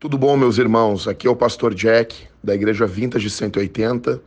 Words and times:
Tudo 0.00 0.16
bom, 0.16 0.36
meus 0.36 0.58
irmãos? 0.58 1.08
Aqui 1.08 1.26
é 1.26 1.30
o 1.30 1.34
pastor 1.34 1.74
Jack, 1.74 2.28
da 2.40 2.54
Igreja 2.54 2.86
Vintage 2.86 3.28
180, 3.28 4.22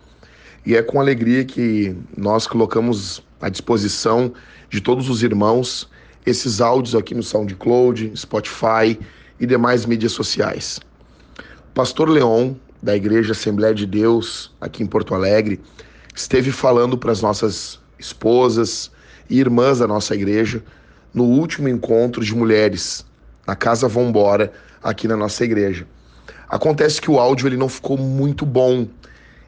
e 0.65 0.75
é 0.75 0.83
com 0.83 0.99
alegria 0.99 1.45
que 1.45 1.95
nós 2.17 2.45
colocamos 2.45 3.23
à 3.39 3.47
disposição 3.47 4.33
de 4.69 4.81
todos 4.81 5.09
os 5.09 5.23
irmãos 5.23 5.89
esses 6.25 6.59
áudios 6.59 6.93
aqui 6.93 7.15
no 7.15 7.23
SoundCloud, 7.23 8.11
Spotify 8.17 8.99
e 9.39 9.45
demais 9.45 9.85
mídias 9.85 10.11
sociais. 10.11 10.81
pastor 11.73 12.09
Leon, 12.09 12.53
da 12.83 12.93
Igreja 12.93 13.31
Assembleia 13.31 13.73
de 13.73 13.85
Deus, 13.85 14.53
aqui 14.59 14.83
em 14.83 14.87
Porto 14.87 15.15
Alegre, 15.15 15.57
esteve 16.13 16.51
falando 16.51 16.97
para 16.97 17.13
as 17.13 17.21
nossas 17.21 17.79
esposas 17.97 18.91
e 19.29 19.39
irmãs 19.39 19.79
da 19.79 19.87
nossa 19.87 20.13
igreja 20.15 20.61
no 21.13 21.23
último 21.23 21.69
encontro 21.69 22.25
de 22.25 22.35
mulheres, 22.35 23.05
na 23.47 23.55
Casa 23.55 23.87
Vambora, 23.87 24.51
aqui 24.81 25.07
na 25.07 25.15
nossa 25.17 25.43
igreja. 25.43 25.87
Acontece 26.47 27.01
que 27.01 27.09
o 27.09 27.19
áudio 27.19 27.47
ele 27.47 27.57
não 27.57 27.69
ficou 27.69 27.97
muito 27.97 28.45
bom. 28.45 28.87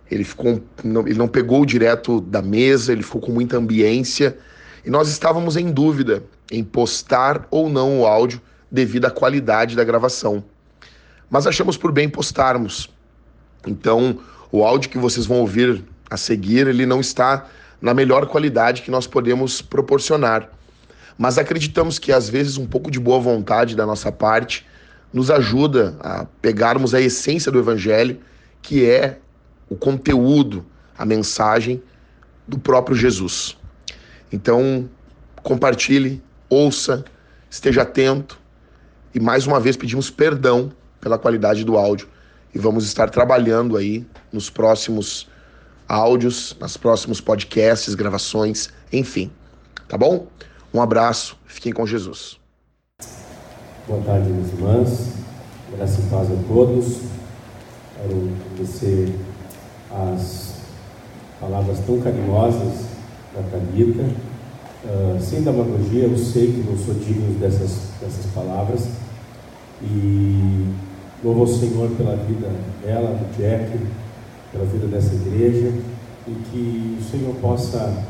Ele 0.09 0.23
ficou, 0.23 0.61
não, 0.83 1.01
ele 1.07 1.17
não 1.17 1.27
pegou 1.27 1.65
direto 1.65 2.21
da 2.21 2.41
mesa, 2.41 2.91
ele 2.91 3.03
ficou 3.03 3.21
com 3.21 3.31
muita 3.31 3.57
ambiência 3.57 4.37
e 4.85 4.89
nós 4.89 5.09
estávamos 5.09 5.55
em 5.55 5.71
dúvida 5.71 6.23
em 6.51 6.63
postar 6.63 7.47
ou 7.49 7.69
não 7.69 8.01
o 8.01 8.05
áudio 8.05 8.41
devido 8.69 9.05
à 9.05 9.11
qualidade 9.11 9.75
da 9.75 9.83
gravação. 9.83 10.43
Mas 11.29 11.47
achamos 11.47 11.77
por 11.77 11.91
bem 11.91 12.09
postarmos. 12.09 12.89
Então, 13.65 14.19
o 14.51 14.63
áudio 14.63 14.89
que 14.89 14.97
vocês 14.97 15.25
vão 15.25 15.39
ouvir 15.39 15.83
a 16.09 16.17
seguir, 16.17 16.67
ele 16.67 16.85
não 16.85 16.99
está 16.99 17.47
na 17.81 17.93
melhor 17.93 18.27
qualidade 18.27 18.81
que 18.81 18.91
nós 18.91 19.07
podemos 19.07 19.61
proporcionar. 19.61 20.49
Mas 21.17 21.37
acreditamos 21.37 21.97
que 21.97 22.11
às 22.11 22.29
vezes 22.29 22.57
um 22.57 22.65
pouco 22.65 22.91
de 22.91 22.99
boa 22.99 23.19
vontade 23.19 23.75
da 23.75 23.85
nossa 23.85 24.11
parte 24.11 24.65
nos 25.13 25.29
ajuda 25.29 25.95
a 25.99 26.25
pegarmos 26.41 26.93
a 26.93 26.99
essência 26.99 27.51
do 27.51 27.59
Evangelho, 27.59 28.19
que 28.61 28.89
é 28.89 29.19
o 29.69 29.75
conteúdo, 29.75 30.65
a 30.97 31.05
mensagem 31.05 31.81
do 32.47 32.57
próprio 32.57 32.95
Jesus. 32.95 33.57
Então, 34.31 34.89
compartilhe, 35.43 36.21
ouça, 36.49 37.05
esteja 37.49 37.83
atento 37.83 38.39
e 39.13 39.19
mais 39.19 39.45
uma 39.45 39.59
vez 39.59 39.77
pedimos 39.77 40.09
perdão 40.09 40.71
pela 40.99 41.19
qualidade 41.19 41.63
do 41.63 41.77
áudio 41.77 42.07
e 42.53 42.59
vamos 42.59 42.85
estar 42.85 43.09
trabalhando 43.09 43.77
aí 43.77 44.05
nos 44.31 44.49
próximos 44.49 45.29
áudios, 45.87 46.55
nos 46.59 46.77
próximos 46.77 47.21
podcasts, 47.21 47.93
gravações, 47.93 48.69
enfim. 48.91 49.31
Tá 49.87 49.97
bom? 49.97 50.27
Um 50.73 50.81
abraço, 50.81 51.37
fiquem 51.45 51.71
com 51.71 51.85
Jesus. 51.85 52.42
Boa 53.85 53.99
tarde, 53.99 54.29
minhas 54.29 54.53
irmãs. 54.53 55.09
Graça 55.75 55.99
e 55.99 56.09
paz 56.09 56.31
a 56.31 56.35
todos. 56.47 56.99
Quero 57.97 58.29
agradecer 58.53 59.13
as 59.91 60.53
palavras 61.37 61.79
tão 61.79 61.99
carinhosas 61.99 62.85
da 63.35 63.41
Thalita. 63.51 64.03
Uh, 64.85 65.19
sem 65.19 65.41
demagogia, 65.41 66.05
eu 66.05 66.17
sei 66.17 66.53
que 66.53 66.65
não 66.65 66.77
sou 66.77 66.93
digno 66.93 67.37
dessas, 67.41 67.89
dessas 67.99 68.25
palavras. 68.33 68.87
E 69.81 70.65
louvo 71.21 71.41
ao 71.41 71.47
Senhor 71.47 71.89
pela 71.97 72.15
vida 72.15 72.49
dela, 72.81 73.09
do 73.09 73.37
Jack, 73.37 73.77
pela 74.53 74.63
vida 74.63 74.87
dessa 74.87 75.13
igreja. 75.13 75.73
E 76.25 76.31
que 76.31 76.99
o 77.01 77.03
Senhor 77.11 77.35
possa, 77.41 78.01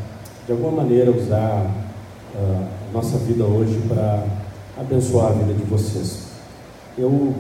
de 0.46 0.52
alguma 0.52 0.84
maneira, 0.84 1.10
usar 1.10 1.66
uh, 2.36 2.68
a 2.90 2.94
nossa 2.94 3.18
vida 3.18 3.44
hoje 3.44 3.82
para 3.88 4.43
abençoar 4.78 5.28
a 5.28 5.34
vida 5.34 5.54
de 5.54 5.64
vocês. 5.64 6.28
Eu 6.98 7.34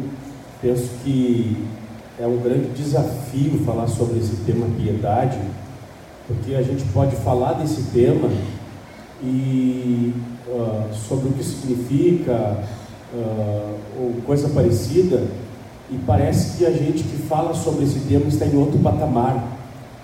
penso 0.61 0.89
que 1.03 1.57
é 2.19 2.27
um 2.27 2.37
grande 2.37 2.67
desafio 2.69 3.59
falar 3.65 3.87
sobre 3.87 4.19
esse 4.19 4.35
tema 4.45 4.65
piedade, 4.77 5.39
porque 6.27 6.55
a 6.55 6.61
gente 6.61 6.83
pode 6.93 7.15
falar 7.17 7.53
desse 7.53 7.83
tema 7.91 8.29
e 9.21 10.13
uh, 10.47 10.93
sobre 10.93 11.29
o 11.29 11.31
que 11.33 11.43
significa 11.43 12.63
uh, 13.13 13.75
ou 13.99 14.13
coisa 14.25 14.49
parecida 14.49 15.23
e 15.91 15.97
parece 16.05 16.57
que 16.57 16.65
a 16.65 16.71
gente 16.71 17.03
que 17.03 17.17
fala 17.27 17.53
sobre 17.53 17.83
esse 17.83 17.99
tema 18.01 18.27
está 18.27 18.45
em 18.45 18.57
outro 18.57 18.79
patamar. 18.79 19.43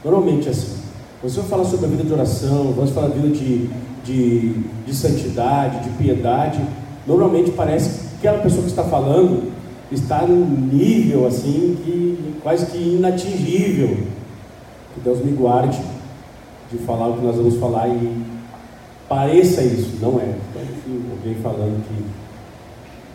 Normalmente 0.03 0.47
é 0.47 0.51
assim. 0.51 0.77
Você 1.23 1.41
vai 1.41 1.49
falar 1.49 1.65
sobre 1.65 1.85
a 1.85 1.89
vida 1.89 2.03
de 2.03 2.13
oração, 2.13 2.73
vamos 2.75 2.91
falar 2.91 3.07
da 3.07 3.15
vida 3.15 3.29
de, 3.29 3.69
de, 4.05 4.53
de 4.85 4.95
santidade, 4.95 5.83
de 5.83 5.89
piedade, 5.97 6.61
Normalmente 7.07 7.51
parece 7.51 8.07
que 8.21 8.27
aquela 8.27 8.43
pessoa 8.43 8.63
que 8.63 8.69
está 8.69 8.83
falando 8.83 9.51
está 9.91 10.21
num 10.21 10.45
nível 10.45 11.27
assim 11.27 11.77
que 11.83 12.35
quase 12.41 12.65
que 12.67 12.77
inatingível. 12.77 13.97
Que 14.93 14.99
Deus 15.03 15.23
me 15.23 15.31
guarde 15.31 15.79
de 16.71 16.77
falar 16.79 17.09
o 17.09 17.17
que 17.17 17.25
nós 17.25 17.35
vamos 17.35 17.55
falar 17.55 17.87
e 17.87 18.23
pareça 19.07 19.63
isso, 19.63 19.97
não 20.01 20.19
é. 20.19 20.35
Então, 20.49 20.61
enfim, 20.61 21.03
alguém 21.11 21.35
falando 21.35 21.83
que 21.87 22.05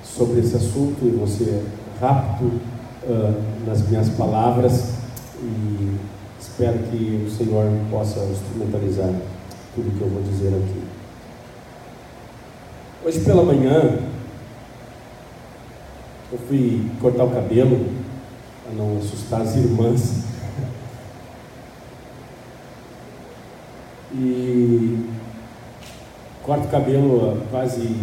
sobre 0.05 0.41
esse 0.41 0.57
assunto 0.57 0.99
e 1.03 1.11
você 1.11 1.63
rápido 2.01 2.61
uh, 3.05 3.35
nas 3.67 3.89
minhas 3.89 4.09
palavras 4.11 4.95
e 5.43 5.97
espero 6.41 6.79
que 6.91 7.27
o 7.27 7.31
Senhor 7.31 7.67
possa 7.91 8.21
instrumentalizar 8.25 9.13
tudo 9.75 9.97
que 9.97 10.03
eu 10.03 10.09
vou 10.09 10.23
dizer 10.23 10.49
aqui. 10.49 10.94
Hoje 13.07 13.21
pela 13.21 13.43
manhã, 13.43 13.99
eu 16.33 16.39
fui 16.49 16.91
cortar 17.03 17.25
o 17.25 17.31
cabelo 17.31 17.87
para 18.65 18.73
não 18.73 18.97
assustar 18.97 19.43
as 19.43 19.55
irmãs. 19.57 20.25
E 24.15 25.07
corto 26.43 26.67
o 26.67 26.71
cabelo 26.71 27.33
há 27.33 27.51
quase 27.51 27.95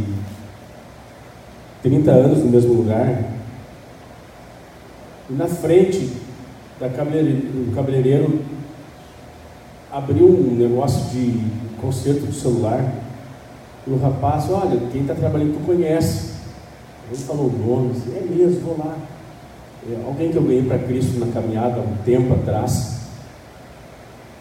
30 1.81 2.11
anos 2.11 2.37
no 2.37 2.51
mesmo 2.51 2.75
lugar. 2.75 3.23
E 5.31 5.33
na 5.33 5.47
frente 5.47 6.13
da 6.79 6.87
do 6.87 7.73
cabeleireiro 7.73 8.39
abriu 9.91 10.27
um 10.27 10.55
negócio 10.55 11.09
de 11.09 11.43
conserto 11.81 12.27
do 12.27 12.33
celular. 12.33 13.00
O 13.87 13.97
rapaz, 13.97 14.49
olha, 14.49 14.79
quem 14.91 15.01
está 15.01 15.15
trabalhando 15.15 15.59
tu 15.59 15.65
conhece. 15.65 16.31
Ele 17.09 17.21
falou 17.23 17.47
o 17.47 17.51
nome, 17.51 17.93
disse, 17.93 18.09
é 18.11 18.21
mesmo, 18.21 18.61
vou 18.61 18.77
lá. 18.77 18.95
É, 19.89 20.03
alguém 20.05 20.31
que 20.31 20.37
eu 20.37 20.43
ganhei 20.43 20.63
para 20.63 20.79
Cristo 20.79 21.19
na 21.19 21.31
caminhada 21.31 21.77
há 21.77 21.83
um 21.83 21.97
tempo 22.05 22.33
atrás. 22.33 22.99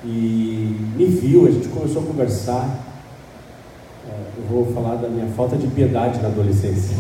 E 0.05 0.77
me 0.97 1.07
viu, 1.07 1.47
a 1.47 1.51
gente 1.51 1.69
começou 1.69 2.03
a 2.03 2.07
conversar. 2.07 2.79
É, 4.09 4.13
eu 4.39 4.45
vou 4.49 4.73
falar 4.75 4.97
da 4.97 5.09
minha 5.09 5.27
falta 5.29 5.57
de 5.57 5.67
piedade 5.69 6.21
na 6.21 6.29
adolescência. 6.29 6.97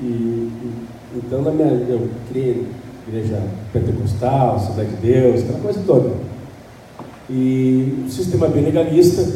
E, 0.00 0.04
e 0.04 0.72
então 1.16 1.42
na 1.42 1.50
minha, 1.50 1.68
eu 1.68 2.08
criei 2.28 2.66
igreja 3.08 3.42
pentecostal, 3.72 4.60
cidade 4.60 4.90
de 4.90 4.96
Deus, 4.96 5.40
aquela 5.40 5.60
coisa 5.60 5.82
toda. 5.86 6.10
E 7.28 8.04
o 8.06 8.10
sistema 8.10 8.48
bem 8.48 8.62
legalista, 8.62 9.26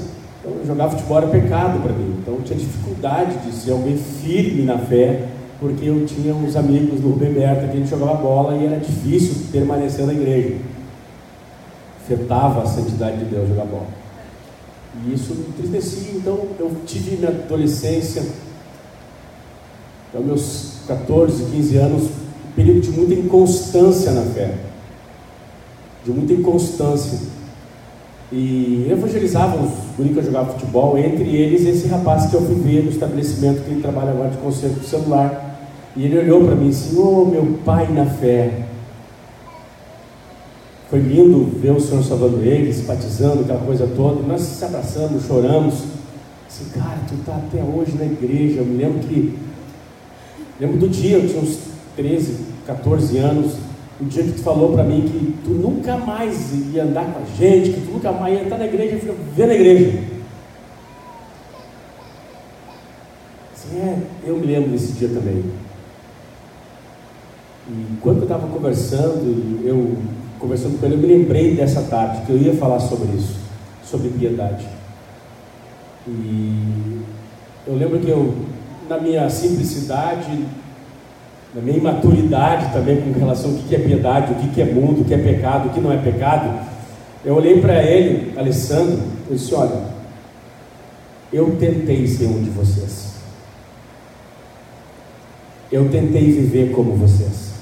então, 0.44 0.66
jogar 0.66 0.90
futebol 0.90 1.16
era 1.16 1.26
pecado 1.28 1.82
para 1.82 1.92
mim. 1.92 2.16
Então, 2.20 2.34
eu 2.34 2.42
tinha 2.42 2.58
dificuldade 2.58 3.38
de 3.38 3.52
ser 3.52 3.72
alguém 3.72 3.96
firme 3.96 4.62
na 4.62 4.76
fé, 4.76 5.28
porque 5.58 5.86
eu 5.86 6.04
tinha 6.04 6.34
uns 6.34 6.54
amigos 6.54 7.00
do 7.00 7.08
Rubem 7.08 7.32
Berta 7.32 7.66
que 7.66 7.72
a 7.72 7.76
gente 7.76 7.88
jogava 7.88 8.14
bola 8.16 8.54
e 8.54 8.66
era 8.66 8.76
difícil 8.76 9.46
permanecer 9.50 10.06
na 10.06 10.12
igreja. 10.12 10.56
Afetava 12.02 12.62
a 12.62 12.66
santidade 12.66 13.18
de 13.18 13.24
Deus 13.24 13.48
jogar 13.48 13.64
bola. 13.64 13.86
E 15.06 15.14
isso 15.14 15.34
me 15.34 15.46
entristecia. 15.48 16.12
Então, 16.14 16.38
eu 16.58 16.70
tive 16.84 17.16
minha 17.16 17.30
adolescência, 17.30 18.22
até 20.12 20.22
meus 20.22 20.80
14, 20.86 21.44
15 21.44 21.76
anos, 21.78 22.02
um 22.02 22.52
período 22.54 22.82
de 22.82 22.90
muita 22.90 23.14
inconstância 23.14 24.12
na 24.12 24.22
fé. 24.22 24.54
De 26.04 26.10
muita 26.10 26.34
inconstância 26.34 27.18
e 28.32 28.88
evangelizava 28.90 29.62
os 29.62 29.70
guris 29.96 30.14
que 30.14 30.22
jogavam 30.22 30.54
futebol, 30.54 30.98
entre 30.98 31.36
eles 31.36 31.64
esse 31.66 31.86
rapaz 31.88 32.26
que 32.26 32.34
eu 32.34 32.42
fui 32.42 32.56
ver 32.56 32.84
no 32.84 32.90
estabelecimento 32.90 33.62
que 33.62 33.70
ele 33.70 33.82
trabalha 33.82 34.10
agora 34.10 34.30
de 34.30 34.38
conserto 34.38 34.80
do 34.80 34.86
celular. 34.86 35.58
E 35.96 36.04
ele 36.04 36.18
olhou 36.18 36.44
para 36.44 36.56
mim 36.56 36.70
assim, 36.70 36.96
ô 36.98 37.22
oh, 37.22 37.24
meu 37.26 37.58
pai 37.64 37.86
na 37.92 38.06
fé. 38.06 38.64
Foi 40.90 40.98
lindo 40.98 41.58
ver 41.60 41.70
o 41.70 41.80
Senhor 41.80 42.02
salvando 42.02 42.42
ele, 42.42 42.72
simpatizando, 42.72 43.42
aquela 43.42 43.60
coisa 43.60 43.86
toda. 43.96 44.20
E 44.20 44.26
nós 44.26 44.40
se 44.40 44.64
abraçamos, 44.64 45.24
choramos. 45.26 45.74
Assim, 46.48 46.66
cara, 46.74 46.98
tu 47.08 47.14
está 47.14 47.36
até 47.36 47.62
hoje 47.62 47.96
na 47.96 48.04
igreja. 48.04 48.60
Eu 48.60 48.64
me 48.64 48.76
lembro 48.76 49.00
que. 49.00 49.38
Lembro 50.60 50.76
do 50.76 50.88
dia, 50.88 51.18
eu 51.18 51.28
tinha 51.28 51.42
uns 51.42 51.58
13, 51.96 52.36
14 52.66 53.18
anos 53.18 53.54
o 54.00 54.04
dia 54.04 54.24
que 54.24 54.32
tu 54.32 54.42
falou 54.42 54.72
para 54.72 54.82
mim 54.82 55.02
que 55.02 55.38
tu 55.44 55.50
nunca 55.50 55.96
mais 55.96 56.52
ia 56.72 56.84
andar 56.84 57.04
com 57.12 57.20
a 57.20 57.36
gente, 57.36 57.70
que 57.70 57.80
tu 57.80 57.92
nunca 57.92 58.12
mais 58.12 58.34
ia 58.34 58.42
estar 58.42 58.58
na 58.58 58.66
igreja, 58.66 58.94
eu 58.94 59.00
falei, 59.00 59.16
vê 59.34 59.46
na 59.46 59.54
igreja. 59.54 60.02
Assim, 63.52 63.78
é, 63.78 63.98
eu 64.24 64.36
me 64.36 64.46
lembro 64.46 64.70
desse 64.70 64.92
dia 64.92 65.08
também. 65.08 65.44
E 67.68 67.96
quando 68.00 68.18
eu 68.18 68.22
estava 68.24 68.46
conversando, 68.48 69.62
eu 69.64 69.96
conversando 70.38 70.78
com 70.78 70.84
ele, 70.84 70.96
eu 70.96 70.98
me 70.98 71.06
lembrei 71.06 71.54
dessa 71.54 71.82
tarde, 71.82 72.26
que 72.26 72.32
eu 72.32 72.36
ia 72.36 72.54
falar 72.54 72.80
sobre 72.80 73.16
isso, 73.16 73.36
sobre 73.82 74.10
piedade. 74.10 74.66
E 76.06 77.00
eu 77.66 77.76
lembro 77.76 77.98
que 77.98 78.10
eu, 78.10 78.34
na 78.88 78.98
minha 78.98 79.30
simplicidade, 79.30 80.44
na 81.54 81.62
minha 81.62 81.76
imaturidade 81.76 82.72
também 82.72 83.00
com 83.00 83.18
relação 83.18 83.52
ao 83.52 83.56
que 83.58 83.74
é 83.74 83.78
piedade, 83.78 84.32
o 84.32 84.48
que 84.48 84.60
é 84.60 84.64
mundo, 84.64 85.02
o 85.02 85.04
que 85.04 85.14
é 85.14 85.18
pecado, 85.18 85.68
o 85.68 85.70
que 85.72 85.80
não 85.80 85.92
é 85.92 85.98
pecado, 85.98 86.50
eu 87.24 87.36
olhei 87.36 87.60
para 87.60 87.82
ele, 87.82 88.36
Alessandro, 88.36 88.98
e 89.30 89.34
disse: 89.34 89.54
Olha, 89.54 89.80
eu 91.32 91.56
tentei 91.58 92.06
ser 92.06 92.26
um 92.26 92.42
de 92.42 92.50
vocês. 92.50 93.14
Eu 95.72 95.88
tentei 95.88 96.30
viver 96.32 96.72
como 96.72 96.94
vocês. 96.94 97.54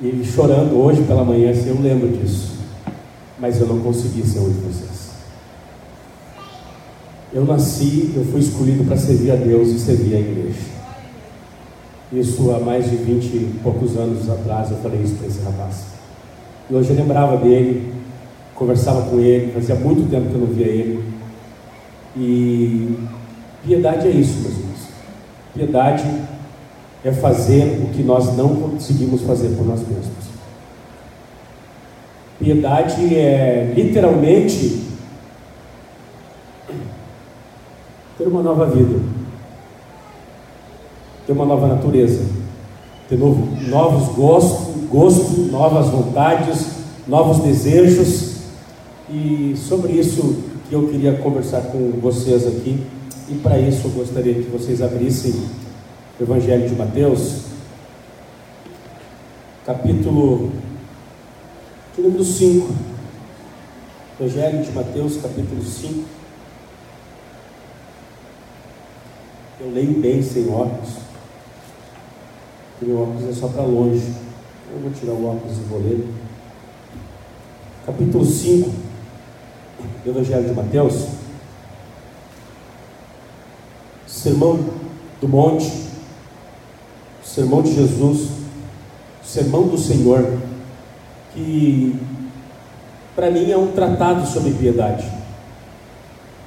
E 0.00 0.06
ele 0.06 0.24
chorando 0.24 0.76
hoje 0.76 1.02
pela 1.02 1.24
manhã, 1.24 1.50
assim, 1.50 1.70
eu 1.70 1.80
lembro 1.80 2.08
disso. 2.16 2.56
Mas 3.38 3.60
eu 3.60 3.66
não 3.66 3.80
consegui 3.80 4.24
ser 4.26 4.38
um 4.38 4.50
de 4.50 4.60
vocês. 4.60 5.10
Eu 7.32 7.44
nasci, 7.44 8.12
eu 8.14 8.24
fui 8.26 8.40
escolhido 8.40 8.84
para 8.84 8.96
servir 8.96 9.32
a 9.32 9.36
Deus 9.36 9.68
e 9.68 9.78
servir 9.78 10.14
a 10.14 10.20
igreja. 10.20 10.75
Isso 12.12 12.52
há 12.52 12.60
mais 12.60 12.88
de 12.88 12.96
vinte 12.96 13.26
e 13.26 13.60
poucos 13.62 13.96
anos 13.96 14.30
atrás 14.30 14.70
eu 14.70 14.76
falei 14.76 15.02
isso 15.02 15.16
para 15.16 15.26
esse 15.26 15.42
rapaz. 15.42 15.86
E 16.70 16.74
hoje 16.74 16.90
eu 16.90 16.96
lembrava 16.96 17.36
dele, 17.36 17.92
conversava 18.54 19.02
com 19.10 19.18
ele, 19.18 19.52
fazia 19.52 19.74
muito 19.74 20.08
tempo 20.08 20.28
que 20.28 20.34
eu 20.34 20.40
não 20.40 20.46
via 20.46 20.66
ele. 20.66 21.04
E 22.16 22.96
piedade 23.64 24.06
é 24.06 24.10
isso, 24.10 24.40
meus 24.40 24.56
irmãos. 24.56 24.88
Piedade 25.52 26.04
é 27.04 27.12
fazer 27.12 27.82
o 27.84 27.92
que 27.92 28.02
nós 28.02 28.36
não 28.36 28.54
conseguimos 28.54 29.22
fazer 29.22 29.48
por 29.56 29.66
nós 29.66 29.80
mesmos. 29.80 30.26
Piedade 32.38 33.16
é 33.16 33.72
literalmente 33.74 34.82
ter 38.18 38.26
uma 38.26 38.42
nova 38.42 38.66
vida, 38.66 39.00
ter 41.26 41.32
uma 41.32 41.44
nova 41.44 41.66
natureza, 41.66 42.24
ter 43.08 43.18
novo, 43.18 43.48
novos 43.68 44.14
gostos, 44.14 44.84
gosto, 44.88 45.40
novas 45.50 45.88
vontades, 45.88 46.66
novos 47.06 47.38
desejos. 47.38 48.36
E 49.10 49.54
sobre 49.56 49.92
isso 49.92 50.42
que 50.68 50.74
eu 50.74 50.88
queria 50.88 51.14
conversar 51.14 51.62
com 51.62 51.92
vocês 52.00 52.46
aqui. 52.46 52.80
E 53.28 53.34
para 53.34 53.58
isso 53.58 53.88
eu 53.88 53.90
gostaria 53.90 54.34
que 54.34 54.48
vocês 54.50 54.80
abrissem 54.80 55.34
Evangelho 56.20 56.68
de 56.68 56.74
Mateus, 56.74 57.42
capítulo 59.66 60.50
de 61.94 62.02
número 62.02 62.24
5. 62.24 62.72
Evangelho 64.18 64.62
de 64.62 64.72
Mateus, 64.72 65.16
capítulo 65.20 65.62
5. 65.62 66.04
Eu 69.60 69.72
leio 69.72 70.00
bem 70.00 70.22
sem 70.22 70.48
óculos, 70.48 71.05
porque 72.78 72.92
meu 72.92 73.02
óculos 73.02 73.28
é 73.28 73.32
só 73.32 73.48
para 73.48 73.62
longe. 73.62 74.12
Eu 74.72 74.80
vou 74.80 74.90
tirar 74.90 75.12
o 75.12 75.26
óculos 75.26 75.56
e 75.56 75.60
vou 75.62 75.80
ler. 75.80 76.06
Capítulo 77.84 78.24
5 78.24 78.70
do 80.04 80.10
Evangelho 80.10 80.48
de 80.48 80.54
Mateus. 80.54 81.06
Sermão 84.06 84.58
do 85.20 85.28
Monte 85.28 85.86
sermão 87.36 87.60
de 87.60 87.74
Jesus, 87.74 88.28
sermão 89.22 89.68
do 89.68 89.76
Senhor, 89.76 90.38
que 91.34 91.94
para 93.14 93.30
mim 93.30 93.50
é 93.50 93.58
um 93.58 93.72
tratado 93.72 94.26
sobre 94.26 94.52
piedade. 94.52 95.06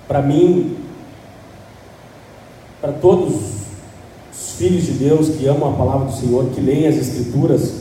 Para 0.07 0.23
mim, 0.23 0.77
para 2.81 2.93
todos 2.93 3.35
os 3.35 3.48
filhos 4.59 4.83
de 4.83 4.91
Deus 4.91 5.29
que 5.29 5.47
amam 5.47 5.69
a 5.69 5.77
palavra 5.77 6.07
do 6.07 6.11
Senhor, 6.11 6.47
que 6.53 6.59
leem 6.59 6.85
as 6.85 6.97
Escrituras, 6.97 7.75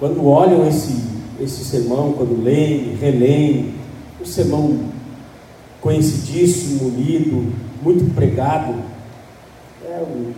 quando 0.00 0.26
olham 0.26 0.66
esse, 0.66 0.92
esse 1.40 1.64
sermão, 1.64 2.12
quando 2.12 2.42
leem, 2.42 2.96
releem, 2.96 3.72
um 4.20 4.24
sermão 4.24 4.80
conhecidíssimo, 5.80 6.90
lido, 6.90 7.52
muito 7.80 8.12
pregado, 8.16 8.74
é 9.88 10.02
um 10.02 10.32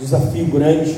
desafio 0.00 0.46
grande. 0.46 0.96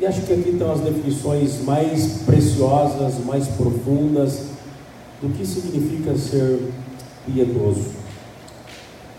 E 0.00 0.06
acho 0.06 0.22
que 0.22 0.32
aqui 0.32 0.50
estão 0.50 0.72
as 0.72 0.80
definições 0.80 1.62
mais 1.64 2.22
preciosas, 2.24 3.22
mais 3.26 3.46
profundas 3.46 4.40
do 5.20 5.28
que 5.36 5.44
significa 5.44 6.16
ser 6.16 6.60
piedoso. 7.26 7.90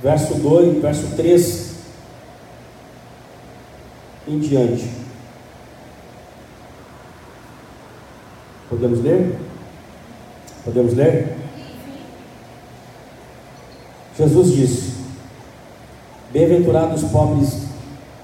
Verso 0.02 0.34
2, 0.34 0.82
verso 0.82 1.16
3 1.16 1.67
em 4.28 4.40
diante. 4.40 4.90
Podemos 8.70 9.02
ler? 9.02 9.38
Podemos 10.66 10.94
ler? 10.94 11.38
Jesus 14.18 14.54
disse: 14.54 14.94
Bem-aventurados 16.34 17.04
os 17.04 17.12
pobres 17.12 17.68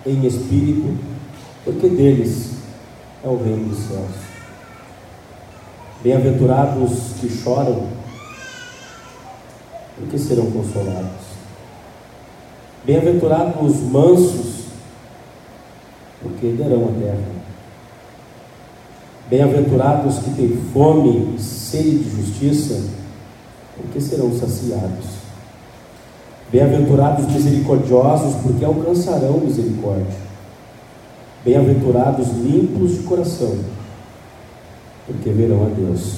em 0.06 0.26
espírito, 0.26 0.98
porque 1.64 1.88
deles 1.88 2.52
é 3.24 3.28
o 3.28 3.38
reino 3.38 3.70
dos 3.70 3.80
céus. 3.88 4.24
Bem-aventurados 6.04 6.92
que 7.22 7.30
choram, 7.30 7.88
porque 9.96 10.18
serão 10.18 10.52
consolados. 10.52 11.24
Bem-aventurados 12.84 13.56
os 13.62 13.80
mansos, 13.84 14.53
porque 16.24 16.48
herdarão 16.48 16.86
a 16.86 17.00
terra. 17.00 17.44
Bem-aventurados 19.30 20.20
que 20.20 20.32
têm 20.32 20.58
fome 20.74 21.36
e 21.36 21.42
sede 21.42 22.00
de 22.00 22.10
justiça, 22.10 22.82
porque 23.76 24.00
serão 24.00 24.32
saciados. 24.34 25.06
Bem-aventurados 26.52 27.26
misericordiosos, 27.32 28.36
porque 28.42 28.64
alcançarão 28.64 29.40
misericórdia. 29.40 30.24
Bem-aventurados 31.44 32.28
limpos 32.30 32.92
de 32.92 33.00
coração, 33.00 33.58
porque 35.06 35.30
verão 35.30 35.66
a 35.66 35.70
Deus. 35.70 36.18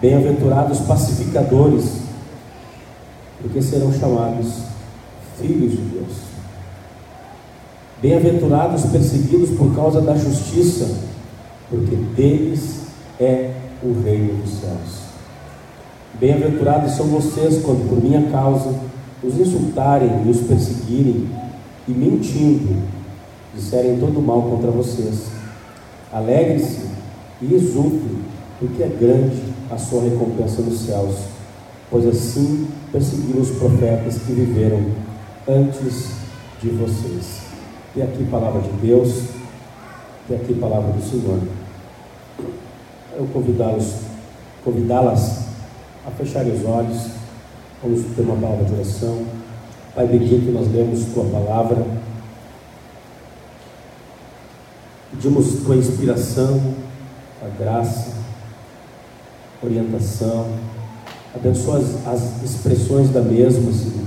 Bem-aventurados 0.00 0.80
pacificadores, 0.80 1.98
porque 3.40 3.60
serão 3.60 3.92
chamados 3.92 4.62
filhos 5.38 5.72
de 5.72 5.82
Deus. 5.82 6.33
Bem-aventurados 8.02 8.84
perseguidos 8.86 9.50
por 9.50 9.74
causa 9.74 10.00
da 10.00 10.16
justiça, 10.16 10.88
porque 11.70 11.96
deles 12.16 12.82
é 13.18 13.52
o 13.82 14.02
reino 14.02 14.34
dos 14.42 14.60
céus. 14.60 15.04
Bem-aventurados 16.20 16.92
são 16.92 17.06
vocês 17.06 17.62
quando 17.64 17.88
por 17.88 18.02
minha 18.02 18.30
causa 18.30 18.74
os 19.22 19.38
insultarem 19.38 20.26
e 20.26 20.30
os 20.30 20.40
perseguirem 20.40 21.28
e 21.88 21.92
mentindo 21.92 22.82
disserem 23.54 23.98
todo 23.98 24.20
mal 24.20 24.42
contra 24.42 24.70
vocês. 24.70 25.26
Alegre-se 26.12 26.86
e 27.40 27.54
exultem, 27.54 28.18
porque 28.58 28.82
é 28.82 28.88
grande 28.88 29.42
a 29.70 29.78
sua 29.78 30.02
recompensa 30.02 30.62
nos 30.62 30.80
céus, 30.80 31.16
pois 31.90 32.06
assim 32.06 32.68
perseguiram 32.92 33.40
os 33.40 33.50
profetas 33.50 34.18
que 34.18 34.32
viveram 34.32 34.84
antes 35.48 36.10
de 36.60 36.70
vocês. 36.70 37.43
E 37.96 38.02
aqui 38.02 38.24
palavra 38.24 38.60
de 38.60 38.70
Deus, 38.84 39.28
e 40.28 40.34
aqui 40.34 40.52
palavra 40.54 40.92
do 40.92 41.00
Senhor. 41.00 41.40
Eu 43.16 43.24
convidá-los, 43.32 43.98
convidá-las 44.64 45.44
a 46.04 46.10
fechar 46.10 46.44
os 46.44 46.64
olhos. 46.64 47.10
Vamos 47.80 48.02
ter 48.16 48.22
uma 48.22 48.34
palavra 48.34 48.64
de 48.64 48.74
oração. 48.74 49.24
Pai 49.94 50.08
bendito, 50.08 50.50
nós 50.50 50.66
lemos 50.72 51.04
tua 51.14 51.24
palavra. 51.26 51.86
Pedimos 55.12 55.62
tua 55.64 55.76
inspiração, 55.76 56.60
a 57.40 57.62
graça, 57.62 58.10
orientação. 59.62 60.48
Abençoa 61.32 61.78
as, 61.78 62.06
as 62.08 62.42
expressões 62.42 63.10
da 63.10 63.20
mesma, 63.20 63.72
Senhor. 63.72 64.06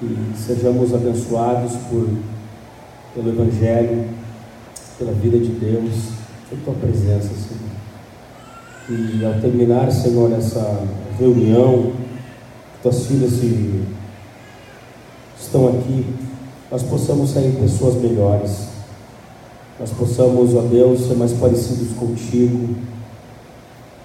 Que 0.00 0.32
sejamos 0.36 0.92
abençoados 0.92 1.76
por, 1.88 2.08
pelo 3.14 3.28
Evangelho, 3.28 4.08
pela 4.98 5.12
vida 5.12 5.38
de 5.38 5.50
Deus, 5.52 6.10
por 6.48 6.58
tua 6.58 6.74
presença, 6.74 7.28
Senhor. 7.28 7.64
E 8.90 9.24
ao 9.24 9.40
terminar, 9.40 9.90
Senhor, 9.90 10.32
essa 10.32 10.84
reunião, 11.18 11.92
tuas 12.82 13.06
filhas 13.06 13.32
se, 13.32 13.82
estão 15.40 15.68
aqui, 15.68 16.04
nós 16.70 16.82
possamos 16.82 17.30
sair 17.30 17.56
pessoas 17.60 17.94
melhores, 17.94 18.68
nós 19.78 19.90
possamos, 19.90 20.54
ó 20.54 20.62
Deus, 20.62 21.06
ser 21.06 21.14
mais 21.14 21.32
parecidos 21.32 21.96
contigo, 21.96 22.74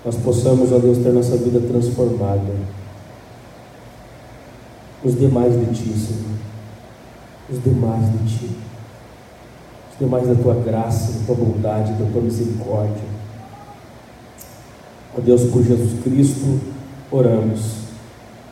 nós 0.05 0.15
possamos, 0.15 0.71
ó 0.71 0.77
Deus, 0.77 0.99
ter 0.99 1.11
nossa 1.11 1.35
vida 1.35 1.59
transformada. 1.59 2.79
Os 5.03 5.17
demais 5.17 5.53
de 5.53 5.65
Ti, 5.73 5.97
Senhor. 5.97 6.39
Os 7.49 7.63
demais 7.63 8.05
de 8.11 8.37
Ti. 8.37 8.68
Os 9.99 10.05
demais 10.05 10.25
da 10.25 10.35
Tua 10.35 10.53
graça, 10.53 11.11
da 11.11 11.25
Tua 11.25 11.35
bondade, 11.35 11.91
da 11.91 12.09
Tua 12.09 12.21
misericórdia. 12.21 13.03
Ó 15.17 15.19
Deus, 15.19 15.43
por 15.51 15.61
Jesus 15.61 16.01
Cristo, 16.01 16.61
oramos 17.11 17.79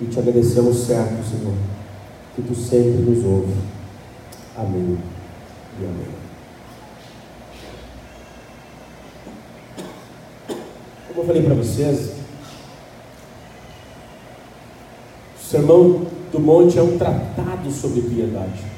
e 0.02 0.06
te 0.06 0.20
agradecemos 0.20 0.76
certo, 0.80 1.24
Senhor, 1.24 1.54
que 2.36 2.42
Tu 2.42 2.54
sempre 2.54 3.02
nos 3.02 3.24
ouve. 3.24 3.54
Amém 4.58 4.98
e 5.80 5.86
amém. 5.86 6.18
Como 11.08 11.22
eu 11.22 11.26
falei 11.26 11.44
para 11.44 11.56
vocês, 11.56 12.12
o 15.40 15.46
Sermão 15.46 16.08
do 16.30 16.40
Monte 16.42 16.78
é 16.78 16.82
um 16.82 16.98
tratado 16.98 17.72
sobre 17.72 18.02
piedade. 18.02 18.77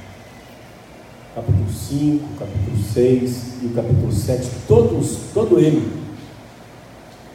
Capítulo 1.39 1.69
5, 1.71 2.25
capítulo 2.37 2.77
6 2.93 3.43
e 3.63 3.65
o 3.67 3.69
capítulo 3.69 4.11
7, 4.11 4.49
todos, 4.67 5.19
todo 5.33 5.57
ele 5.57 5.89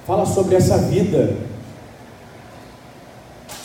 fala 0.06 0.26
sobre 0.26 0.56
essa 0.56 0.76
vida, 0.76 1.38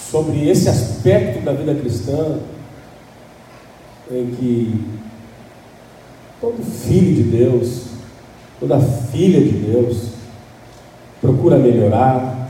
sobre 0.10 0.50
esse 0.50 0.70
aspecto 0.70 1.44
da 1.44 1.52
vida 1.52 1.76
cristã, 1.76 2.40
em 4.10 4.28
que 4.28 4.82
todo 6.40 6.64
filho 6.64 7.16
de 7.16 7.24
Deus, 7.24 7.88
toda 8.62 8.80
filha 8.80 9.42
de 9.42 9.52
Deus, 9.52 10.12
procura 11.20 11.58
melhorar, 11.58 12.50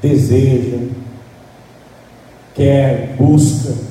deseja, 0.00 0.78
quer, 2.54 3.14
busca. 3.18 3.89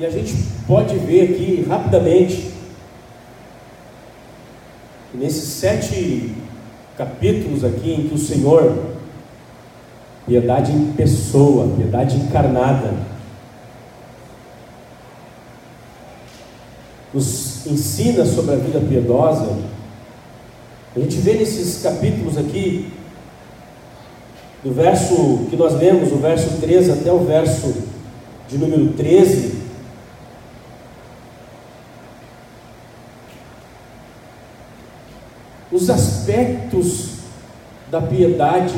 E 0.00 0.06
a 0.06 0.08
gente 0.08 0.34
pode 0.66 0.96
ver 0.96 1.24
aqui 1.24 1.62
rapidamente, 1.68 2.50
nesses 5.12 5.44
sete 5.44 6.34
capítulos 6.96 7.62
aqui 7.62 7.92
em 7.92 8.08
que 8.08 8.14
o 8.14 8.18
Senhor, 8.18 8.94
piedade 10.26 10.72
em 10.72 10.92
pessoa, 10.92 11.76
piedade 11.76 12.16
encarnada, 12.16 12.94
nos 17.12 17.66
ensina 17.66 18.24
sobre 18.24 18.54
a 18.54 18.56
vida 18.56 18.80
piedosa, 18.80 19.54
a 20.96 20.98
gente 20.98 21.16
vê 21.16 21.34
nesses 21.34 21.82
capítulos 21.82 22.38
aqui, 22.38 22.90
do 24.64 24.72
verso 24.72 25.46
que 25.50 25.56
nós 25.56 25.74
lemos, 25.74 26.10
o 26.10 26.16
verso 26.16 26.58
13 26.58 26.90
até 26.90 27.12
o 27.12 27.18
verso 27.18 27.82
de 28.48 28.56
número 28.56 28.94
13, 28.94 29.60
os 35.72 35.88
aspectos 35.88 37.20
da 37.90 38.00
piedade 38.00 38.74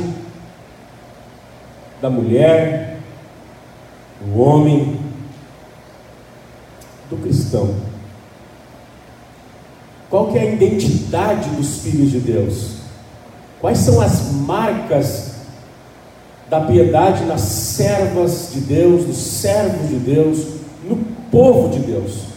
da 2.03 2.11
mulher, 2.11 2.99
do 4.21 4.41
homem, 4.41 4.99
do 7.09 7.17
cristão. 7.19 7.73
Qual 10.11 10.37
é 10.37 10.41
a 10.41 10.53
identidade 10.53 11.49
dos 11.51 11.79
filhos 11.79 12.11
de 12.11 12.19
Deus? 12.19 12.79
Quais 13.61 13.79
são 13.79 14.01
as 14.01 14.33
marcas 14.33 15.37
da 16.51 16.61
piedade 16.61 17.25
nas 17.25 17.41
servas 17.41 18.51
de 18.53 18.61
Deus, 18.61 19.07
nos 19.07 19.17
servos 19.17 19.89
de 19.89 19.97
Deus, 19.97 20.47
no 20.83 20.97
povo 21.31 21.69
de 21.69 21.79
Deus? 21.79 22.32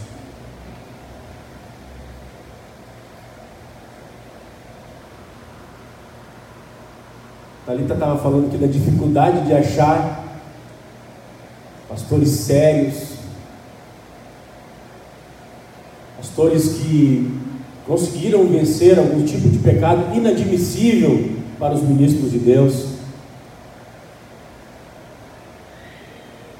Talita 7.65 7.95
estava 7.95 8.19
falando 8.19 8.45
aqui 8.45 8.57
da 8.57 8.67
dificuldade 8.67 9.41
de 9.41 9.51
achar 9.51 10.23
pastores 11.89 12.29
sérios, 12.29 13.15
pastores 16.15 16.73
que 16.73 17.41
conseguiram 17.87 18.45
vencer 18.45 18.99
algum 18.99 19.25
tipo 19.25 19.49
de 19.49 19.57
pecado 19.57 20.15
inadmissível 20.15 21.31
para 21.57 21.73
os 21.73 21.81
ministros 21.81 22.31
de 22.31 22.37
Deus. 22.37 22.85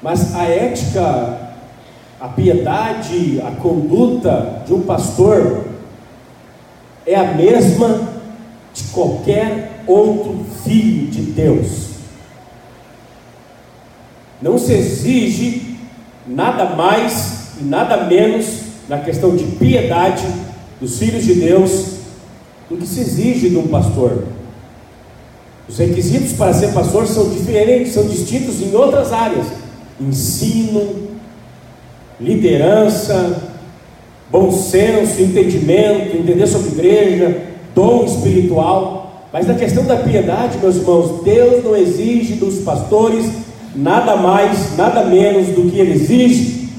Mas 0.02 0.34
a 0.34 0.42
ética, 0.42 1.52
a 2.20 2.28
piedade, 2.30 3.40
a 3.42 3.52
conduta 3.52 4.64
de 4.66 4.74
um 4.74 4.80
pastor 4.80 5.66
é 7.06 7.14
a 7.14 7.32
mesma 7.34 8.08
de 8.74 8.82
qualquer 8.92 9.75
outro 9.86 10.44
filho 10.64 11.06
de 11.08 11.22
Deus. 11.22 11.86
Não 14.40 14.58
se 14.58 14.72
exige 14.72 15.76
nada 16.26 16.76
mais 16.76 17.52
e 17.60 17.64
nada 17.64 18.04
menos 18.04 18.60
na 18.88 18.98
questão 18.98 19.34
de 19.34 19.44
piedade 19.44 20.24
dos 20.80 20.98
filhos 20.98 21.24
de 21.24 21.34
Deus 21.34 21.96
do 22.68 22.76
que 22.76 22.86
se 22.86 23.00
exige 23.00 23.48
de 23.50 23.56
um 23.56 23.68
pastor. 23.68 24.24
Os 25.68 25.78
requisitos 25.78 26.32
para 26.34 26.52
ser 26.52 26.72
pastor 26.72 27.06
são 27.06 27.30
diferentes, 27.30 27.92
são 27.92 28.06
distintos 28.06 28.60
em 28.60 28.74
outras 28.74 29.12
áreas: 29.12 29.46
ensino, 30.00 31.08
liderança, 32.20 33.50
bom 34.30 34.50
senso, 34.52 35.20
entendimento, 35.22 36.16
entender 36.16 36.46
sobre 36.46 36.68
igreja, 36.68 37.42
dom 37.74 38.04
espiritual. 38.04 39.05
Mas 39.36 39.46
na 39.46 39.52
questão 39.52 39.84
da 39.84 39.96
piedade, 39.96 40.56
meus 40.56 40.76
irmãos, 40.76 41.22
Deus 41.22 41.62
não 41.62 41.76
exige 41.76 42.36
dos 42.36 42.60
pastores 42.60 43.30
nada 43.74 44.16
mais, 44.16 44.74
nada 44.78 45.04
menos 45.04 45.48
do 45.48 45.70
que 45.70 45.78
ele 45.78 45.92
exige 45.92 46.70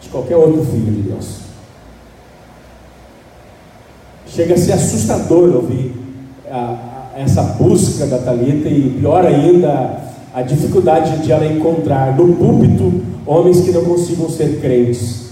de 0.00 0.08
qualquer 0.10 0.36
outro 0.36 0.64
filho 0.66 0.84
de 0.84 1.02
Deus. 1.02 1.38
Chega 4.28 4.54
a 4.54 4.56
ser 4.56 4.74
assustador 4.74 5.52
ouvir 5.56 5.96
a, 6.48 6.76
a, 7.16 7.20
essa 7.20 7.42
busca 7.42 8.06
da 8.06 8.18
Talita 8.18 8.68
e 8.68 8.96
pior 9.00 9.26
ainda 9.26 10.00
a 10.32 10.42
dificuldade 10.42 11.24
de 11.24 11.32
ela 11.32 11.44
encontrar 11.44 12.16
no 12.16 12.36
púlpito 12.36 13.02
homens 13.26 13.62
que 13.62 13.72
não 13.72 13.84
consigam 13.84 14.30
ser 14.30 14.60
crentes. 14.60 15.25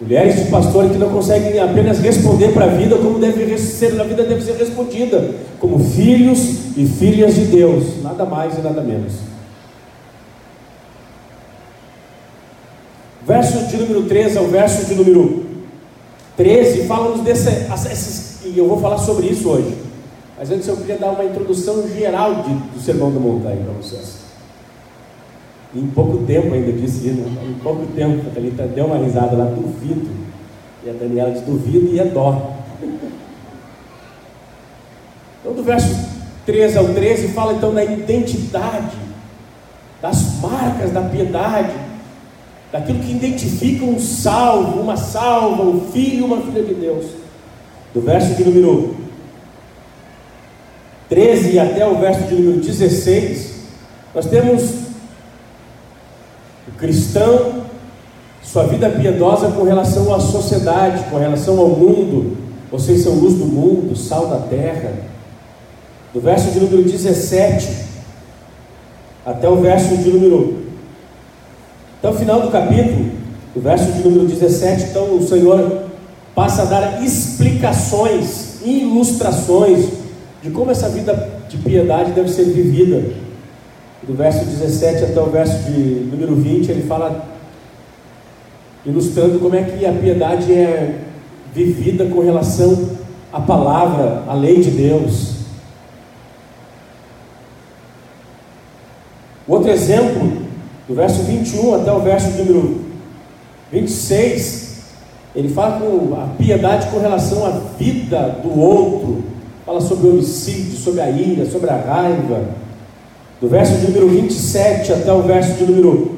Mulheres 0.00 0.44
de 0.44 0.50
pastor 0.50 0.90
que 0.90 0.98
não 0.98 1.08
conseguem 1.08 1.58
apenas 1.58 2.00
responder 2.00 2.52
para 2.52 2.66
a 2.66 2.68
vida 2.68 2.96
como 2.98 3.18
deve 3.18 3.56
ser, 3.56 3.98
a 3.98 4.04
vida 4.04 4.24
deve 4.24 4.42
ser 4.42 4.56
respondida, 4.56 5.30
como 5.58 5.78
filhos 5.78 6.76
e 6.76 6.86
filhas 6.86 7.34
de 7.34 7.46
Deus, 7.46 8.02
nada 8.02 8.26
mais 8.26 8.58
e 8.58 8.60
nada 8.60 8.82
menos. 8.82 9.14
Verso 13.26 13.66
de 13.68 13.76
número 13.78 14.02
13 14.02 14.38
ao 14.38 14.46
verso 14.48 14.84
de 14.84 14.94
número 14.94 15.46
13 16.36 16.86
fala-nos 16.86 17.22
dessas, 17.22 18.44
e 18.44 18.56
eu 18.56 18.68
vou 18.68 18.78
falar 18.78 18.98
sobre 18.98 19.28
isso 19.28 19.48
hoje. 19.48 19.74
Mas 20.38 20.50
antes 20.50 20.68
eu 20.68 20.76
queria 20.76 20.98
dar 20.98 21.12
uma 21.12 21.24
introdução 21.24 21.88
geral 21.88 22.42
de, 22.42 22.52
do 22.52 22.80
Sermão 22.80 23.10
da 23.10 23.18
Montanha 23.18 23.64
para 23.64 23.72
vocês. 23.72 24.25
Em 25.76 25.86
pouco 25.88 26.24
tempo 26.24 26.54
ainda 26.54 26.72
disse, 26.72 27.08
né? 27.08 27.36
em 27.46 27.54
pouco 27.62 27.86
tempo, 27.88 28.26
a 28.26 28.34
Thalita 28.34 28.66
deu 28.66 28.86
uma 28.86 28.96
risada 28.96 29.36
lá, 29.36 29.44
duvido. 29.44 30.08
E 30.82 30.88
a 30.88 30.92
Daniela 30.94 31.32
disse, 31.32 31.44
duvido 31.44 31.92
e 31.92 32.00
é 32.00 32.04
dó. 32.04 32.56
Então 35.42 35.54
do 35.54 35.62
verso 35.62 35.94
13 36.44 36.78
ao 36.78 36.86
13 36.86 37.28
fala 37.28 37.52
então 37.52 37.72
da 37.72 37.84
identidade, 37.84 38.96
das 40.02 40.40
marcas 40.40 40.90
da 40.90 41.02
piedade, 41.02 41.72
daquilo 42.72 42.98
que 42.98 43.12
identifica 43.12 43.84
um 43.84 44.00
salvo, 44.00 44.80
uma 44.80 44.96
salva, 44.96 45.62
um 45.62 45.82
filho, 45.92 46.24
uma 46.24 46.40
filha 46.40 46.64
de 46.64 46.74
Deus. 46.74 47.06
Do 47.94 48.00
verso 48.00 48.34
de 48.34 48.44
número 48.44 48.96
13 51.08 51.60
até 51.60 51.86
o 51.86 51.98
verso 51.98 52.22
de 52.24 52.34
número 52.34 52.60
16, 52.60 53.54
nós 54.12 54.26
temos 54.26 54.85
cristão, 56.78 57.64
sua 58.42 58.64
vida 58.64 58.88
piedosa 58.90 59.48
com 59.48 59.64
relação 59.64 60.14
à 60.14 60.20
sociedade, 60.20 61.04
com 61.10 61.18
relação 61.18 61.58
ao 61.58 61.68
mundo. 61.68 62.36
Vocês 62.70 63.02
são 63.02 63.14
luz 63.14 63.34
do 63.34 63.44
mundo, 63.44 63.96
sal 63.96 64.28
da 64.28 64.38
terra. 64.38 64.92
Do 66.14 66.20
verso 66.20 66.50
de 66.50 66.60
número 66.60 66.82
17 66.82 67.86
até 69.26 69.48
o 69.48 69.56
verso 69.56 69.96
de 69.96 70.08
número 70.08 70.58
Até 71.98 72.08
o 72.08 72.14
final 72.14 72.42
do 72.42 72.50
capítulo, 72.50 73.10
o 73.56 73.60
verso 73.60 73.90
de 73.90 73.98
número 74.02 74.26
17, 74.26 74.90
então 74.90 75.16
o 75.16 75.26
Senhor 75.26 75.86
passa 76.32 76.62
a 76.62 76.64
dar 76.66 77.02
explicações, 77.02 78.62
ilustrações 78.64 79.88
de 80.42 80.50
como 80.50 80.70
essa 80.70 80.88
vida 80.88 81.28
de 81.48 81.56
piedade 81.56 82.12
deve 82.12 82.28
ser 82.28 82.44
vivida. 82.44 83.25
Do 84.02 84.14
verso 84.14 84.44
17 84.44 85.04
até 85.04 85.20
o 85.20 85.26
verso 85.26 85.58
de 85.64 86.08
número 86.10 86.36
20, 86.36 86.70
ele 86.70 86.82
fala, 86.86 87.26
ilustrando 88.84 89.38
como 89.38 89.54
é 89.56 89.64
que 89.64 89.84
a 89.84 89.92
piedade 89.92 90.52
é 90.52 91.00
vivida 91.52 92.04
com 92.06 92.20
relação 92.20 92.90
à 93.32 93.40
palavra, 93.40 94.22
à 94.28 94.34
lei 94.34 94.60
de 94.60 94.70
Deus. 94.70 95.36
Outro 99.48 99.70
exemplo, 99.70 100.42
do 100.86 100.94
verso 100.94 101.22
21 101.22 101.74
até 101.74 101.92
o 101.92 102.00
verso 102.00 102.30
número 102.38 102.80
26, 103.72 104.66
ele 105.34 105.48
fala 105.48 105.80
com 105.80 106.14
a 106.14 106.26
piedade 106.36 106.88
com 106.88 106.98
relação 106.98 107.46
à 107.46 107.50
vida 107.78 108.40
do 108.42 108.58
outro, 108.58 109.24
fala 109.64 109.80
sobre 109.80 110.08
o 110.08 110.10
homicídio, 110.14 110.78
sobre 110.78 111.00
a 111.00 111.10
ira, 111.10 111.46
sobre 111.46 111.70
a 111.70 111.76
raiva. 111.76 112.65
Do 113.40 113.48
verso 113.48 113.74
de 113.74 113.86
número 113.88 114.08
27 114.08 114.92
até 114.92 115.12
o 115.12 115.22
verso 115.22 115.52
de 115.54 115.64
número 115.64 116.16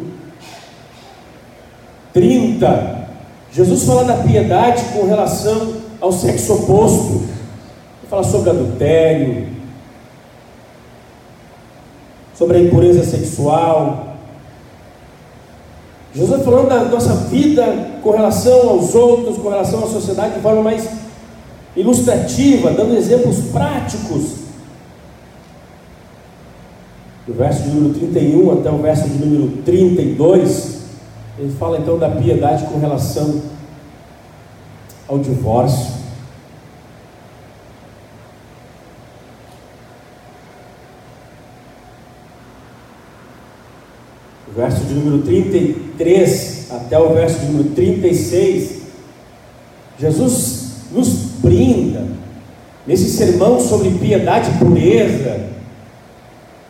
30, 2.13 3.09
Jesus 3.53 3.85
fala 3.85 4.05
da 4.05 4.15
piedade 4.15 4.85
com 4.93 5.07
relação 5.07 5.75
ao 6.01 6.13
sexo 6.13 6.55
oposto. 6.55 7.15
Ele 7.15 8.09
fala 8.09 8.23
sobre 8.23 8.51
adultério, 8.51 9.49
sobre 12.35 12.59
a 12.59 12.61
impureza 12.61 13.05
sexual, 13.05 14.09
Jesus 16.15 16.43
falando 16.43 16.69
da 16.69 16.85
nossa 16.85 17.15
vida 17.27 18.01
com 18.03 18.11
relação 18.11 18.71
aos 18.71 18.95
outros, 18.95 19.37
com 19.37 19.49
relação 19.49 19.85
à 19.85 19.87
sociedade, 19.87 20.35
de 20.35 20.41
forma 20.41 20.63
mais 20.63 20.89
ilustrativa, 21.77 22.71
dando 22.71 22.97
exemplos 22.97 23.37
práticos. 23.53 24.48
Do 27.29 27.35
verso 27.35 27.63
de 27.63 27.69
número 27.69 27.93
31 27.93 28.59
até 28.59 28.71
o 28.71 28.79
verso 28.79 29.07
de 29.07 29.19
número 29.19 29.63
32, 29.63 30.79
ele 31.39 31.53
fala 31.59 31.79
então 31.79 31.99
da 31.99 32.09
piedade 32.09 32.65
com 32.65 32.79
relação 32.79 33.43
ao 35.07 35.19
divórcio. 35.19 35.99
verso 44.59 44.85
de 44.87 44.95
número 44.95 45.23
33 45.23 46.73
até 46.73 46.99
o 46.99 47.15
verso 47.15 47.39
de 47.39 47.47
número 47.47 47.71
36, 47.75 48.79
Jesus 49.99 50.71
nos 50.91 51.09
brinda 51.41 52.05
nesse 52.85 53.09
sermão 53.11 53.61
sobre 53.61 53.91
piedade 53.91 54.51
e 54.51 54.59
pureza, 54.59 55.58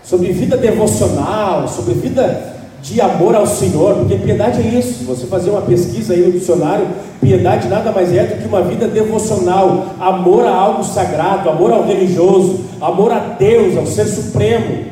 sobre 0.08 0.32
vida 0.32 0.56
devocional, 0.56 1.68
sobre 1.68 1.92
vida 1.92 2.54
de 2.80 2.98
amor 2.98 3.34
ao 3.34 3.46
Senhor, 3.46 3.96
porque 3.96 4.16
piedade 4.16 4.62
é 4.62 4.78
isso. 4.78 5.04
Você 5.04 5.26
fazer 5.26 5.50
uma 5.50 5.60
pesquisa 5.60 6.14
aí 6.14 6.24
no 6.24 6.32
dicionário, 6.32 6.86
piedade 7.20 7.68
nada 7.68 7.92
mais 7.92 8.10
é 8.14 8.24
do 8.24 8.40
que 8.40 8.48
uma 8.48 8.62
vida 8.62 8.88
devocional, 8.88 9.94
amor 10.00 10.46
a 10.46 10.54
algo 10.54 10.82
sagrado, 10.82 11.50
amor 11.50 11.72
ao 11.72 11.84
religioso, 11.86 12.60
amor 12.80 13.12
a 13.12 13.18
Deus, 13.18 13.76
ao 13.76 13.86
Ser 13.86 14.06
Supremo. 14.06 14.86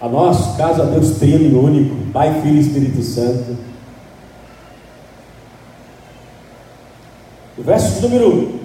A 0.00 0.08
nós, 0.08 0.56
caso 0.56 0.82
a 0.82 0.84
Deus 0.84 1.18
trino 1.18 1.44
e 1.44 1.54
único, 1.54 1.96
Pai, 2.12 2.40
Filho 2.40 2.56
e 2.56 2.60
Espírito 2.60 3.02
Santo. 3.02 3.56
O 7.58 7.62
verso 7.62 8.00
número 8.02 8.60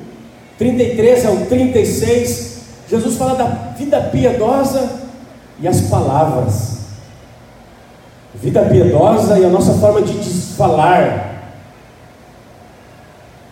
33 0.59 1.25
ao 1.25 1.37
36, 1.47 2.61
Jesus 2.87 3.15
fala 3.15 3.33
da 3.33 3.45
vida 3.75 3.99
piedosa 4.01 4.98
e 5.61 5.67
as 5.67 5.81
palavras. 5.81 6.79
Vida 8.35 8.61
piedosa 8.63 9.39
e 9.39 9.45
a 9.45 9.49
nossa 9.49 9.73
forma 9.73 10.01
de 10.01 10.13
desfalar. 10.13 11.29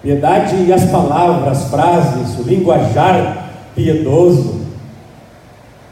Piedade 0.01 0.55
e 0.55 0.71
as 0.71 0.85
palavras, 0.85 1.57
as 1.57 1.69
frases, 1.69 2.39
o 2.39 2.43
linguajar 2.43 3.49
piedoso. 3.75 4.61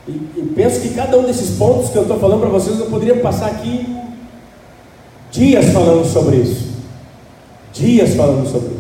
E, 0.08 0.12
e, 0.12 0.54
penso 0.56 0.82
que 0.82 0.90
cada 0.90 1.18
um 1.18 1.24
desses 1.24 1.58
pontos 1.58 1.90
que 1.90 1.98
eu 1.98 2.04
estou 2.04 2.20
falando 2.20 2.42
para 2.42 2.50
vocês, 2.50 2.80
eu 2.80 2.86
poderia 2.86 3.20
passar 3.22 3.48
aqui 3.48 3.98
dias 5.32 5.66
falando 5.74 6.06
sobre 6.06 6.38
isso. 6.38 6.76
Dias 7.74 8.14
falando 8.14 8.48
sobre 8.48 8.68
isso. 8.70 8.75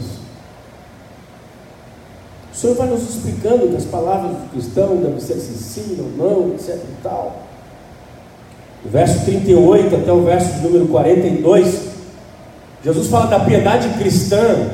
O 2.55 2.57
Senhor 2.57 2.75
vai 2.77 2.87
nos 2.87 3.03
explicando 3.03 3.67
que 3.67 3.75
as 3.75 3.83
palavras 3.83 4.31
do 4.31 4.49
cristão 4.49 4.95
devem 4.95 5.19
ser 5.19 5.33
se 5.33 5.53
sim 5.61 5.97
ou 5.99 6.09
não, 6.17 6.53
etc 6.53 6.75
e 6.75 7.03
tal. 7.03 7.43
O 8.85 8.89
verso 8.89 9.25
38 9.25 9.93
até 9.93 10.11
o 10.13 10.23
verso 10.23 10.61
número 10.61 10.87
42, 10.87 11.81
Jesus 12.81 13.07
fala 13.09 13.25
da 13.25 13.41
piedade 13.41 13.89
cristã 13.97 14.69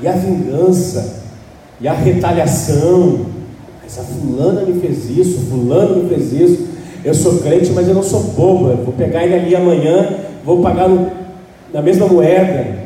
e 0.00 0.08
a 0.08 0.12
vingança 0.12 1.22
e 1.78 1.86
a 1.86 1.92
retaliação 1.92 3.26
essa 3.84 4.02
fulana 4.02 4.62
me 4.62 4.80
fez 4.80 5.10
isso, 5.10 5.46
fulano 5.50 6.04
me 6.04 6.08
fez 6.08 6.32
isso. 6.32 6.68
Eu 7.04 7.12
sou 7.12 7.40
crente, 7.40 7.70
mas 7.72 7.86
eu 7.86 7.94
não 7.94 8.02
sou 8.02 8.22
bobo. 8.22 8.70
Eu 8.70 8.78
vou 8.78 8.94
pegar 8.94 9.22
ele 9.22 9.34
ali 9.34 9.54
amanhã, 9.54 10.20
vou 10.42 10.62
pagar 10.62 10.88
no, 10.88 11.10
na 11.70 11.82
mesma 11.82 12.06
moeda. 12.06 12.82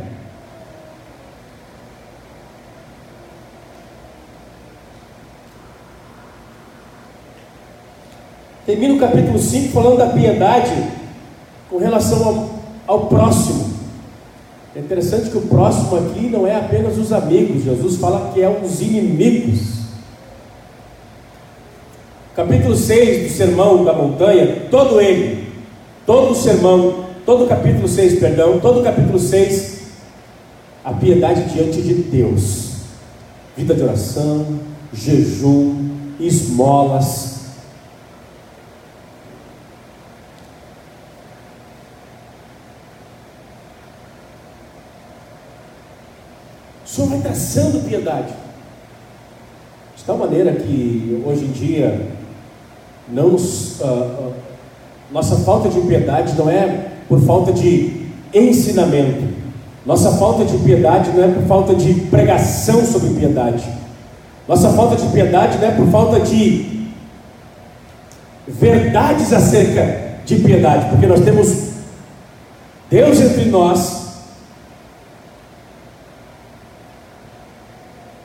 Termina 8.66 8.94
o 8.94 8.98
capítulo 8.98 9.38
5 9.38 9.72
falando 9.72 9.96
da 9.96 10.08
piedade 10.08 10.74
com 11.70 11.78
relação 11.78 12.26
ao, 12.26 12.50
ao 12.86 13.06
próximo. 13.06 13.76
É 14.74 14.80
interessante 14.80 15.30
que 15.30 15.38
o 15.38 15.42
próximo 15.42 15.96
aqui 15.96 16.28
não 16.28 16.46
é 16.46 16.56
apenas 16.56 16.98
os 16.98 17.12
amigos, 17.12 17.64
Jesus 17.64 17.96
fala 17.96 18.32
que 18.34 18.42
é 18.42 18.48
os 18.48 18.82
inimigos 18.82 19.76
capítulo 22.36 22.76
6 22.76 23.22
do 23.22 23.34
Sermão 23.34 23.82
da 23.82 23.94
Montanha, 23.94 24.66
todo 24.70 25.00
ele, 25.00 25.48
todo 26.04 26.32
o 26.32 26.34
sermão, 26.34 27.06
todo 27.24 27.44
o 27.44 27.48
capítulo 27.48 27.88
6, 27.88 28.20
perdão, 28.20 28.60
todo 28.60 28.80
o 28.80 28.82
capítulo 28.82 29.18
6, 29.18 29.86
a 30.84 30.92
piedade 30.92 31.44
diante 31.50 31.80
de 31.80 31.94
Deus, 31.94 32.72
vida 33.56 33.74
de 33.74 33.82
oração, 33.82 34.60
jejum, 34.92 35.88
esmolas. 36.20 37.36
O 46.84 46.85
Senhor 46.96 47.10
vai 47.10 47.20
traçando 47.20 47.86
piedade. 47.86 48.32
De 49.94 50.04
tal 50.04 50.16
maneira 50.16 50.52
que 50.52 51.22
hoje 51.26 51.44
em 51.44 51.52
dia 51.52 52.08
não 53.06 53.32
nos, 53.32 53.80
uh, 53.80 53.84
uh, 53.84 54.32
nossa 55.12 55.36
falta 55.36 55.68
de 55.68 55.78
piedade 55.80 56.34
não 56.38 56.48
é 56.48 56.86
por 57.06 57.20
falta 57.20 57.52
de 57.52 58.06
ensinamento. 58.32 59.36
Nossa 59.84 60.12
falta 60.12 60.44
de 60.46 60.56
piedade 60.58 61.10
não 61.10 61.22
é 61.22 61.28
por 61.28 61.42
falta 61.42 61.74
de 61.74 61.92
pregação 62.06 62.84
sobre 62.84 63.10
piedade. 63.10 63.64
Nossa 64.48 64.70
falta 64.70 64.96
de 64.96 65.06
piedade 65.08 65.58
não 65.58 65.68
é 65.68 65.72
por 65.72 65.86
falta 65.88 66.20
de 66.20 66.88
verdades 68.48 69.32
acerca 69.34 70.20
de 70.24 70.36
piedade, 70.36 70.88
porque 70.88 71.06
nós 71.06 71.20
temos 71.20 71.66
Deus 72.88 73.20
entre 73.20 73.44
nós, 73.46 74.06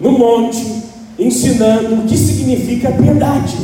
no 0.01 0.10
monte, 0.21 0.83
ensinando 1.17 1.95
o 1.95 2.07
que 2.07 2.15
significa 2.15 2.91
piedade. 2.91 3.57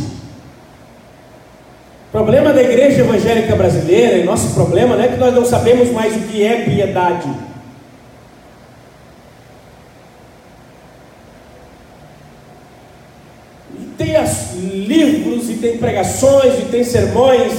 O 2.08 2.12
problema 2.12 2.52
da 2.52 2.64
igreja 2.64 3.02
evangélica 3.02 3.56
brasileira, 3.56 4.18
e 4.18 4.24
nosso 4.24 4.56
problema, 4.56 4.96
não 4.96 5.04
é 5.04 5.08
que 5.08 5.18
nós 5.18 5.36
não 5.36 5.46
sabemos 5.46 5.92
mais 5.92 6.16
o 6.16 6.20
que 6.28 6.44
é 6.44 6.64
piedade. 6.64 7.30
E 13.80 13.86
tem 13.98 14.16
as, 14.16 14.56
livros, 14.56 15.50
e 15.50 15.56
tem 15.56 15.78
pregações, 15.78 16.60
e 16.60 16.66
tem 16.72 16.84
sermões. 16.84 17.54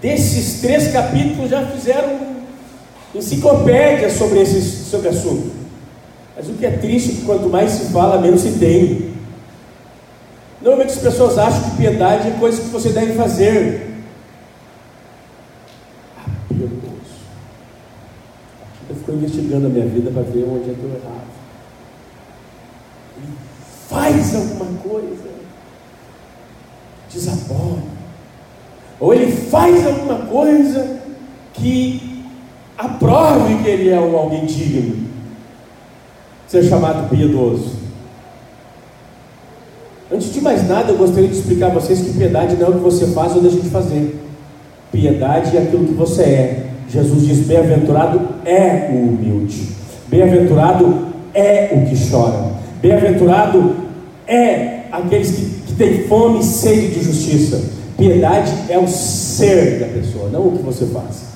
Desses 0.00 0.60
três 0.60 0.92
capítulos 0.92 1.50
já 1.50 1.66
fizeram 1.66 2.20
enciclopédia 3.12 4.08
sobre 4.10 4.42
esse 4.42 4.60
sobre 4.60 5.08
assunto. 5.08 5.57
Mas 6.38 6.48
o 6.48 6.52
que 6.52 6.64
é 6.64 6.70
triste 6.70 7.10
é 7.10 7.14
que 7.16 7.22
quanto 7.22 7.48
mais 7.48 7.72
se 7.72 7.92
fala, 7.92 8.20
menos 8.20 8.42
se 8.42 8.60
tem. 8.60 9.12
Normalmente 10.62 10.92
as 10.92 11.02
pessoas 11.02 11.36
acham 11.36 11.70
que 11.70 11.76
piedade 11.78 12.28
é 12.28 12.30
coisa 12.38 12.62
que 12.62 12.68
você 12.68 12.90
deve 12.90 13.14
fazer. 13.14 13.90
Ah, 16.16 16.30
piedoso. 16.46 16.78
Eu 18.88 18.94
fico 18.94 19.12
investigando 19.12 19.66
a 19.66 19.70
minha 19.70 19.86
vida 19.86 20.12
para 20.12 20.22
ver 20.22 20.44
onde 20.44 20.68
eu 20.68 20.74
estou. 20.74 20.90
Ele 23.16 23.32
faz 23.88 24.36
alguma 24.36 24.78
coisa, 24.80 25.28
desabora. 27.12 27.82
Ou 29.00 29.12
ele 29.12 29.32
faz 29.32 29.84
alguma 29.84 30.26
coisa 30.26 31.00
que 31.52 32.24
aprove 32.76 33.60
que 33.64 33.68
ele 33.68 33.88
é 33.90 33.98
um 33.98 34.16
alguém 34.16 34.46
digno. 34.46 35.07
Ser 36.48 36.64
chamado 36.64 37.08
piedoso. 37.10 37.76
Antes 40.10 40.32
de 40.32 40.40
mais 40.40 40.66
nada, 40.66 40.90
eu 40.90 40.96
gostaria 40.96 41.28
de 41.28 41.36
explicar 41.36 41.66
a 41.66 41.74
vocês 41.74 42.00
que 42.00 42.14
piedade 42.14 42.56
não 42.56 42.68
é 42.68 42.70
o 42.70 42.72
que 42.74 42.78
você 42.78 43.06
faz 43.08 43.36
ou 43.36 43.42
deixa 43.42 43.60
de 43.60 43.68
fazer. 43.68 44.18
Piedade 44.90 45.54
é 45.54 45.60
aquilo 45.60 45.86
que 45.86 45.92
você 45.92 46.22
é. 46.22 46.66
Jesus 46.88 47.26
diz: 47.26 47.46
Bem-aventurado 47.46 48.20
é 48.46 48.88
o 48.90 49.08
humilde, 49.08 49.68
bem-aventurado 50.08 51.08
é 51.34 51.68
o 51.72 51.86
que 51.86 52.10
chora, 52.10 52.52
bem-aventurado 52.80 53.76
é 54.26 54.84
aqueles 54.90 55.30
que, 55.32 55.42
que 55.66 55.74
têm 55.74 56.04
fome 56.04 56.40
e 56.40 56.44
sede 56.44 56.88
de 56.94 57.04
justiça. 57.04 57.60
Piedade 57.98 58.52
é 58.70 58.78
o 58.78 58.88
ser 58.88 59.80
da 59.80 59.86
pessoa, 59.86 60.30
não 60.30 60.48
o 60.48 60.56
que 60.56 60.62
você 60.62 60.86
faz. 60.86 61.28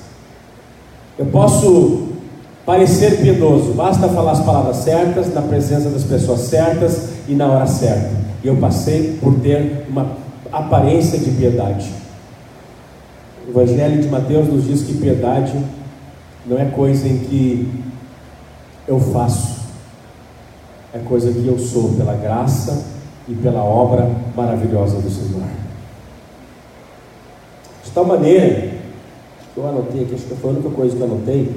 Eu 1.19 1.27
posso 1.27 2.12
parecer 2.65 3.21
piedoso, 3.21 3.73
basta 3.73 4.07
falar 4.09 4.31
as 4.31 4.41
palavras 4.41 4.77
certas, 4.77 5.33
na 5.33 5.41
presença 5.41 5.89
das 5.89 6.03
pessoas 6.03 6.41
certas 6.41 7.09
e 7.27 7.35
na 7.35 7.47
hora 7.47 7.67
certa. 7.67 8.11
E 8.43 8.47
eu 8.47 8.57
passei 8.57 9.17
por 9.21 9.39
ter 9.39 9.85
uma 9.89 10.11
aparência 10.51 11.17
de 11.17 11.31
piedade. 11.31 11.89
O 13.47 13.49
Evangelho 13.49 14.01
de 14.01 14.07
Mateus 14.07 14.47
nos 14.47 14.65
diz 14.65 14.83
que 14.83 14.93
piedade 14.93 15.53
não 16.45 16.59
é 16.59 16.65
coisa 16.65 17.07
em 17.07 17.19
que 17.19 17.69
eu 18.87 18.99
faço, 18.99 19.61
é 20.93 20.99
coisa 20.99 21.31
que 21.31 21.47
eu 21.47 21.57
sou 21.57 21.93
pela 21.93 22.13
graça 22.13 22.85
e 23.27 23.33
pela 23.33 23.63
obra 23.63 24.09
maravilhosa 24.35 24.97
do 24.97 25.09
Senhor. 25.09 25.47
De 27.83 27.91
tal 27.91 28.05
maneira, 28.05 28.73
eu 29.55 29.67
anotei 29.67 30.03
aqui, 30.03 30.15
acho 30.15 30.25
que 30.25 30.35
foi 30.35 30.49
a 30.49 30.53
única 30.53 30.69
coisa 30.69 30.95
que 30.95 31.01
eu 31.01 31.07
anotei. 31.07 31.55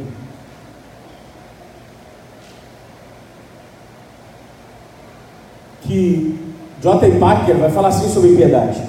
Que 5.82 6.38
J. 6.82 7.10
Packer 7.18 7.56
vai 7.56 7.70
falar 7.70 7.88
assim 7.88 8.08
sobre 8.12 8.36
piedade. 8.36 8.82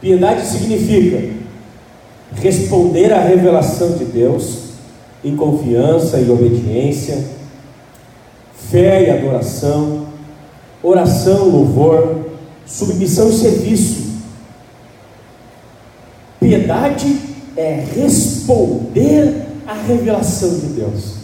Piedade 0.00 0.46
significa 0.46 1.32
responder 2.34 3.12
à 3.12 3.20
revelação 3.20 3.92
de 3.92 4.04
Deus 4.04 4.72
em 5.24 5.36
confiança 5.36 6.18
e 6.18 6.30
obediência, 6.30 7.24
fé 8.70 9.04
e 9.04 9.10
adoração, 9.10 10.06
oração, 10.82 11.48
louvor, 11.48 12.26
submissão 12.66 13.28
e 13.28 13.32
serviço. 13.32 14.12
Piedade 16.40 17.16
é 17.56 17.84
responder 17.94 19.46
à 19.66 19.74
revelação 19.74 20.58
de 20.58 20.66
Deus. 20.66 21.14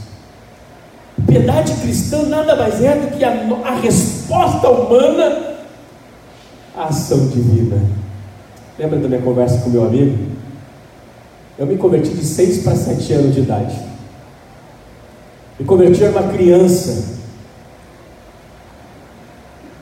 Piedade 1.26 1.72
cristã 1.80 2.22
nada 2.22 2.54
mais 2.54 2.82
é 2.82 2.94
do 2.94 3.16
que 3.16 3.24
a, 3.24 3.30
a 3.64 3.80
resposta 3.80 4.17
humana 4.28 5.56
à 6.76 6.84
ação 6.84 7.28
divina. 7.28 7.80
Lembra 8.78 8.98
da 8.98 9.08
minha 9.08 9.22
conversa 9.22 9.60
com 9.62 9.70
meu 9.70 9.84
amigo? 9.84 10.16
Eu 11.58 11.66
me 11.66 11.76
converti 11.76 12.10
de 12.10 12.24
6 12.24 12.62
para 12.62 12.76
7 12.76 13.12
anos 13.14 13.34
de 13.34 13.40
idade. 13.40 13.76
Me 15.58 15.66
converti 15.66 16.04
a 16.04 16.10
uma 16.10 16.22
criança. 16.32 17.18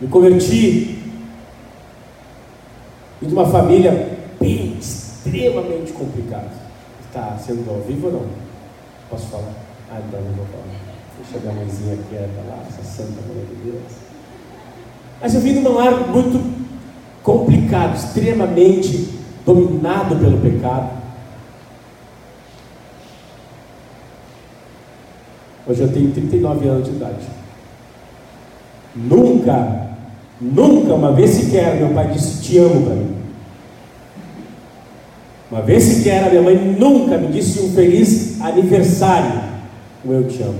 Me 0.01 0.09
converti 0.09 0.99
de 3.21 3.33
uma 3.33 3.47
família 3.47 4.19
bem, 4.41 4.77
extremamente 4.79 5.93
complicada. 5.93 6.51
Está 7.07 7.37
sendo 7.39 7.69
ao 7.71 7.81
vivo 7.81 8.07
ou 8.07 8.13
não? 8.13 8.27
Posso 9.11 9.27
falar? 9.27 9.53
Ah, 9.91 10.01
então 10.07 10.21
não 10.21 10.33
vou 10.33 10.47
falar. 10.47 10.65
Deixa 11.19 11.49
a 11.49 11.53
mãezinha 11.53 11.99
quieta 12.09 12.43
lá, 12.49 12.65
essa 12.69 12.83
santa 12.83 13.21
mulher 13.27 13.45
de 13.47 13.71
Deus. 13.71 14.06
Mas 15.21 15.35
eu 15.35 15.41
vim 15.41 15.55
de 15.55 15.59
um 15.61 15.73
lar 15.73 16.09
muito 16.09 16.41
complicado, 17.23 17.97
extremamente 17.97 19.09
dominado 19.45 20.17
pelo 20.17 20.39
pecado. 20.39 20.91
Hoje 25.67 25.81
eu 25.81 25.93
tenho 25.93 26.13
39 26.13 26.69
anos 26.69 26.85
de 26.85 26.95
idade. 26.95 27.27
Nunca, 28.95 29.89
nunca, 30.41 30.95
uma 30.95 31.13
vez 31.13 31.31
sequer, 31.31 31.77
meu 31.77 31.89
pai 31.91 32.13
disse 32.13 32.43
te 32.43 32.59
amo 32.59 32.85
para 32.85 32.95
mim. 32.95 33.17
Uma 35.51 35.63
vez 35.63 35.83
sequer, 35.83 36.25
a 36.25 36.31
minha 36.31 36.43
mãe 36.43 36.57
nunca 36.57 37.19
me 37.19 37.29
disse 37.29 37.61
um 37.61 37.73
feliz 37.73 38.41
aniversário. 38.41 39.41
O 40.05 40.13
eu 40.13 40.29
te 40.29 40.43
amo. 40.43 40.59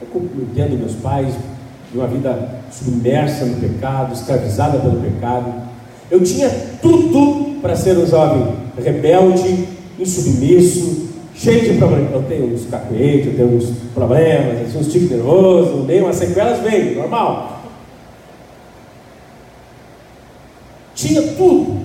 Eu 0.00 0.22
entendo 0.42 0.78
meus 0.78 0.94
pais 0.94 1.34
de 1.92 1.98
uma 1.98 2.06
vida 2.06 2.57
submersa 2.78 3.44
no 3.44 3.56
pecado, 3.56 4.14
escravizada 4.14 4.78
pelo 4.78 5.00
pecado. 5.00 5.52
Eu 6.10 6.22
tinha 6.22 6.48
tudo 6.80 7.60
para 7.60 7.76
ser 7.76 7.98
um 7.98 8.06
jovem 8.06 8.54
rebelde, 8.82 9.68
insubmisso, 9.98 11.08
cheio 11.34 11.72
de 11.72 11.78
problemas. 11.78 12.12
Eu 12.12 12.22
tenho 12.22 12.54
uns 12.54 12.66
cacuetes, 12.66 13.26
eu 13.26 13.34
tenho 13.34 13.56
uns 13.56 13.70
problemas, 13.94 14.62
assim, 14.62 14.78
uns 14.78 14.92
ticos 14.92 15.10
nervosos, 15.10 15.86
nem 15.86 16.00
umas 16.00 16.16
sequelas 16.16 16.60
vem, 16.60 16.94
normal. 16.94 17.62
Tinha 20.94 21.22
tudo. 21.22 21.78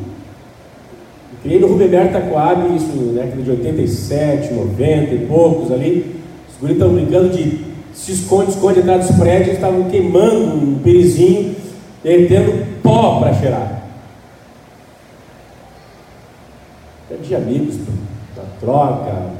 Eu 1.34 1.39
criei 1.43 1.60
no 1.60 1.67
Rubemberto 1.67 2.13
Taquabe, 2.13 2.75
isso 2.75 2.88
na 2.95 3.23
década 3.23 3.41
de 3.41 3.51
87, 3.51 4.53
90 4.53 5.13
e 5.13 5.25
poucos 5.27 5.71
ali. 5.71 6.15
Os 6.49 6.60
guris 6.60 6.75
estão 6.75 6.93
brincando 6.93 7.29
de 7.29 7.73
se 7.93 8.12
esconde, 8.12 8.51
esconde 8.51 8.79
atrás 8.79 9.08
dos 9.08 9.17
prédios, 9.17 9.56
estavam 9.56 9.89
queimando 9.89 10.56
um 10.56 10.79
perizinho, 10.79 11.56
tendo 12.01 12.82
pó 12.82 13.19
para 13.19 13.34
cheirar. 13.36 13.84
Perdi 17.08 17.36
amigos 17.36 17.75
para 18.36 18.43
troca, 18.60 19.32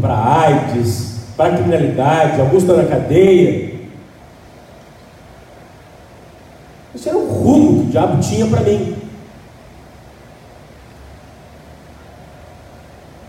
para 0.00 0.40
AIDS, 0.42 1.20
para 1.36 1.54
criminalidade, 1.56 2.40
alguns 2.40 2.62
estão 2.62 2.76
na 2.76 2.84
cadeia. 2.84 3.78
Esse 6.94 7.08
era 7.08 7.16
o 7.16 7.28
rumo 7.28 7.82
que 7.82 7.88
o 7.88 7.90
diabo 7.90 8.20
tinha 8.20 8.46
para 8.46 8.60
mim. 8.62 8.96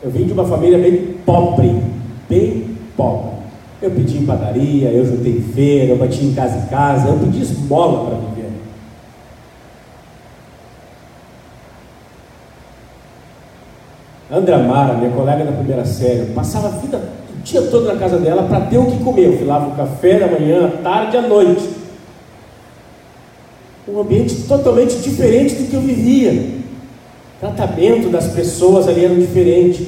Eu 0.01 0.09
vim 0.09 0.25
de 0.25 0.33
uma 0.33 0.45
família 0.45 0.77
bem 0.77 1.17
pobre, 1.25 1.83
bem 2.27 2.77
pobre. 2.95 3.38
Eu 3.81 3.91
pedi 3.91 4.17
em 4.17 4.25
padaria, 4.25 4.89
eu 4.89 5.05
juntei 5.05 5.41
feira, 5.53 5.93
eu 5.93 5.97
bati 5.97 6.25
em 6.25 6.33
casa 6.33 6.57
em 6.57 6.65
casa, 6.67 7.07
eu 7.07 7.17
pedi 7.17 7.41
esmola 7.41 8.09
para 8.09 8.17
viver. 8.17 8.49
Andramara, 14.31 14.95
minha 14.95 15.11
colega 15.11 15.45
da 15.45 15.51
primeira 15.53 15.85
série, 15.85 16.33
passava 16.33 16.67
a 16.67 16.71
vida, 16.71 17.01
o 17.33 17.41
dia 17.41 17.61
todo 17.63 17.87
na 17.87 17.95
casa 17.95 18.17
dela 18.17 18.43
para 18.43 18.61
ter 18.61 18.77
o 18.77 18.85
que 18.85 19.03
comer. 19.03 19.27
Eu 19.27 19.37
filava 19.37 19.69
o 19.69 19.75
café 19.75 20.19
da 20.19 20.27
manhã, 20.27 20.67
à 20.67 20.71
tarde 20.83 21.17
à 21.17 21.21
noite. 21.21 21.69
Um 23.87 24.01
ambiente 24.01 24.43
totalmente 24.43 24.97
diferente 24.97 25.55
do 25.55 25.69
que 25.69 25.73
eu 25.73 25.81
vivia. 25.81 26.31
O 26.33 27.39
tratamento 27.39 28.09
das 28.09 28.27
pessoas 28.27 28.87
ali 28.87 29.05
era 29.05 29.15
diferente. 29.15 29.87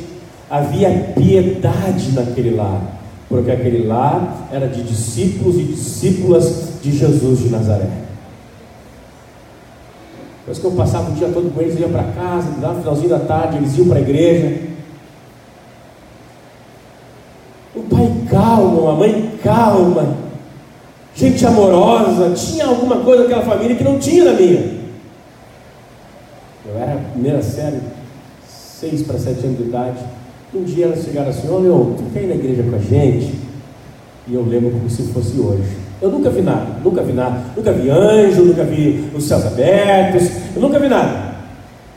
Havia 0.50 1.14
piedade 1.16 2.14
naquele 2.14 2.56
lar, 2.56 2.82
porque 3.32 3.50
aquele 3.50 3.88
lar 3.88 4.50
era 4.52 4.68
de 4.68 4.84
discípulos 4.84 5.58
e 5.58 5.64
discípulas 5.64 6.82
de 6.84 6.92
Jesus 6.92 7.40
de 7.40 7.50
Nazaré. 7.50 7.88
Depois 10.40 10.60
que 10.60 10.66
eu 10.66 10.72
passava 10.72 11.12
o 11.12 11.14
dia 11.14 11.30
todo 11.30 11.50
com 11.54 11.62
eles, 11.62 11.76
eu 11.76 11.84
ia 11.84 11.88
para 11.88 12.12
casa, 12.12 12.50
no 12.50 12.80
finalzinho 12.82 13.10
da 13.10 13.20
tarde, 13.20 13.56
eles 13.56 13.78
iam 13.78 13.88
para 13.88 14.00
a 14.00 14.02
igreja. 14.02 14.70
Um 17.74 17.84
pai 17.84 18.12
calmo, 18.30 18.82
uma 18.82 18.96
mãe 18.96 19.40
calma, 19.42 20.14
gente 21.16 21.46
amorosa, 21.46 22.32
tinha 22.32 22.66
alguma 22.66 22.98
coisa 22.98 23.24
naquela 23.24 23.46
família 23.46 23.78
que 23.78 23.84
não 23.84 23.98
tinha 23.98 24.26
na 24.26 24.34
minha. 24.34 24.82
Eu 26.66 26.78
era 26.78 27.00
primeira 27.14 27.42
série, 27.42 27.80
seis 28.46 29.04
para 29.04 29.18
sete 29.18 29.46
anos 29.46 29.58
de 29.58 29.64
idade. 29.64 30.21
Um 30.54 30.64
dia 30.64 30.86
elas 30.86 31.06
chegaram 31.06 31.30
assim, 31.30 31.48
ô 31.50 31.60
meu, 31.60 31.96
tu 31.98 32.20
ir 32.20 32.28
na 32.28 32.36
igreja 32.36 32.62
com 32.62 32.76
a 32.76 32.80
gente? 32.80 33.36
E 34.28 34.34
eu 34.34 34.44
lembro 34.44 34.72
como 34.72 34.90
se 34.90 35.04
fosse 35.04 35.40
hoje. 35.40 35.64
Eu 36.02 36.10
nunca 36.10 36.30
vi 36.30 36.42
nada, 36.42 36.68
nunca 36.84 37.02
vi 37.02 37.14
nada. 37.14 37.42
Nunca 37.56 37.72
vi 37.72 37.90
anjo, 37.90 38.44
nunca 38.44 38.66
vi 38.66 39.10
os 39.16 39.24
céus 39.24 39.46
abertos, 39.46 40.30
eu 40.54 40.62
nunca 40.62 40.78
vi 40.78 40.90
nada. 40.90 41.36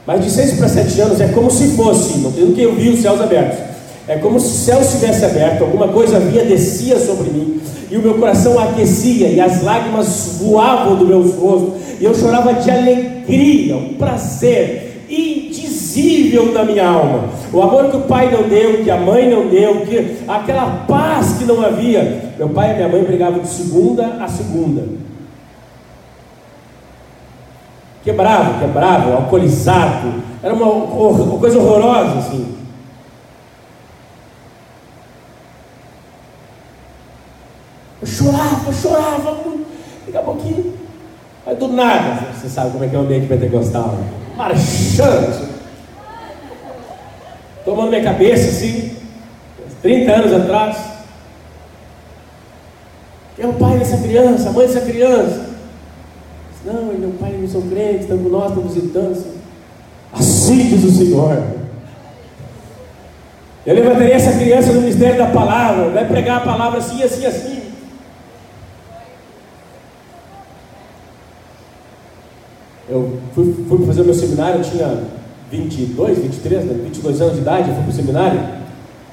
Mas 0.06 0.22
de 0.22 0.30
seis 0.30 0.52
para 0.52 0.68
sete 0.68 1.00
anos 1.00 1.20
é 1.20 1.28
como 1.28 1.50
se 1.50 1.68
fosse, 1.70 2.18
não 2.18 2.30
tem 2.30 2.52
que 2.52 2.62
eu 2.62 2.76
vi 2.76 2.90
os 2.90 3.00
céus 3.00 3.20
abertos. 3.20 3.58
É 4.06 4.18
como 4.18 4.38
se 4.38 4.46
o 4.46 4.50
céu 4.50 4.80
estivesse 4.80 5.24
aberto, 5.24 5.64
alguma 5.64 5.88
coisa 5.88 6.20
vinha, 6.20 6.44
descia 6.44 6.98
sobre 7.00 7.30
mim, 7.30 7.60
e 7.90 7.96
o 7.96 8.02
meu 8.02 8.14
coração 8.14 8.58
aquecia, 8.58 9.28
e 9.28 9.40
as 9.40 9.62
lágrimas 9.62 10.38
voavam 10.40 10.96
do 10.96 11.06
meu 11.06 11.22
rosto, 11.22 11.72
e 11.98 12.04
eu 12.04 12.14
chorava 12.14 12.52
de 12.52 12.70
alegria, 12.70 13.76
um 13.76 13.94
prazer 13.94 15.06
indizível 15.94 16.52
na 16.52 16.64
minha 16.64 16.88
alma. 16.88 17.28
O 17.52 17.62
amor 17.62 17.90
que 17.90 17.96
o 17.96 18.02
pai 18.02 18.30
não 18.30 18.48
deu, 18.48 18.82
que 18.82 18.90
a 18.90 18.96
mãe 18.96 19.30
não 19.30 19.48
deu, 19.48 19.82
que 19.82 20.24
aquela 20.26 20.84
paz 20.86 21.38
que 21.38 21.44
não 21.44 21.64
havia. 21.64 22.32
Meu 22.36 22.48
pai 22.48 22.72
e 22.72 22.74
minha 22.74 22.88
mãe 22.88 23.04
brigavam 23.04 23.40
de 23.40 23.48
segunda 23.48 24.18
a 24.20 24.28
segunda. 24.28 24.82
Quebrava, 28.02 28.58
quebrava, 28.58 29.14
alcoolizado. 29.14 30.14
Era 30.42 30.52
uma, 30.52 30.66
uma 30.66 31.38
coisa 31.38 31.58
horrorosa 31.58 32.18
assim. 32.18 32.54
Eu 38.02 38.06
chorava, 38.06 38.72
chorava, 38.72 39.36
daqui 40.04 40.18
a 40.18 40.22
pouquinho. 40.22 40.74
Aí 41.46 41.56
do 41.56 41.68
nada, 41.68 42.32
você 42.32 42.48
sabe 42.48 42.72
como 42.72 42.84
é 42.84 42.88
que 42.88 42.96
é 42.96 42.98
o 42.98 43.02
ambiente 43.02 43.26
pentecostal, 43.26 43.88
né? 43.88 44.24
marchando, 44.36 45.53
tomando 47.64 47.90
minha 47.90 48.02
cabeça 48.02 48.48
assim, 48.48 48.96
30 49.82 50.12
anos 50.12 50.32
atrás. 50.32 50.94
É 53.38 53.46
o 53.46 53.54
pai 53.54 53.78
dessa 53.78 53.96
criança, 53.96 54.48
a 54.48 54.52
mãe 54.52 54.66
dessa 54.66 54.80
criança? 54.80 55.50
Não, 56.64 56.88
o 56.90 57.16
pai 57.20 57.32
não 57.32 57.48
são 57.48 57.62
crentes, 57.62 58.02
estão 58.02 58.18
com 58.18 58.28
nós, 58.28 58.48
estamos 58.48 58.74
visitando. 58.74 59.12
Assim. 59.12 59.34
assim 60.12 60.68
diz 60.68 60.84
o 60.84 60.90
Senhor. 60.90 61.42
Eu 63.66 63.74
levantaria 63.74 64.14
essa 64.14 64.32
criança 64.32 64.72
no 64.72 64.80
ministério 64.80 65.18
da 65.18 65.26
palavra, 65.26 65.90
vai 65.90 66.06
pregar 66.06 66.38
a 66.38 66.44
palavra 66.44 66.78
assim, 66.78 67.02
assim, 67.02 67.26
assim. 67.26 67.62
Eu 72.88 73.18
fui, 73.34 73.64
fui 73.68 73.86
fazer 73.86 74.02
o 74.02 74.04
meu 74.04 74.14
seminário, 74.14 74.60
eu 74.60 74.64
tinha 74.64 75.04
22, 75.56 76.18
23, 76.18 76.64
22 76.64 77.20
anos 77.20 77.34
de 77.34 77.40
idade, 77.40 77.68
eu 77.68 77.74
fui 77.74 77.84
para 77.84 77.92
o 77.92 77.94
seminário. 77.94 78.40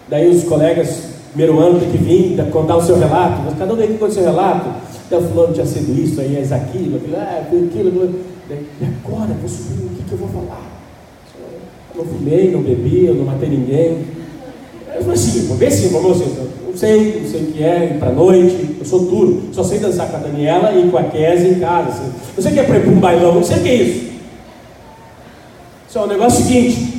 Daí 0.10 0.30
os 0.30 0.43
colegas, 0.43 1.04
primeiro 1.30 1.60
ano, 1.60 1.80
tem 1.80 1.91
que 1.91 1.97
vir 1.97 2.51
contar 2.51 2.77
o 2.77 2.82
seu 2.82 2.97
relato. 2.97 3.41
Mas 3.45 3.58
cada 3.58 3.73
um 3.73 3.77
tem 3.77 3.88
que 3.88 3.93
contar 3.93 4.08
o 4.08 4.13
seu 4.13 4.23
relato. 4.23 4.69
Então, 5.08 5.21
fulano 5.21 5.54
tinha 5.54 5.65
sido 5.65 6.01
isso, 6.01 6.19
aí 6.21 6.36
é 6.36 6.56
aquilo, 6.56 6.97
aquilo, 6.97 7.15
ah, 7.17 7.41
aquilo, 7.41 7.67
aquilo. 7.67 8.19
Daí, 8.49 8.65
e 8.82 8.86
agora, 8.86 9.34
vou 9.39 9.49
subir, 9.49 9.86
o 9.86 9.89
que, 9.89 10.04
que 10.04 10.12
eu 10.13 10.17
vou 10.17 10.30
falar? 10.30 10.62
Eu 11.93 12.04
não 12.04 12.06
fumei, 12.06 12.51
não 12.51 12.62
bebi, 12.62 13.06
eu 13.06 13.15
não 13.15 13.25
matei 13.25 13.49
ninguém. 13.49 14.06
Eu 14.93 15.01
falei 15.01 15.13
assim, 15.13 15.47
vou 15.47 15.58
ver 15.58 15.71
sim, 15.71 15.89
vamos 15.89 16.21
assim, 16.21 16.36
não 16.67 16.77
sei, 16.77 17.21
não 17.21 17.30
sei 17.30 17.41
o 17.41 17.45
que 17.47 17.63
é, 17.63 17.91
ir 17.93 17.99
para 17.99 18.12
noite, 18.12 18.77
eu 18.80 18.86
sou 18.86 18.99
duro, 19.06 19.43
só 19.51 19.63
sei 19.63 19.80
dançar 19.80 20.10
com 20.10 20.17
a 20.17 20.19
Daniela 20.19 20.73
e 20.77 20.89
com 20.89 20.97
a 20.97 21.04
Kézia 21.04 21.49
em 21.49 21.60
casa. 21.60 21.89
Assim. 21.89 22.12
Não 22.36 22.43
sei 22.43 22.51
o 22.51 22.54
que 22.54 22.60
é 22.60 22.63
ir 22.63 22.67
para 22.67 22.91
um 22.91 22.99
bailão, 22.99 23.36
não 23.36 23.43
sei 23.43 23.58
o 23.58 23.62
que 23.62 23.69
é 23.69 23.75
isso. 23.75 24.11
Só 25.91 26.06
o 26.06 26.08
negócio 26.08 26.39
é 26.39 26.43
o 26.43 26.47
seguinte. 26.47 26.93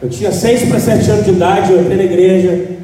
Eu 0.00 0.08
tinha 0.08 0.32
seis 0.32 0.66
para 0.66 0.80
sete 0.80 1.10
anos 1.10 1.26
de 1.26 1.32
idade, 1.32 1.70
eu 1.70 1.82
entrei 1.82 1.98
na 1.98 2.04
igreja 2.04 2.78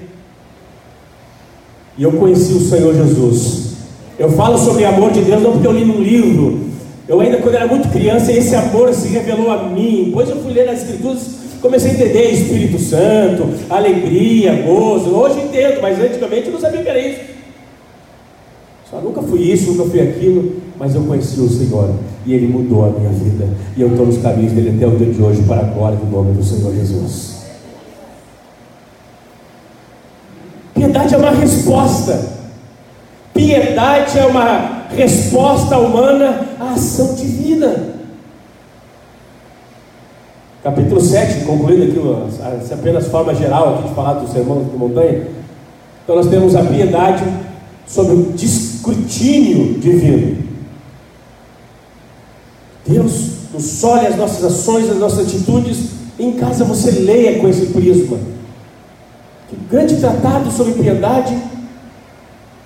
e 1.96 2.02
eu 2.02 2.12
conheci 2.12 2.52
o 2.52 2.60
Senhor 2.60 2.94
Jesus. 2.94 3.76
Eu 4.18 4.30
falo 4.32 4.58
sobre 4.58 4.84
amor 4.84 5.10
de 5.10 5.22
Deus 5.22 5.42
não 5.42 5.52
porque 5.52 5.66
eu 5.66 5.72
li 5.72 5.86
num 5.86 6.02
livro. 6.02 6.66
Eu 7.08 7.18
ainda 7.20 7.38
quando 7.38 7.54
era 7.54 7.66
muito 7.66 7.88
criança, 7.88 8.30
esse 8.30 8.54
amor 8.54 8.92
se 8.92 9.08
revelou 9.08 9.50
a 9.50 9.62
mim. 9.62 10.04
Depois 10.08 10.28
eu 10.28 10.42
fui 10.42 10.52
ler 10.52 10.66
nas 10.66 10.82
escrituras, 10.82 11.30
comecei 11.62 11.92
a 11.92 11.94
entender 11.94 12.30
Espírito 12.30 12.78
Santo, 12.78 13.54
alegria, 13.70 14.52
gozo. 14.66 15.14
Hoje 15.14 15.40
entendo, 15.40 15.80
mas 15.80 15.98
antigamente 15.98 16.48
eu 16.48 16.52
não 16.52 16.60
sabia 16.60 16.80
o 16.80 16.82
que 16.82 16.90
era 16.90 17.00
isso. 17.00 17.20
Só 18.90 19.00
nunca 19.00 19.22
fui 19.22 19.40
isso, 19.40 19.72
nunca 19.72 19.88
fui 19.88 20.00
aquilo, 20.02 20.56
mas 20.78 20.94
eu 20.94 21.00
conheci 21.04 21.40
o 21.40 21.48
Senhor 21.48 21.94
e 22.26 22.34
Ele 22.34 22.48
mudou 22.48 22.84
a 22.84 22.90
minha 22.90 23.10
vida. 23.10 23.48
E 23.76 23.80
eu 23.80 23.88
estou 23.88 24.04
nos 24.04 24.18
caminhos 24.18 24.52
dele 24.52 24.74
até 24.76 24.86
o 24.86 24.98
dia 24.98 25.12
de 25.12 25.22
hoje, 25.22 25.42
para 25.42 25.60
a 25.60 25.64
glória 25.64 25.96
do 25.96 26.06
nome 26.06 26.32
do 26.32 26.42
Senhor 26.42 26.74
Jesus. 26.74 27.36
Piedade 30.74 31.14
é 31.14 31.18
uma 31.18 31.30
resposta. 31.30 32.36
Piedade 33.32 34.18
é 34.18 34.26
uma 34.26 34.86
resposta 34.94 35.78
humana 35.78 36.40
à 36.58 36.72
ação 36.72 37.14
divina. 37.14 37.94
Capítulo 40.64 41.00
7, 41.00 41.44
concluindo 41.44 41.84
aqui, 41.84 42.72
apenas 42.72 43.06
forma 43.06 43.32
geral 43.34 43.74
aqui 43.74 43.88
de 43.88 43.94
falar 43.94 44.14
do 44.14 44.28
sermão 44.28 44.64
de 44.64 44.76
montanha. 44.76 45.28
Então 46.02 46.16
nós 46.16 46.26
temos 46.26 46.56
a 46.56 46.64
piedade 46.64 47.22
sobre 47.86 48.14
o 48.14 48.34
escrutínio 48.34 49.78
divino. 49.78 50.45
Deus 52.86 53.36
nos 53.52 53.82
olha 53.84 54.08
as 54.08 54.16
nossas 54.16 54.44
ações, 54.44 54.88
as 54.90 54.98
nossas 54.98 55.26
atitudes. 55.26 55.90
Em 56.18 56.32
casa 56.32 56.64
você 56.64 56.90
leia 56.90 57.38
com 57.38 57.48
esse 57.48 57.66
prisma. 57.66 58.18
Que 59.48 59.56
grande 59.70 59.96
tratado 59.96 60.50
sobre 60.50 60.74
piedade. 60.74 61.36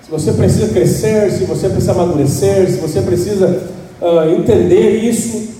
Se 0.03 0.11
você 0.11 0.31
precisa 0.33 0.67
crescer, 0.69 1.31
se 1.31 1.45
você 1.45 1.69
precisa 1.69 1.91
amadurecer, 1.91 2.69
se 2.69 2.77
você 2.77 3.01
precisa 3.01 3.69
uh, 4.01 4.29
entender 4.37 4.97
isso, 4.97 5.53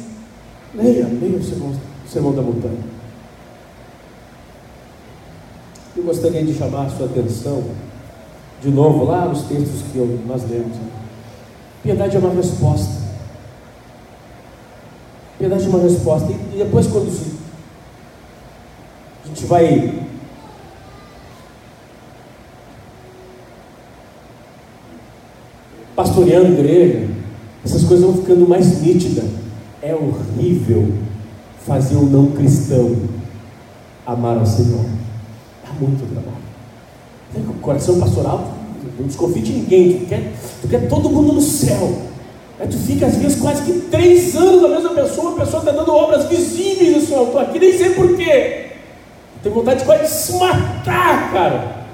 leia, 0.75 1.07
leia 1.21 1.37
o 1.37 1.43
sermão, 1.43 1.69
o 1.69 2.09
sermão 2.09 2.33
da 2.33 2.41
montanha. 2.41 2.91
Eu 5.95 6.03
gostaria 6.03 6.43
de 6.43 6.53
chamar 6.53 6.87
a 6.87 6.89
sua 6.89 7.05
atenção 7.05 7.63
de 8.61 8.69
novo 8.69 9.05
lá 9.05 9.25
nos 9.25 9.43
textos 9.43 9.81
que 9.91 9.97
eu, 9.97 10.19
nós 10.27 10.43
lemos. 10.49 10.77
Piedade 11.83 12.15
é 12.15 12.19
uma 12.19 12.33
resposta. 12.33 13.00
É 15.43 15.47
uma 15.47 15.81
resposta. 15.81 16.31
E, 16.31 16.57
depois, 16.57 16.85
quando 16.85 17.07
a 19.23 19.27
gente 19.27 19.45
vai 19.45 20.05
pastoreando 25.95 26.45
a 26.45 26.49
igreja, 26.51 27.09
essas 27.65 27.83
coisas 27.83 28.05
vão 28.05 28.17
ficando 28.17 28.47
mais 28.47 28.81
nítidas. 28.81 29.25
É 29.81 29.95
horrível 29.95 30.93
fazer 31.65 31.95
um 31.95 32.05
não 32.05 32.27
cristão 32.31 32.95
amar 34.05 34.37
ao 34.37 34.45
Senhor. 34.45 34.85
Dá 35.63 35.73
muito 35.79 36.07
trabalho. 36.11 36.37
O 37.49 37.53
coração 37.61 37.99
pastoral, 37.99 38.53
não 38.99 39.07
desconfie 39.07 39.41
de 39.41 39.53
ninguém, 39.53 39.99
tu 39.99 40.05
quer, 40.05 40.33
tu 40.61 40.67
quer 40.67 40.87
todo 40.87 41.09
mundo 41.09 41.33
no 41.33 41.41
céu. 41.41 42.10
Aí 42.61 42.67
tu 42.67 42.77
fica 42.77 43.07
às 43.07 43.15
vezes 43.15 43.41
quase 43.41 43.63
que 43.63 43.73
três 43.89 44.35
anos 44.35 44.63
a 44.63 44.67
mesma 44.67 44.91
pessoa, 44.91 45.31
a 45.31 45.39
pessoa 45.39 45.61
está 45.61 45.71
dando 45.71 45.91
obras 45.95 46.25
visíveis 46.25 46.95
no 46.95 47.01
céu, 47.01 47.23
estou 47.23 47.41
aqui, 47.41 47.57
nem 47.57 47.75
sei 47.75 47.89
porquê. 47.89 48.65
Tem 49.41 49.51
vontade 49.51 49.79
de 49.79 49.85
quase 49.85 50.07
se 50.13 50.33
matar, 50.33 51.31
cara. 51.33 51.85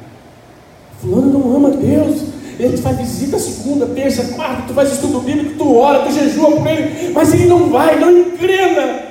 Fulano 1.01 1.39
não 1.39 1.55
ama 1.55 1.69
Deus. 1.69 2.21
Ele 2.59 2.75
faz 2.75 2.97
visita 2.97 3.39
segunda, 3.39 3.85
terça, 3.85 4.33
quarta, 4.35 4.63
tu 4.67 4.73
faz 4.73 4.91
estudo 4.91 5.21
bíblico, 5.21 5.57
tu 5.57 5.77
ora, 5.77 5.99
tu 5.99 6.11
jejua 6.11 6.51
por 6.51 6.67
ele, 6.67 7.13
mas 7.13 7.33
ele 7.33 7.45
não 7.45 7.69
vai, 7.69 7.97
não 7.97 8.11
engrena. 8.11 9.03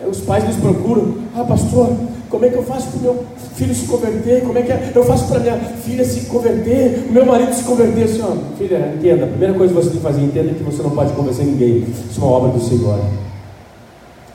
Aí 0.00 0.08
os 0.08 0.20
pais 0.20 0.44
nos 0.44 0.56
procuram, 0.56 1.18
ah 1.34 1.44
pastor, 1.44 1.96
como 2.30 2.44
é 2.44 2.48
que 2.50 2.56
eu 2.56 2.62
faço 2.62 2.88
para 2.88 2.98
o 2.98 3.02
meu 3.02 3.24
filho 3.54 3.74
se 3.74 3.86
converter? 3.86 4.42
Como 4.42 4.58
é 4.58 4.62
que 4.62 4.96
eu 4.96 5.04
faço 5.04 5.28
para 5.28 5.40
minha 5.40 5.56
filha 5.56 6.04
se 6.04 6.26
converter? 6.26 7.06
O 7.08 7.12
meu 7.12 7.24
marido 7.24 7.54
se 7.54 7.62
converter? 7.62 8.08
Ó, 8.22 8.56
filha, 8.58 8.94
entenda. 8.96 9.24
A 9.24 9.28
primeira 9.28 9.54
coisa 9.54 9.72
que 9.72 9.80
você 9.80 9.90
tem 9.90 9.98
que 9.98 10.02
fazer, 10.02 10.20
entenda 10.22 10.52
que 10.52 10.62
você 10.62 10.82
não 10.82 10.90
pode 10.90 11.12
convencer 11.12 11.46
ninguém. 11.46 11.84
Isso 12.10 12.20
é 12.20 12.24
uma 12.24 12.32
obra 12.32 12.50
do 12.50 12.60
Senhor. 12.60 13.00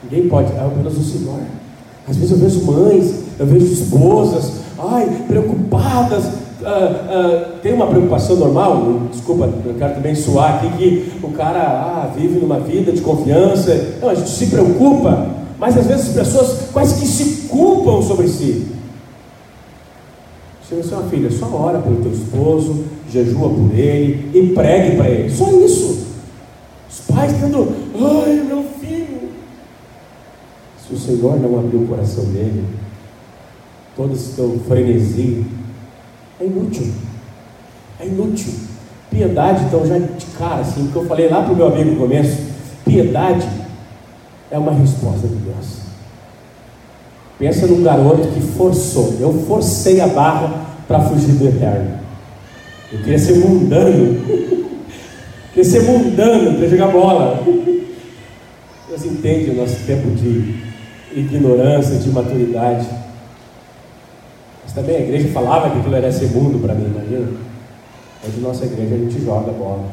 Ninguém 0.04 0.28
pode, 0.28 0.52
é 0.52 0.60
apenas 0.60 0.98
o 0.98 1.04
Senhor. 1.04 1.40
Às 2.08 2.18
vezes 2.18 2.32
eu 2.32 2.38
vejo 2.38 2.66
mães, 2.66 3.14
eu 3.40 3.46
vejo 3.46 3.66
esposas, 3.66 4.54
ai, 4.78 5.24
preocupadas. 5.28 6.26
Ah, 6.66 6.92
ah, 7.10 7.60
tem 7.62 7.74
uma 7.74 7.88
preocupação 7.88 8.38
normal, 8.38 9.02
desculpa, 9.12 9.50
eu 9.66 9.74
quero 9.76 9.96
também 9.96 10.16
suar 10.16 10.56
aqui 10.56 10.70
que 10.78 11.12
o 11.22 11.30
cara 11.32 11.60
ah, 11.60 12.12
vive 12.16 12.40
numa 12.40 12.60
vida 12.60 12.92
de 12.92 13.02
confiança. 13.02 13.98
Não, 14.02 14.10
a 14.10 14.16
gente 14.16 14.30
se 14.30 14.48
preocupa, 14.48 15.28
mas 15.64 15.78
às 15.78 15.88
vezes 15.88 16.10
as 16.10 16.14
pessoas 16.14 16.60
quase 16.74 17.00
que 17.00 17.08
se 17.08 17.48
culpam 17.48 18.02
sobre 18.02 18.28
si. 18.28 18.68
Você 20.62 20.94
é 20.94 20.98
uma 20.98 21.10
filha, 21.10 21.32
só 21.32 21.46
ora 21.46 21.80
pelo 21.80 22.02
teu 22.02 22.12
esposo, 22.12 22.84
jejua 23.10 23.48
por 23.48 23.74
ele 23.74 24.30
e 24.38 24.54
pregue 24.54 24.98
para 24.98 25.10
ele. 25.10 25.30
Só 25.34 25.50
isso. 25.52 26.06
Os 26.92 27.00
pais 27.08 27.32
tendo, 27.40 27.74
ai 27.96 28.44
meu 28.46 28.66
filho. 28.78 29.30
Se 30.86 30.96
o 30.96 31.00
Senhor 31.00 31.40
não 31.40 31.58
abrir 31.58 31.78
o 31.78 31.88
coração 31.88 32.26
dele, 32.26 32.66
todo 33.96 34.14
esse 34.14 34.36
teu 34.36 34.60
frenesi 34.68 35.46
é 36.42 36.46
inútil. 36.46 36.92
É 38.02 38.06
inútil. 38.06 38.52
Piedade, 39.10 39.64
então, 39.64 39.86
já 39.86 39.98
de 39.98 40.26
cara, 40.38 40.60
assim, 40.60 40.90
que 40.92 40.96
eu 40.98 41.06
falei 41.06 41.30
lá 41.30 41.42
para 41.42 41.54
o 41.54 41.56
meu 41.56 41.68
amigo 41.68 41.92
no 41.92 41.96
começo, 41.96 42.38
piedade 42.84 43.63
é 44.54 44.58
uma 44.60 44.72
resposta 44.72 45.28
de 45.28 45.36
Deus. 45.36 45.80
Pensa 47.40 47.66
num 47.66 47.82
garoto 47.82 48.28
que 48.28 48.40
forçou. 48.40 49.18
Eu 49.20 49.34
forcei 49.48 50.00
a 50.00 50.08
barra 50.08 50.68
para 50.88 51.00
fugir 51.02 51.34
do 51.34 51.48
eterno. 51.48 52.00
Eu 52.92 53.00
queria 53.00 53.18
ser 53.18 53.40
mundano. 53.40 54.24
queria 55.52 55.64
ser 55.64 55.82
mundano 55.82 56.56
para 56.60 56.68
jogar 56.68 56.88
bola. 56.90 57.44
Deus 58.88 59.06
entende 59.06 59.50
o 59.50 59.56
nosso 59.56 59.76
tempo 59.88 60.12
de 60.12 60.64
ignorância, 61.16 61.96
de 61.96 62.10
maturidade. 62.12 62.88
Mas 64.64 64.72
também 64.72 64.98
a 64.98 65.00
igreja 65.00 65.30
falava 65.30 65.72
que 65.72 65.80
aquilo 65.80 65.96
era 65.96 66.12
ser 66.12 66.28
mundo 66.28 66.62
para 66.62 66.76
mim, 66.76 66.94
imagina? 66.96 67.28
Hoje 68.24 68.40
nossa 68.40 68.66
igreja 68.66 68.94
a 68.94 68.98
gente 69.00 69.20
joga 69.26 69.52
bola. 69.52 69.90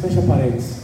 Fecha 0.00 0.22
parênteses. 0.22 0.83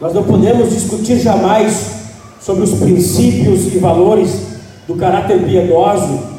Nós 0.00 0.14
não 0.14 0.22
podemos 0.22 0.70
discutir 0.70 1.18
jamais 1.18 2.00
sobre 2.40 2.64
os 2.64 2.72
princípios 2.72 3.66
e 3.66 3.78
valores 3.78 4.30
do 4.88 4.96
caráter 4.96 5.44
piedoso 5.44 6.30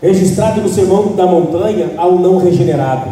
registrado 0.00 0.62
no 0.62 0.68
Sermão 0.68 1.14
da 1.14 1.26
Montanha 1.26 1.92
ao 1.96 2.18
não 2.18 2.38
regenerado. 2.38 3.08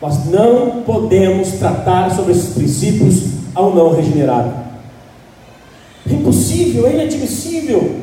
Nós 0.00 0.26
não 0.26 0.82
podemos 0.82 1.52
tratar 1.52 2.14
sobre 2.14 2.32
esses 2.32 2.54
princípios 2.54 3.22
ao 3.54 3.74
não 3.74 3.94
regenerado. 3.94 4.52
É 6.08 6.12
impossível, 6.12 6.86
é 6.86 6.92
inadmissível. 6.92 8.00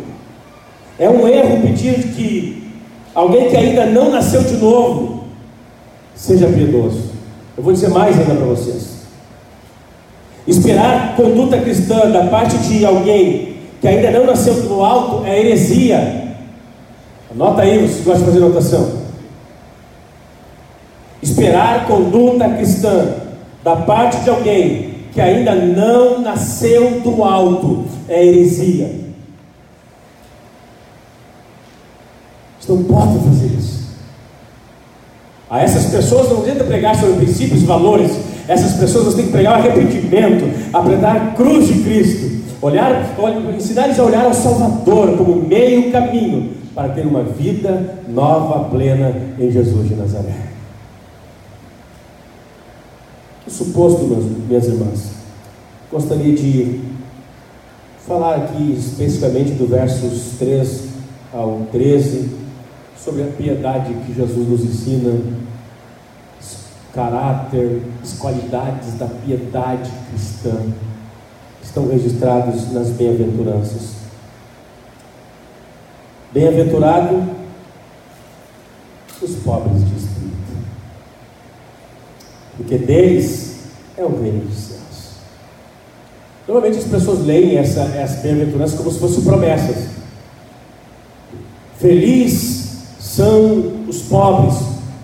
É 0.98 1.08
um 1.10 1.28
erro 1.28 1.62
pedir 1.62 2.08
que 2.16 2.74
alguém 3.14 3.50
que 3.50 3.56
ainda 3.56 3.86
não 3.86 4.10
nasceu 4.10 4.44
de 4.44 4.58
novo 4.58 5.21
seja 6.22 6.48
piedoso. 6.48 7.02
Eu 7.58 7.64
vou 7.64 7.74
dizer 7.74 7.90
mais 7.90 8.18
ainda 8.18 8.36
para 8.36 8.46
vocês. 8.46 9.02
Esperar 10.48 11.16
conduta 11.16 11.60
cristã 11.60 12.12
da 12.12 12.28
parte 12.28 12.58
de 12.60 12.86
alguém 12.86 13.56
que 13.80 13.88
ainda 13.88 14.12
não 14.12 14.28
nasceu 14.28 14.54
no 14.64 14.84
alto 14.84 15.26
é 15.26 15.40
heresia. 15.40 16.38
Anota 17.32 17.64
aí, 17.64 17.88
você 17.88 18.04
gosta 18.04 18.20
de 18.20 18.26
fazer 18.26 18.38
anotação. 18.38 19.02
Esperar 21.24 21.88
conduta 21.88 22.50
cristã 22.50 23.16
da 23.64 23.78
parte 23.78 24.18
de 24.24 24.30
alguém 24.30 24.92
que 25.12 25.20
ainda 25.20 25.56
não 25.56 26.22
nasceu 26.22 27.02
do 27.02 27.24
alto 27.24 27.86
é 28.08 28.24
heresia. 28.24 29.02
Você 32.60 32.72
não 32.72 32.84
pode 32.84 33.18
fazer 33.20 33.48
isso. 33.58 33.81
A 35.52 35.62
essas 35.62 35.88
pessoas 35.88 36.30
não 36.30 36.38
adianta 36.38 36.64
pregar 36.64 36.96
sobre 36.96 37.26
princípios 37.26 37.62
e 37.62 37.66
valores. 37.66 38.14
Essas 38.48 38.80
pessoas 38.80 39.04
você 39.04 39.18
tem 39.18 39.26
que 39.26 39.34
pregar 39.34 39.60
o 39.60 39.62
arrependimento, 39.62 40.50
apresentar 40.72 41.16
a 41.18 41.20
cruz 41.32 41.68
de 41.68 41.84
Cristo, 41.84 42.42
olhar, 42.62 43.14
ensinar 43.54 43.84
eles 43.84 44.00
a 44.00 44.04
olhar 44.04 44.24
ao 44.24 44.34
Salvador 44.34 45.18
como 45.18 45.46
meio 45.46 45.92
caminho 45.92 46.54
para 46.74 46.88
ter 46.88 47.06
uma 47.06 47.24
vida 47.24 48.00
nova, 48.08 48.70
plena 48.70 49.14
em 49.38 49.52
Jesus 49.52 49.90
de 49.90 49.96
Nazaré. 49.96 50.52
O 53.46 53.52
suposto, 53.52 54.06
meus, 54.06 54.24
minhas 54.48 54.68
irmãs, 54.68 55.12
gostaria 55.92 56.34
de 56.34 56.80
falar 58.08 58.36
aqui 58.36 58.74
especificamente 58.80 59.52
do 59.52 59.68
versos 59.68 60.38
3 60.40 60.84
ao 61.34 61.68
13 61.74 62.41
sobre 63.04 63.24
a 63.24 63.28
piedade 63.28 63.94
que 64.06 64.14
Jesus 64.14 64.48
nos 64.48 64.62
ensina, 64.62 65.20
caráter, 66.94 67.82
as 68.04 68.14
qualidades 68.14 68.94
da 68.94 69.08
piedade 69.08 69.92
cristã 70.10 70.56
estão 71.64 71.88
registrados 71.88 72.72
nas 72.72 72.90
bem-aventuranças. 72.90 73.96
Bem-aventurado 76.32 77.42
os 79.22 79.36
pobres 79.38 79.86
de 79.86 79.96
espírito, 79.98 80.54
porque 82.58 82.78
deles 82.78 83.62
é 83.98 84.04
o 84.04 84.22
reino 84.22 84.46
dos 84.46 84.58
céus. 84.58 85.12
Normalmente 86.48 86.80
as 86.80 86.90
pessoas 86.90 87.26
leem 87.26 87.58
essa, 87.58 87.82
essas 87.82 88.22
bem-aventuranças 88.22 88.78
como 88.78 88.92
se 88.92 89.00
fossem 89.00 89.24
promessas. 89.24 89.92
Feliz 91.80 92.61
são 93.16 93.64
os 93.90 94.04
pobres, 94.04 94.58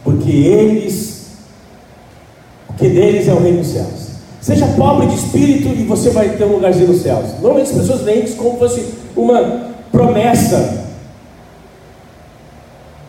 porque 0.03 0.31
eles, 0.31 1.25
porque 2.67 2.87
deles 2.87 3.27
é 3.27 3.33
o 3.33 3.39
reino 3.39 3.59
dos 3.59 3.67
céus. 3.67 4.07
Seja 4.39 4.65
pobre 4.77 5.07
de 5.07 5.15
espírito 5.15 5.67
e 5.67 5.83
você 5.83 6.09
vai 6.11 6.29
ter 6.29 6.45
um 6.45 6.53
lugarzinho 6.53 6.87
nos 6.87 7.01
céus. 7.01 7.25
Normalmente 7.41 7.71
as 7.71 7.77
pessoas 7.77 8.01
veem 8.01 8.23
isso 8.23 8.37
como 8.37 8.53
se 8.53 8.59
fosse 8.59 8.85
uma 9.15 9.71
promessa. 9.91 10.85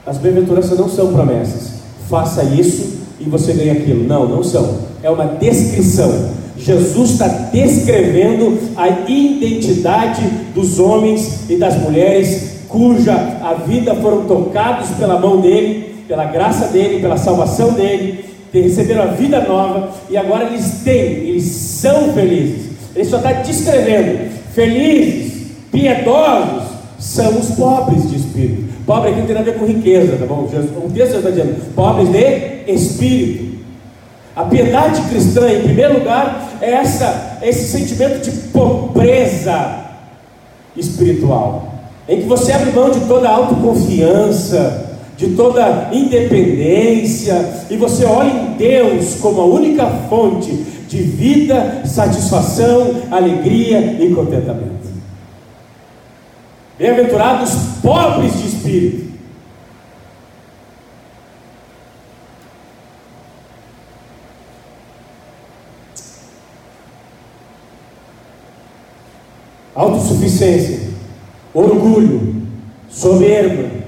As 0.05 0.19
bem-aventuranças 0.19 0.77
não 0.77 0.89
são 0.89 1.13
promessas. 1.13 1.75
Faça 2.09 2.43
isso 2.43 2.99
e 3.21 3.25
você 3.25 3.53
ganha 3.53 3.75
aquilo. 3.75 4.03
Não, 4.03 4.29
não 4.29 4.43
são. 4.43 4.79
É 5.01 5.09
uma 5.09 5.27
descrição. 5.27 6.31
Jesus 6.57 7.11
está 7.11 7.29
descrevendo 7.29 8.59
a 8.75 8.89
identidade 8.89 10.23
dos 10.55 10.81
homens 10.81 11.49
e 11.49 11.57
das 11.57 11.77
mulheres 11.77 12.58
cuja 12.69 13.15
a 13.43 13.55
vida 13.55 13.95
foram 13.97 14.25
tocados 14.25 14.91
pela 14.91 15.19
mão 15.19 15.41
dele, 15.41 16.05
pela 16.07 16.25
graça 16.25 16.69
dele, 16.69 17.01
pela 17.01 17.17
salvação 17.17 17.73
dele, 17.73 18.25
receberam 18.53 19.03
a 19.03 19.07
vida 19.07 19.41
nova 19.41 19.91
e 20.09 20.17
agora 20.17 20.45
eles 20.45 20.81
têm, 20.85 21.29
eles 21.29 21.45
são 21.45 22.13
felizes. 22.13 22.69
Ele 22.95 23.05
só 23.05 23.19
está 23.19 23.33
descrevendo: 23.33 24.31
felizes, 24.55 25.49
piedosos 25.71 26.65
são 26.99 27.39
os 27.39 27.51
pobres 27.51 28.09
de 28.09 28.17
espírito. 28.17 28.69
Pobre 28.87 29.11
aqui 29.11 29.21
não 29.21 29.27
tem 29.27 29.35
nada 29.35 29.51
a 29.51 29.53
ver 29.53 29.59
com 29.59 29.67
riqueza, 29.67 30.17
tá 30.17 30.27
bom? 30.27 30.49
O 30.85 30.91
texto 30.91 31.17
está 31.17 31.31
dizendo: 31.31 31.75
pobres 31.75 32.11
de 32.11 32.73
espírito. 32.73 33.59
A 34.35 34.45
piedade 34.45 35.01
cristã, 35.09 35.51
em 35.51 35.63
primeiro 35.63 35.99
lugar, 35.99 36.59
é 36.61 36.71
essa, 36.71 37.39
esse 37.43 37.67
sentimento 37.67 38.23
de 38.23 38.31
pobreza 38.49 39.85
espiritual 40.77 41.78
em 42.09 42.23
que 42.23 42.27
você 42.27 42.53
abre 42.53 42.71
mão 42.73 42.91
de 42.91 43.01
toda 43.01 43.29
autoconfiança, 43.29 44.97
de 45.17 45.35
toda 45.35 45.91
independência, 45.93 47.67
e 47.69 47.77
você 47.77 48.07
olha 48.07 48.31
em 48.31 48.53
Deus 48.57 49.17
como 49.17 49.43
a 49.43 49.45
única 49.45 49.87
fonte 50.09 50.51
de 50.89 51.03
vida, 51.03 51.83
satisfação, 51.85 53.03
alegria 53.11 53.99
e 54.01 54.15
contentamento. 54.15 54.89
Bem-aventurados 56.79 57.51
pobres 57.83 58.39
de 58.39 58.47
espírito. 58.47 59.09
Autossuficiência 69.75 70.88
orgulho, 71.59 72.37
soberba. 72.89 73.79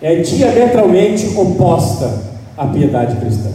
É 0.00 0.16
diametralmente 0.16 1.28
oposta 1.36 2.22
à 2.56 2.66
piedade 2.66 3.16
cristã. 3.16 3.50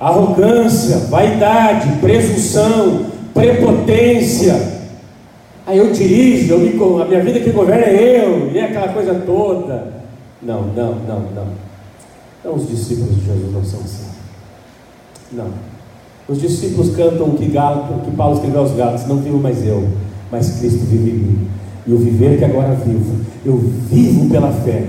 Arrogância, 0.00 0.96
vaidade, 1.08 2.00
presunção, 2.00 3.06
prepotência. 3.34 4.80
Aí 5.66 5.78
eu 5.78 5.92
dirijo, 5.92 6.54
eu 6.54 6.58
me, 6.58 7.02
a 7.02 7.04
minha 7.04 7.22
vida 7.22 7.38
que 7.38 7.50
governa 7.50 7.84
é 7.84 8.24
eu, 8.24 8.50
e 8.50 8.58
é 8.58 8.64
aquela 8.64 8.88
coisa 8.88 9.14
toda. 9.14 9.92
Não, 10.42 10.62
não, 10.62 10.94
não, 10.94 11.20
não. 11.20 11.46
Então 12.40 12.54
os 12.54 12.68
discípulos 12.68 13.14
de 13.14 13.26
Jesus 13.26 13.52
não 13.52 13.64
são 13.64 13.80
assim. 13.80 14.08
Não. 15.32 15.52
Os 16.30 16.40
discípulos 16.40 16.94
cantam 16.94 17.30
que, 17.30 17.46
Galo, 17.46 18.02
que 18.04 18.10
Paulo 18.12 18.36
escreveu 18.36 18.60
aos 18.60 18.70
Gálatas: 18.70 19.04
Não 19.08 19.16
vivo 19.16 19.38
mais 19.38 19.66
eu, 19.66 19.88
mas 20.30 20.60
Cristo 20.60 20.86
vive 20.86 21.10
em 21.10 21.14
mim. 21.14 21.48
E 21.84 21.92
o 21.92 21.98
viver 21.98 22.38
que 22.38 22.44
agora 22.44 22.72
vivo, 22.74 23.16
eu 23.44 23.56
vivo 23.56 24.30
pela 24.30 24.52
fé 24.52 24.84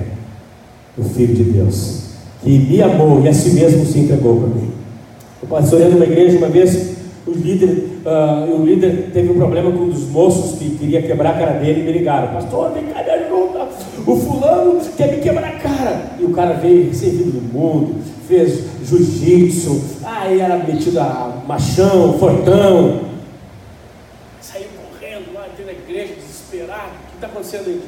no 0.95 1.03
Filho 1.03 1.33
de 1.33 1.43
Deus, 1.45 2.03
que 2.43 2.59
me 2.59 2.79
amou 2.79 3.23
e 3.23 3.27
a 3.27 3.33
si 3.33 3.55
mesmo 3.55 3.83
se 3.87 3.99
entregou 3.99 4.35
para 4.37 4.49
mim. 4.49 4.69
Eu 5.41 5.47
pastoreando 5.47 5.95
uma 5.95 6.05
igreja 6.05 6.37
uma 6.37 6.49
vez, 6.49 6.97
o 7.25 7.31
líder, 7.31 7.87
uh, 8.05 8.61
o 8.61 8.63
líder 8.63 9.09
teve 9.11 9.31
um 9.31 9.35
problema 9.35 9.71
com 9.71 9.85
um 9.85 9.89
dos 9.89 10.07
moços 10.09 10.59
que 10.59 10.69
queria 10.77 11.01
quebrar 11.01 11.31
a 11.31 11.39
cara 11.39 11.53
dele 11.53 11.81
e 11.81 11.83
me 11.85 11.91
ligaram: 11.91 12.35
Pastor, 12.35 12.71
vem 12.71 12.83
cá, 12.83 13.01
me 13.01 13.09
ajuda. 13.09 13.67
O 14.05 14.15
fulano 14.15 14.79
quer 14.95 15.15
me 15.15 15.17
quebrar 15.17 15.47
a 15.47 15.51
cara. 15.53 16.11
E 16.19 16.23
o 16.23 16.29
cara 16.29 16.53
veio 16.53 16.87
recém-vindo 16.87 17.31
do 17.31 17.41
mundo, 17.51 17.95
fez 18.27 18.70
jiu-jitsu, 18.97 19.81
aí 20.03 20.39
era 20.39 20.57
metido 20.57 20.99
a 20.99 21.41
machão, 21.47 22.17
fortão. 22.17 23.01
Saiu 24.41 24.67
correndo 24.91 25.33
lá 25.33 25.47
dentro 25.47 25.65
da 25.65 25.71
igreja, 25.71 26.13
desesperado. 26.15 26.91
O 26.91 27.09
que 27.09 27.15
está 27.15 27.27
acontecendo 27.27 27.67
aí? 27.67 27.81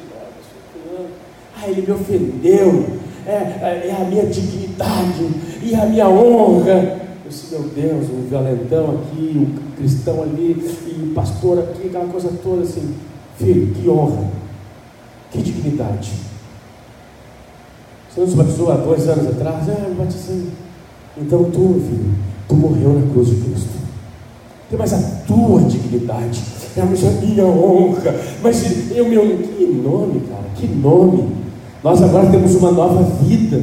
Ah, 1.56 1.68
ele 1.68 1.82
me 1.82 1.92
ofendeu. 1.92 3.04
É, 3.26 3.30
é, 3.32 3.86
é 3.88 4.02
a 4.02 4.04
minha 4.04 4.26
dignidade 4.26 5.30
e 5.62 5.74
a 5.74 5.86
minha 5.86 6.08
honra. 6.08 7.00
Eu 7.24 7.30
disse, 7.30 7.54
meu 7.54 7.62
Deus, 7.62 8.10
um 8.10 8.26
violentão 8.28 8.98
aqui, 8.98 9.32
um 9.34 9.76
cristão 9.76 10.22
ali, 10.22 10.56
e 10.86 11.02
um 11.02 11.14
pastor 11.14 11.58
aqui, 11.58 11.88
aquela 11.88 12.06
coisa 12.06 12.30
toda 12.42 12.62
assim. 12.62 12.94
Filho, 13.38 13.74
que 13.74 13.88
honra, 13.88 14.30
que 15.30 15.38
dignidade. 15.38 16.12
Você 18.10 18.20
não 18.20 18.28
se 18.28 18.36
batizou 18.36 18.70
há 18.70 18.76
dois 18.76 19.08
anos 19.08 19.26
atrás? 19.26 19.68
Ah, 19.68 19.86
eu 19.88 19.94
batizei. 19.94 20.63
Então 21.16 21.44
tu, 21.44 21.80
filho, 21.88 22.14
tu 22.48 22.54
morreu 22.54 22.94
na 22.94 23.12
cruz 23.12 23.28
de 23.28 23.36
Cristo. 23.36 23.74
Mas 24.76 24.92
a 24.92 24.98
tua 25.26 25.60
dignidade, 25.62 26.42
é 26.76 26.80
a 26.80 26.86
minha 26.86 27.44
honra. 27.44 28.14
Mas 28.42 28.90
eu, 28.90 29.08
meu, 29.08 29.22
que 29.22 29.64
nome, 29.66 30.20
cara, 30.28 30.44
que 30.56 30.66
nome. 30.66 31.28
Nós 31.82 32.02
agora 32.02 32.30
temos 32.30 32.54
uma 32.56 32.72
nova 32.72 33.02
vida. 33.22 33.62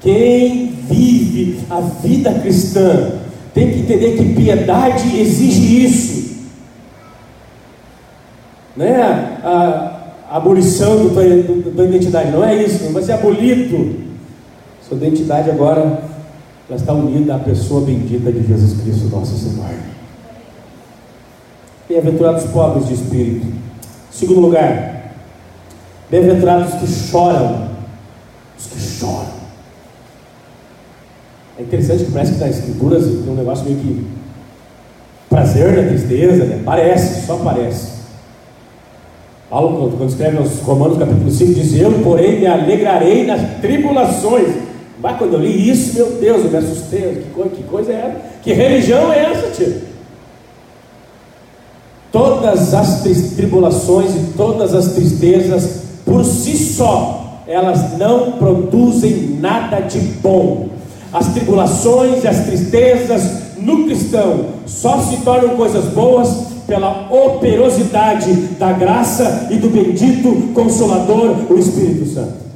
Quem 0.00 0.68
vive 0.88 1.60
a 1.68 1.80
vida 1.80 2.32
cristã 2.34 3.12
tem 3.52 3.72
que 3.72 3.80
entender 3.80 4.16
que 4.16 4.34
piedade 4.34 5.18
exige 5.18 5.84
isso. 5.84 6.28
Não 8.76 8.86
é 8.86 9.02
a, 9.02 10.12
a 10.30 10.36
abolição 10.36 11.08
da 11.74 11.84
identidade, 11.84 12.30
não 12.30 12.44
é 12.44 12.62
isso, 12.62 12.84
não 12.84 12.92
vai 12.92 13.02
ser 13.02 13.12
abolido. 13.12 13.96
Sua 14.86 14.96
identidade 14.96 15.50
agora 15.50 16.07
ela 16.68 16.78
está 16.78 16.92
unida 16.92 17.34
à 17.34 17.38
pessoa 17.38 17.80
bendita 17.80 18.30
de 18.30 18.46
Jesus 18.46 18.82
Cristo, 18.82 19.08
nosso 19.08 19.36
Senhor. 19.38 19.70
Bem-aventurados 21.88 22.44
pobres 22.50 22.86
de 22.86 22.94
espírito. 22.94 23.46
Segundo 24.10 24.40
lugar, 24.40 25.14
bem-aventurados 26.10 26.74
que 26.74 26.86
choram. 26.86 27.68
Os 28.58 28.66
que 28.66 28.78
choram. 28.78 29.38
É 31.58 31.62
interessante 31.62 32.04
que 32.04 32.12
parece 32.12 32.34
que 32.34 32.40
nas 32.40 32.58
escrituras 32.58 33.04
tem 33.04 33.30
um 33.30 33.36
negócio 33.36 33.64
meio 33.64 33.78
que 33.78 34.06
prazer 35.30 35.74
na 35.74 35.88
tristeza, 35.88 36.44
né? 36.44 36.60
Parece, 36.64 37.26
só 37.26 37.36
parece. 37.36 37.98
Paulo, 39.48 39.90
quando 39.96 40.10
escreve 40.10 40.36
aos 40.36 40.60
Romanos 40.60 40.98
capítulo 40.98 41.30
5, 41.30 41.54
diz: 41.54 41.74
Eu, 41.80 41.92
porém, 42.02 42.40
me 42.40 42.46
alegrarei 42.46 43.24
nas 43.26 43.60
tribulações. 43.62 44.67
Mas 45.00 45.16
quando 45.16 45.34
eu 45.34 45.40
li 45.40 45.70
isso, 45.70 45.94
meu 45.94 46.12
Deus, 46.20 46.44
eu 46.44 46.50
me 46.50 46.56
assustei. 46.56 47.22
Que 47.22 47.30
coisa, 47.30 47.50
que 47.50 47.62
coisa 47.64 47.92
é 47.92 47.96
essa? 47.96 48.38
Que 48.42 48.52
religião 48.52 49.12
é 49.12 49.32
essa, 49.32 49.50
tio? 49.50 49.88
Todas 52.10 52.74
as 52.74 53.02
tribulações 53.36 54.10
e 54.16 54.32
todas 54.36 54.74
as 54.74 54.92
tristezas, 54.92 55.82
por 56.04 56.24
si 56.24 56.56
só, 56.56 57.42
elas 57.46 57.96
não 57.96 58.32
produzem 58.32 59.38
nada 59.40 59.80
de 59.80 59.98
bom. 59.98 60.68
As 61.12 61.28
tribulações 61.28 62.24
e 62.24 62.28
as 62.28 62.44
tristezas 62.44 63.22
no 63.58 63.84
cristão 63.84 64.46
só 64.66 65.00
se 65.00 65.18
tornam 65.18 65.56
coisas 65.56 65.84
boas 65.86 66.48
pela 66.66 67.08
operosidade 67.10 68.32
da 68.58 68.72
graça 68.72 69.48
e 69.50 69.56
do 69.56 69.70
bendito 69.70 70.52
Consolador, 70.52 71.50
o 71.50 71.58
Espírito 71.58 72.06
Santo. 72.06 72.47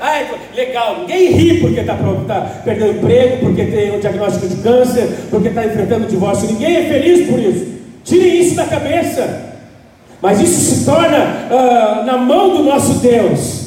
Ah, 0.00 0.22
legal, 0.54 1.00
ninguém 1.00 1.32
ri 1.32 1.60
porque 1.60 1.80
está 1.80 1.96
tá 1.96 2.60
perdendo 2.64 2.98
emprego, 2.98 3.46
porque 3.46 3.64
tem 3.64 3.96
um 3.96 4.00
diagnóstico 4.00 4.48
de 4.48 4.56
câncer, 4.56 5.08
porque 5.30 5.48
está 5.48 5.64
enfrentando 5.64 6.06
divórcio. 6.06 6.48
Ninguém 6.48 6.76
é 6.76 6.84
feliz 6.84 7.28
por 7.28 7.38
isso. 7.38 7.66
Tire 8.04 8.28
isso 8.40 8.54
da 8.54 8.64
cabeça. 8.64 9.54
Mas 10.20 10.40
isso 10.40 10.58
se 10.58 10.84
torna 10.84 11.18
uh, 11.50 12.06
na 12.06 12.16
mão 12.16 12.56
do 12.56 12.62
nosso 12.62 12.94
Deus 13.00 13.64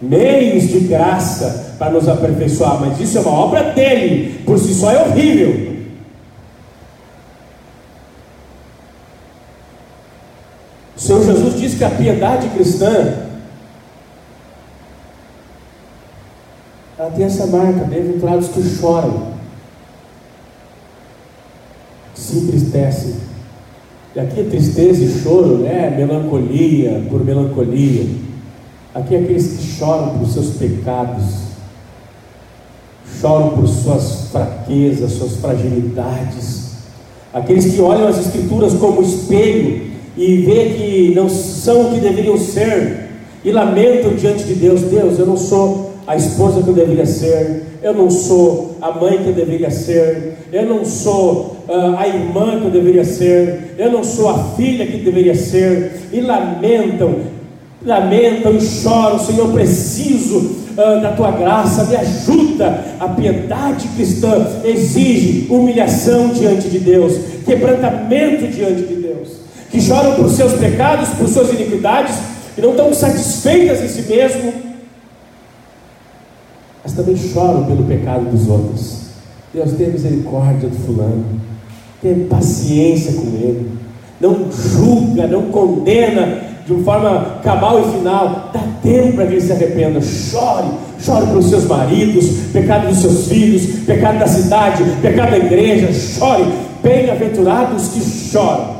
meios 0.00 0.68
de 0.68 0.80
graça 0.80 1.74
para 1.78 1.90
nos 1.90 2.08
aperfeiçoar, 2.08 2.80
mas 2.80 3.00
isso 3.00 3.18
é 3.18 3.20
uma 3.20 3.32
obra 3.32 3.72
dele, 3.72 4.42
por 4.44 4.58
si 4.58 4.74
só 4.74 4.92
é 4.92 5.02
horrível. 5.02 5.76
O 10.96 11.00
Senhor 11.00 11.24
Jesus 11.24 11.60
diz 11.60 11.74
que 11.74 11.84
a 11.84 11.90
piedade 11.90 12.48
cristã 12.48 13.27
ela 16.98 17.10
tem 17.12 17.24
essa 17.24 17.46
marca, 17.46 17.84
bem-aventurados 17.84 18.48
que 18.48 18.60
choram, 18.60 19.28
que 22.12 22.20
se 22.20 22.38
entristecem. 22.38 23.14
E 24.16 24.20
aqui 24.20 24.40
é 24.40 24.44
tristeza 24.44 25.04
e 25.04 25.22
choro, 25.22 25.58
né? 25.58 25.94
Melancolia 25.96 27.04
por 27.08 27.24
melancolia. 27.24 28.04
Aqui 28.92 29.14
é 29.14 29.20
aqueles 29.20 29.58
que 29.58 29.62
choram 29.62 30.18
por 30.18 30.26
seus 30.26 30.56
pecados, 30.56 31.24
choram 33.20 33.50
por 33.50 33.68
suas 33.68 34.30
fraquezas, 34.32 35.12
suas 35.12 35.36
fragilidades. 35.36 36.72
Aqueles 37.32 37.66
que 37.66 37.80
olham 37.80 38.08
as 38.08 38.18
Escrituras 38.18 38.74
como 38.74 39.02
espelho 39.02 39.92
e 40.16 40.38
vê 40.38 40.70
que 40.70 41.14
não 41.14 41.28
são 41.28 41.82
o 41.82 41.94
que 41.94 42.00
deveriam 42.00 42.36
ser 42.36 43.08
e 43.44 43.52
lamentam 43.52 44.16
diante 44.16 44.42
de 44.42 44.54
Deus: 44.54 44.82
Deus, 44.82 45.16
eu 45.16 45.26
não 45.26 45.36
sou 45.36 45.87
a 46.08 46.16
esposa 46.16 46.62
que 46.62 46.68
eu 46.68 46.74
deveria 46.74 47.04
ser, 47.04 47.64
eu 47.82 47.92
não 47.92 48.10
sou 48.10 48.76
a 48.80 48.90
mãe 48.90 49.18
que 49.18 49.26
eu 49.26 49.34
deveria 49.34 49.70
ser, 49.70 50.38
eu 50.50 50.64
não 50.64 50.82
sou 50.82 51.58
uh, 51.68 51.98
a 51.98 52.08
irmã 52.08 52.58
que 52.58 52.64
eu 52.64 52.70
deveria 52.70 53.04
ser, 53.04 53.74
eu 53.76 53.92
não 53.92 54.02
sou 54.02 54.30
a 54.30 54.38
filha 54.56 54.86
que 54.86 54.96
deveria 54.96 55.34
ser, 55.34 56.08
e 56.10 56.22
lamentam, 56.22 57.14
lamentam 57.84 58.54
e 58.54 58.60
choram, 58.62 59.18
Senhor, 59.18 59.52
preciso 59.52 60.38
uh, 60.38 61.02
da 61.02 61.12
tua 61.12 61.30
graça, 61.30 61.84
me 61.84 61.96
ajuda. 61.96 62.84
A 62.98 63.08
piedade 63.08 63.86
cristã 63.88 64.46
exige 64.64 65.46
humilhação 65.50 66.28
diante 66.28 66.70
de 66.70 66.78
Deus, 66.78 67.18
quebrantamento 67.44 68.48
diante 68.48 68.80
de 68.84 68.94
Deus, 68.94 69.28
que 69.70 69.78
choram 69.78 70.14
por 70.14 70.30
seus 70.30 70.54
pecados, 70.54 71.10
por 71.10 71.28
suas 71.28 71.52
iniquidades, 71.52 72.16
e 72.56 72.62
não 72.62 72.70
estão 72.70 72.94
satisfeitas 72.94 73.82
em 73.82 73.88
si 73.88 74.10
mesmo, 74.10 74.67
mas 76.88 76.94
também 76.94 77.16
choram 77.16 77.64
pelo 77.64 77.84
pecado 77.84 78.30
dos 78.30 78.48
outros. 78.48 79.00
Deus 79.52 79.72
tenha 79.72 79.90
misericórdia 79.90 80.70
do 80.70 80.76
fulano, 80.86 81.24
tenha 82.00 82.26
paciência 82.26 83.12
com 83.12 83.26
ele, 83.36 83.70
não 84.18 84.50
julga, 84.50 85.26
não 85.26 85.50
condena 85.50 86.48
de 86.64 86.72
uma 86.72 86.82
forma 86.84 87.40
cabal 87.42 87.80
e 87.80 87.92
final, 87.92 88.50
dá 88.54 88.60
tempo 88.82 89.16
para 89.16 89.26
que 89.26 89.34
ele 89.34 89.40
se 89.40 89.52
arrependa, 89.52 90.00
chore, 90.00 90.68
chore 90.98 91.26
pelos 91.26 91.50
seus 91.50 91.64
maridos, 91.64 92.26
pecado 92.52 92.88
dos 92.88 92.98
seus 92.98 93.28
filhos, 93.28 93.84
pecado 93.84 94.18
da 94.18 94.26
cidade, 94.26 94.82
pecado 95.02 95.30
da 95.32 95.38
igreja, 95.38 95.92
chore, 95.92 96.46
bem-aventurados 96.82 97.88
que 97.88 98.00
choram. 98.00 98.78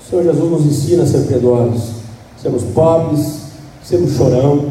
O 0.00 0.10
Senhor 0.10 0.24
Jesus 0.24 0.50
nos 0.50 0.66
ensina 0.66 1.04
a 1.04 1.06
ser 1.06 1.26
piedosos, 1.26 1.90
sermos 2.36 2.62
pobres, 2.64 3.43
sermos 3.84 4.16
chorão, 4.16 4.70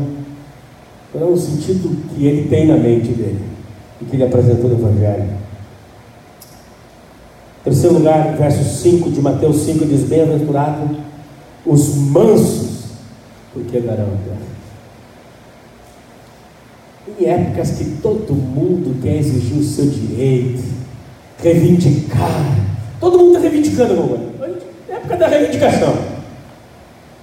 não 1.14 1.32
no 1.32 1.38
sentido 1.38 1.95
que 2.09 2.26
ele 2.26 2.49
tem 2.49 2.68
na 2.68 2.76
mente 2.76 3.09
dele, 3.09 3.39
e 4.01 4.05
que 4.05 4.16
ele 4.16 4.24
apresentou 4.24 4.70
no 4.70 4.80
Evangelho. 4.80 5.30
Terceiro 7.64 7.95
lugar, 7.95 8.36
verso 8.36 8.64
5 8.82 9.11
de 9.11 9.22
Mateus 9.22 9.57
5 9.57 9.86
diz: 9.86 10.01
Bem-aventurado 10.01 10.97
os 11.66 11.95
mansos, 11.95 12.86
porque 13.53 13.80
darão 13.80 14.05
a 14.05 14.18
terra. 14.28 14.53
Em 17.20 17.26
épocas 17.26 17.72
que 17.72 17.86
todo 18.01 18.34
mundo 18.34 18.99
quer 19.01 19.18
exigir 19.18 19.59
o 19.59 19.64
seu 19.64 19.86
direito, 19.86 20.64
reivindicar, 21.41 22.57
todo 22.99 23.20
mundo 23.20 23.36
está 23.36 23.41
reivindicando, 23.41 23.93
irmão. 23.93 24.34
Época 24.89 25.18
da 25.18 25.28
reivindicação, 25.28 25.95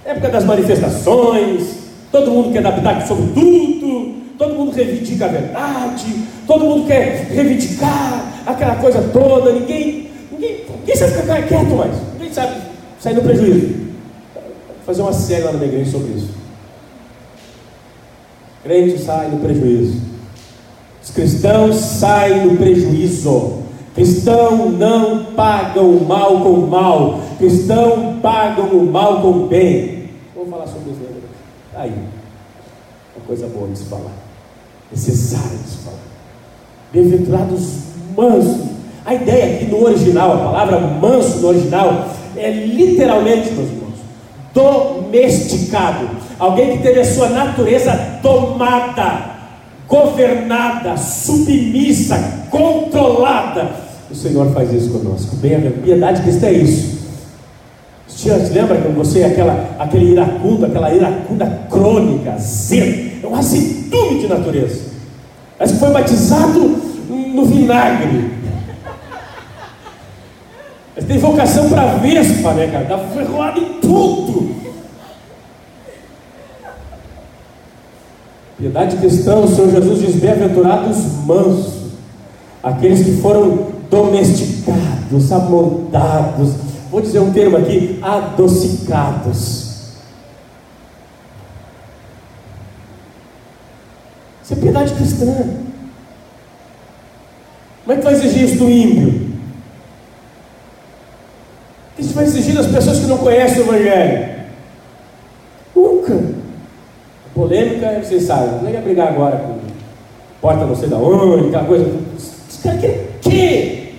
época 0.05 0.29
das 0.29 0.45
manifestações, 0.45 1.80
todo 2.11 2.31
mundo 2.31 2.51
quer 2.51 2.61
dar 2.61 2.73
pitaco 2.73 3.07
sobre 3.07 3.27
tudo, 3.33 4.15
todo 4.37 4.53
mundo 4.53 4.71
reivindica 4.71 5.25
a 5.25 5.29
verdade, 5.29 6.15
todo 6.47 6.65
mundo 6.65 6.87
quer 6.87 7.27
reivindicar 7.31 8.43
aquela 8.45 8.75
coisa 8.75 9.01
toda, 9.13 9.53
ninguém 9.53 10.11
Ninguém, 10.41 10.65
ninguém 10.79 10.95
sabe 10.95 11.11
ficar 11.13 11.47
quieto 11.47 11.75
mais. 11.75 11.91
Ninguém 12.13 12.33
sabe 12.33 12.61
sair 12.99 13.13
no 13.13 13.21
prejuízo. 13.21 13.67
Vou 14.33 14.85
fazer 14.85 15.01
uma 15.03 15.13
série 15.13 15.43
lá 15.43 15.51
na 15.51 15.59
minha 15.59 15.71
igreja 15.71 15.91
sobre 15.91 16.13
isso. 16.13 16.29
Crente 18.63 18.97
sai 18.99 19.27
no 19.27 19.37
prejuízo. 19.37 20.01
Os 21.03 21.11
cristãos 21.11 21.75
saem 21.75 22.45
no 22.47 22.57
prejuízo. 22.57 23.61
Cristão 23.93 24.69
não 24.71 25.25
pagam 25.35 25.91
o 25.91 26.07
mal 26.07 26.41
com 26.41 26.53
o 26.53 26.67
mal. 26.67 27.19
Cristão 27.37 28.19
pagam 28.21 28.65
o 28.67 28.85
mal 28.91 29.21
com 29.21 29.29
o 29.29 29.47
bem. 29.47 30.09
Vou 30.35 30.47
falar 30.47 30.65
sobre 30.65 30.91
isso. 30.91 31.01
Tá 31.01 31.10
aí. 31.81 32.07
Uma 33.15 33.25
coisa 33.25 33.47
boa 33.47 33.67
de 33.67 33.77
se 33.77 33.85
falar. 33.85 34.13
Necessário 34.91 35.57
de 35.57 35.69
se 35.69 35.77
falar. 35.77 35.97
Bem-aventurados 36.93 37.61
mansos 38.15 38.71
a 39.05 39.15
ideia 39.15 39.55
aqui 39.55 39.65
no 39.65 39.83
original, 39.83 40.33
a 40.33 40.37
palavra 40.37 40.79
manso 40.79 41.39
no 41.39 41.47
original, 41.49 42.09
é 42.37 42.51
literalmente, 42.51 43.51
meus 43.51 43.69
irmãos, 43.69 43.95
domesticado. 44.53 46.07
Alguém 46.37 46.77
que 46.77 46.83
teve 46.83 46.99
a 46.99 47.05
sua 47.05 47.29
natureza 47.29 48.19
tomada, 48.21 49.31
governada, 49.87 50.97
submissa, 50.97 52.45
controlada. 52.51 53.71
O 54.09 54.15
Senhor 54.15 54.51
faz 54.53 54.71
isso 54.71 54.91
conosco. 54.91 55.35
Bem, 55.37 55.55
a 55.55 55.71
piedade 55.71 56.21
cristã 56.21 56.47
é 56.47 56.53
isso. 56.53 57.00
Você 58.21 58.53
lembra 58.53 58.79
que 58.79 58.87
você 58.89 59.21
é 59.21 59.25
aquela, 59.25 59.75
aquele 59.79 60.11
iracundo, 60.11 60.67
aquela 60.67 60.93
iracunda 60.93 61.65
crônica, 61.71 62.33
azedo, 62.33 63.25
é 63.25 63.27
um 63.27 63.35
azedume 63.35 64.19
de 64.19 64.27
natureza. 64.27 64.91
Mas 65.59 65.71
foi 65.71 65.89
batizado 65.89 66.59
no 67.09 67.45
vinagre. 67.45 68.31
Mas 70.95 71.05
tem 71.05 71.17
vocação 71.17 71.67
para 71.67 71.95
vespa, 71.95 72.53
né, 72.53 72.67
cara? 72.67 72.85
Dá 72.85 72.97
ferroada 72.99 73.59
em 73.59 73.79
tudo. 73.79 74.55
Piedade 78.55 78.97
cristã, 78.97 79.37
o 79.37 79.47
Senhor 79.47 79.71
Jesus 79.71 79.99
diz: 79.99 80.15
bem-aventurados 80.17 80.97
mansos, 81.25 81.73
aqueles 82.61 83.03
que 83.03 83.19
foram 83.19 83.71
domesticados, 83.89 85.31
amoldados, 85.31 86.70
vou 86.91 87.01
dizer 87.01 87.19
um 87.19 87.31
termo 87.31 87.57
aqui, 87.57 87.99
adocicados. 88.01 89.71
Isso 94.43 94.53
é 94.53 94.55
piedade 94.57 94.93
cristã. 94.93 95.25
Como 97.83 97.93
é 97.93 97.95
que 97.95 98.03
vai 98.03 98.13
exigir 98.13 98.43
isso 98.43 98.57
do 98.57 98.69
ímpio? 98.69 99.31
O 101.91 101.95
que 101.95 102.03
você 102.03 102.13
vai 102.13 102.25
exigir 102.25 102.55
das 102.55 102.67
pessoas 102.67 102.99
que 102.99 103.05
não 103.05 103.17
conhecem 103.17 103.59
o 103.59 103.61
Evangelho? 103.63 104.41
Nunca. 105.75 106.13
A 106.15 107.33
polêmica, 107.33 108.01
vocês 108.03 108.23
sabem, 108.23 108.61
não 108.61 108.69
ia 108.69 108.81
brigar 108.81 109.07
agora 109.07 109.37
com 109.37 109.61
porta 110.41 110.65
não 110.65 110.75
sei 110.75 110.89
da 110.89 110.97
onde, 110.97 111.47
aquela 111.47 111.65
coisa. 111.65 111.85
Os 112.17 112.57
caras 112.61 112.81
querem 112.81 112.97
o 112.97 113.19
quê? 113.21 113.93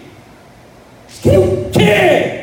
Querem 1.22 1.38
o 1.38 1.70
quê? 1.70 2.42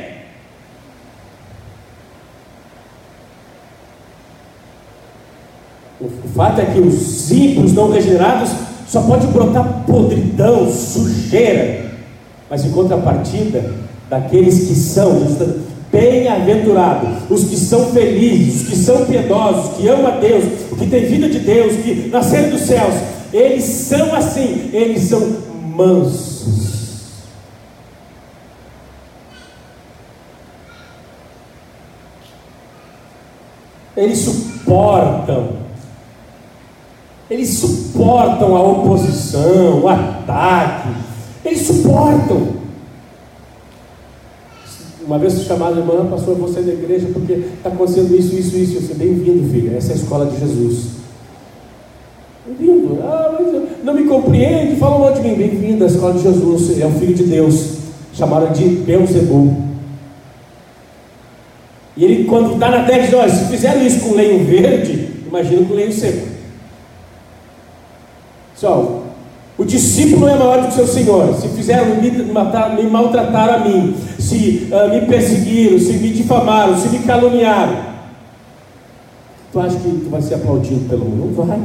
O 6.00 6.29
fato 6.40 6.62
é 6.62 6.66
que 6.68 6.80
os 6.80 7.30
ímpios 7.30 7.74
não 7.74 7.92
regenerados 7.92 8.52
só 8.88 9.02
pode 9.02 9.28
brotar 9.28 9.84
podridão, 9.86 10.72
sujeira. 10.72 11.92
Mas 12.50 12.64
em 12.64 12.72
contrapartida, 12.72 13.74
daqueles 14.10 14.66
que 14.66 14.74
são 14.74 15.22
bem-aventurados, 15.92 17.10
os 17.30 17.44
que 17.44 17.58
são 17.58 17.88
felizes, 17.88 18.62
os 18.62 18.70
que 18.70 18.76
são 18.78 19.06
piedosos, 19.06 19.76
que 19.76 19.90
amam 19.90 20.08
a 20.08 20.12
Deus, 20.12 20.46
que 20.78 20.88
têm 20.88 21.08
vida 21.08 21.28
de 21.28 21.40
Deus, 21.40 21.76
que 21.84 22.08
nasceram 22.10 22.52
dos 22.52 22.62
céus, 22.62 22.96
eles 23.34 23.66
são 23.66 24.16
assim, 24.16 24.70
eles 24.72 25.10
são 25.10 25.22
mansos. 25.76 26.70
Eles 33.98 34.20
suportam 34.20 35.59
eles 37.30 37.50
suportam 37.50 38.56
a 38.56 38.62
oposição, 38.62 39.82
o 39.84 39.88
ataque. 39.88 40.90
Eles 41.46 41.62
suportam. 41.62 42.60
Uma 45.06 45.20
vez 45.20 45.44
chamado 45.44 45.80
irmã, 45.80 46.08
pastor, 46.08 46.36
você 46.36 46.60
é 46.60 46.64
da 46.64 46.74
igreja 46.74 47.08
porque 47.14 47.34
está 47.34 47.70
acontecendo 47.70 48.16
isso, 48.16 48.36
isso, 48.36 48.58
isso. 48.58 48.76
Eu 48.76 48.82
disse, 48.82 48.94
bem-vindo, 48.96 49.48
filha. 49.52 49.78
Essa 49.78 49.92
é 49.92 49.94
a 49.94 49.98
escola 49.98 50.26
de 50.26 50.40
Jesus. 50.40 50.88
Bem-vindo. 52.48 53.00
Ah, 53.04 53.38
não 53.84 53.94
me 53.94 54.06
compreende, 54.06 54.76
fala 54.78 54.98
mal 54.98 55.14
de 55.14 55.22
mim. 55.22 55.36
Bem-vindo 55.36 55.84
à 55.84 55.88
escola 55.88 56.14
de 56.14 56.24
Jesus. 56.24 56.80
É 56.80 56.86
o 56.86 56.92
filho 56.92 57.14
de 57.14 57.24
Deus. 57.24 57.78
Chamaram 58.14 58.52
de 58.52 58.64
Beuzebu. 58.68 59.56
E 61.96 62.04
ele, 62.06 62.24
quando 62.26 62.54
está 62.54 62.72
na 62.72 62.84
terra, 62.86 63.06
diz: 63.06 63.14
olha, 63.14 63.30
se 63.30 63.46
fizeram 63.46 63.86
isso 63.86 64.00
com 64.02 64.16
lenho 64.16 64.44
verde, 64.46 65.10
imagina 65.28 65.66
com 65.66 65.74
lenho 65.74 65.94
seco. 65.94 66.39
Pessoal, 68.60 69.04
o 69.58 69.64
discípulo 69.64 70.28
é 70.28 70.36
maior 70.38 70.62
do 70.62 70.68
que 70.68 70.74
seu 70.74 70.86
Senhor. 70.86 71.34
Se 71.36 71.48
fizeram 71.48 71.96
me, 71.96 72.12
matar, 72.34 72.76
me 72.76 72.84
maltrataram 72.84 73.54
a 73.54 73.60
mim, 73.60 73.96
se 74.20 74.70
uh, 74.70 74.90
me 74.94 75.08
perseguiram, 75.08 75.80
se 75.80 75.94
me 75.94 76.10
difamaram, 76.10 76.78
se 76.78 76.90
me 76.90 77.00
caluniaram, 77.00 77.78
tu 79.54 79.62
acha 79.62 79.78
que 79.78 80.02
tu 80.04 80.10
vai 80.10 80.22
ser 80.22 80.34
aplaudido 80.34 80.90
pelo 80.90 81.06
mundo? 81.06 81.38
Não 81.38 81.46
vai. 81.46 81.58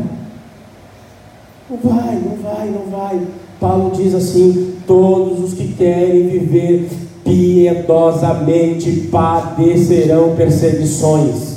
Não 1.69 1.79
vai, 1.83 2.15
não 2.15 2.37
vai, 2.37 2.67
não 2.69 2.87
vai. 2.97 3.21
Paulo 3.59 3.91
diz 3.97 4.15
assim: 4.15 4.77
todos 4.87 5.41
os 5.41 5.55
que 5.55 5.73
querem 5.73 6.29
viver 6.29 6.89
piedosamente 7.25 9.09
padecerão 9.11 10.37
perseguições. 10.37 11.55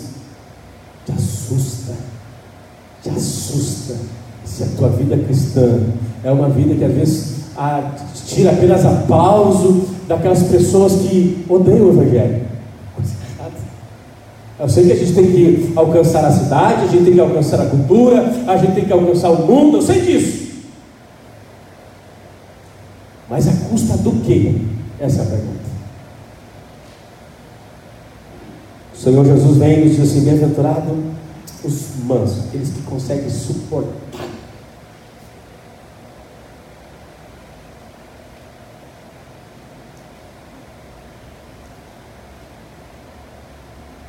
Te 1.05 1.11
assusta, 1.11 1.93
te 3.03 3.09
assusta 3.11 4.06
se 4.57 4.63
a 4.63 4.67
tua 4.75 4.89
vida 4.89 5.15
cristã 5.15 5.81
é 6.23 6.31
uma 6.31 6.49
vida 6.49 6.73
que 6.73 6.83
às 6.83 6.91
vezes 6.91 7.35
a, 7.55 7.91
tira 8.25 8.51
apenas 8.51 8.83
aplauso 8.83 9.85
daquelas 10.07 10.41
pessoas 10.43 10.93
que 10.93 11.45
odeiam 11.47 11.87
o 11.87 11.89
Evangelho. 11.89 12.47
Eu 14.59 14.67
sei 14.67 14.87
que 14.87 14.91
a 14.93 14.95
gente 14.95 15.13
tem 15.13 15.27
que 15.27 15.73
alcançar 15.75 16.25
a 16.25 16.31
cidade, 16.31 16.85
a 16.85 16.87
gente 16.87 17.03
tem 17.03 17.13
que 17.13 17.19
alcançar 17.19 17.61
a 17.61 17.67
cultura, 17.67 18.33
a 18.47 18.57
gente 18.57 18.73
tem 18.73 18.85
que 18.85 18.91
alcançar 18.91 19.29
o 19.29 19.45
mundo, 19.45 19.77
eu 19.77 19.81
sei 19.83 20.01
disso. 20.01 20.47
Mas 23.29 23.47
a 23.47 23.51
custa 23.69 23.95
do 23.97 24.23
quê? 24.23 24.55
Essa 24.99 25.19
é 25.19 25.21
a 25.21 25.27
pergunta. 25.27 25.67
O 28.95 28.97
Senhor 28.97 29.23
Jesus 29.23 29.57
vem 29.57 29.73
e 29.73 29.85
nos 29.85 29.97
diz 29.97 30.09
assim: 30.09 30.21
bem-aventurado 30.21 30.95
os 31.63 32.03
mansos, 32.07 32.45
aqueles 32.47 32.69
que 32.69 32.81
conseguem 32.81 33.29
suportar 33.29 34.36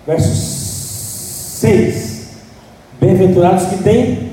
verso 0.09 0.35
6. 1.61 2.29
Bem-aventurados 2.99 3.67
que 3.67 3.83
têm 3.83 4.33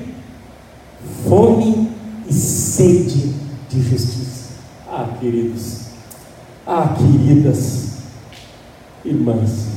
fome 1.27 1.91
e 2.29 2.33
sede 2.33 3.33
de 3.69 3.81
justiça. 3.81 4.53
Ah, 4.87 5.09
queridos, 5.19 5.81
ah, 6.65 6.95
queridas 6.97 7.89
irmãs, 9.03 9.67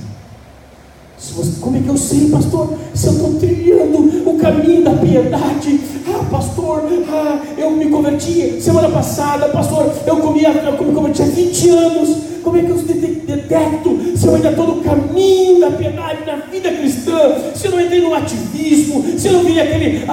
como 1.61 1.77
é 1.77 1.81
que 1.81 1.89
eu 1.89 1.97
sei, 1.97 2.29
pastor? 2.31 2.75
Se 2.95 3.07
eu 3.07 3.13
estou 3.13 3.35
trilhando 3.35 4.31
o 4.31 4.39
caminho 4.39 4.85
da 4.85 4.93
piedade, 4.93 5.81
ah, 6.07 6.25
pastor, 6.31 6.83
ah, 7.09 7.41
eu 7.57 7.71
me 7.73 7.87
converti 7.87 8.61
semana 8.61 8.89
passada, 8.89 9.49
pastor, 9.49 9.93
eu 10.07 10.17
comi, 10.17 10.45
eu 10.45 10.85
me 10.85 10.95
converti 10.95 11.23
há 11.23 11.27
20 11.27 11.69
anos, 11.71 12.17
como 12.43 12.57
é 12.57 12.63
que 12.63 12.71
eu 12.71 12.77
detecto 12.79 13.99
se 14.17 14.27
eu 14.27 14.35
ainda 14.35 14.51
estou 14.51 14.77
no 14.77 14.83
caminho 14.83 15.61
da 15.61 15.71
piedade, 15.73 16.25
na 16.25 16.37
vida 16.37 16.71
cristã, 16.71 17.35
se 17.55 17.67
eu 17.67 17.73
não 17.73 17.81
entrei 17.81 18.01
no 18.01 18.15
ativismo, 18.15 19.05
se 19.19 19.29
eu 19.29 19.33
não 19.33 19.45
vi 19.45 19.61
aquele, 19.61 20.05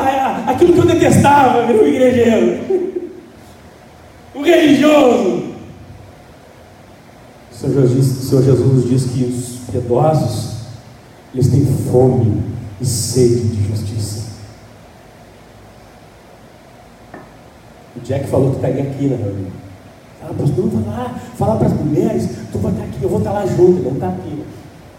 aquilo 0.47 0.73
que 0.73 0.79
eu 0.79 0.85
detestava, 0.85 1.65
meu 1.67 1.87
igrejeiro, 1.87 2.59
o 4.33 4.41
religioso. 4.41 5.43
O 7.51 7.55
Senhor 7.55 7.87
Jesus, 7.87 8.17
o 8.17 8.25
Senhor 8.27 8.43
Jesus 8.43 8.89
diz 8.89 9.03
que 9.05 9.23
os 9.23 9.71
piedosos, 9.71 10.54
eles 11.35 11.49
têm 11.49 11.65
fome 11.91 12.41
e 12.79 12.85
sede 12.85 13.41
de 13.41 13.67
justiça. 13.67 14.23
O 17.93 17.99
Jack 17.99 18.27
falou 18.27 18.51
que 18.51 18.55
estaria 18.55 18.83
aqui 18.83 19.07
na 19.07 19.17
reunião. 19.17 19.51
Ah, 20.23 20.33
pastor, 20.37 20.69
vai 20.69 20.95
lá, 20.95 21.19
fala 21.35 21.57
para 21.57 21.67
as 21.67 21.73
mulheres, 21.73 22.29
tu 22.53 22.57
vai 22.59 22.71
estar 22.71 22.85
aqui, 22.85 23.03
eu 23.03 23.09
vou 23.09 23.19
estar 23.19 23.33
lá 23.33 23.45
junto, 23.45 23.83
não 23.83 23.91
está 23.91 24.07
aqui. 24.07 24.45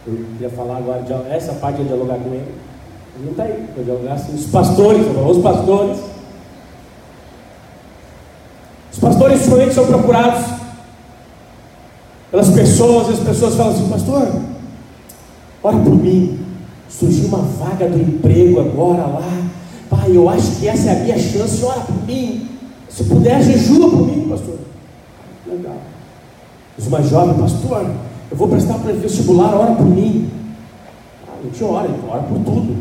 Eu 0.07 0.25
queria 0.33 0.51
falar 0.51 0.77
agora, 0.77 1.03
essa 1.31 1.55
parte 1.55 1.79
de 1.79 1.85
dialogar 1.85 2.19
com 2.19 2.29
ele. 2.29 2.55
Ele 3.17 3.25
não 3.25 3.31
está 3.31 3.45
aí, 3.45 3.67
vou 3.75 3.83
dialogar 3.83 4.13
assim, 4.13 4.35
os 4.35 4.47
pastores, 4.47 5.07
os 5.07 5.43
pastores. 5.43 5.99
Os 8.93 8.99
pastores 8.99 9.41
somente 9.41 9.75
são 9.75 9.87
procurados 9.87 10.45
pelas 12.31 12.51
pessoas, 12.51 13.09
as 13.09 13.21
pessoas 13.21 13.55
falam 13.55 13.73
assim, 13.73 13.89
pastor, 13.89 14.29
ora 15.67 15.79
por 15.79 15.97
mim, 15.97 16.39
surgiu 16.89 17.27
uma 17.27 17.39
vaga 17.39 17.89
do 17.89 17.99
emprego 17.99 18.61
agora 18.61 19.03
lá, 19.03 19.43
pai, 19.91 20.17
eu 20.17 20.29
acho 20.29 20.53
que 20.57 20.69
essa 20.69 20.91
é 20.91 21.01
a 21.01 21.03
minha 21.03 21.19
chance, 21.19 21.65
ora 21.65 21.81
por 21.81 22.07
mim, 22.07 22.49
se 22.89 23.05
puder, 23.05 23.43
jejua 23.43 23.91
por 23.91 24.07
mim, 24.07 24.29
pastor. 24.29 24.59
Legal. 25.47 25.77
Os 26.79 26.89
mais 26.89 27.09
jovens, 27.09 27.41
pastor, 27.41 27.91
Eu 28.31 28.37
vou 28.37 28.49
prestar 28.49 28.75
para 28.79 28.93
vestibular, 28.93 29.55
ora 29.55 29.73
por 29.75 29.87
mim. 29.87 30.29
Ah, 31.29 31.37
não 31.43 31.51
te 31.51 31.63
ora, 31.63 31.89
ora 32.09 32.23
por 32.23 32.39
tudo. 32.39 32.77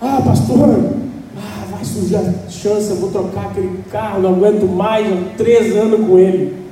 Ah, 0.00 0.20
pastor, 0.24 0.92
ah, 1.36 1.64
vai 1.70 1.84
surgir 1.84 2.16
a 2.16 2.32
chance, 2.48 2.90
eu 2.90 2.96
vou 2.96 3.10
trocar 3.10 3.46
aquele 3.46 3.82
carro, 3.90 4.22
não 4.22 4.34
aguento 4.34 4.66
mais, 4.66 5.06
há 5.06 5.36
três 5.36 5.74
anos 5.76 6.06
com 6.06 6.18
ele. 6.18 6.67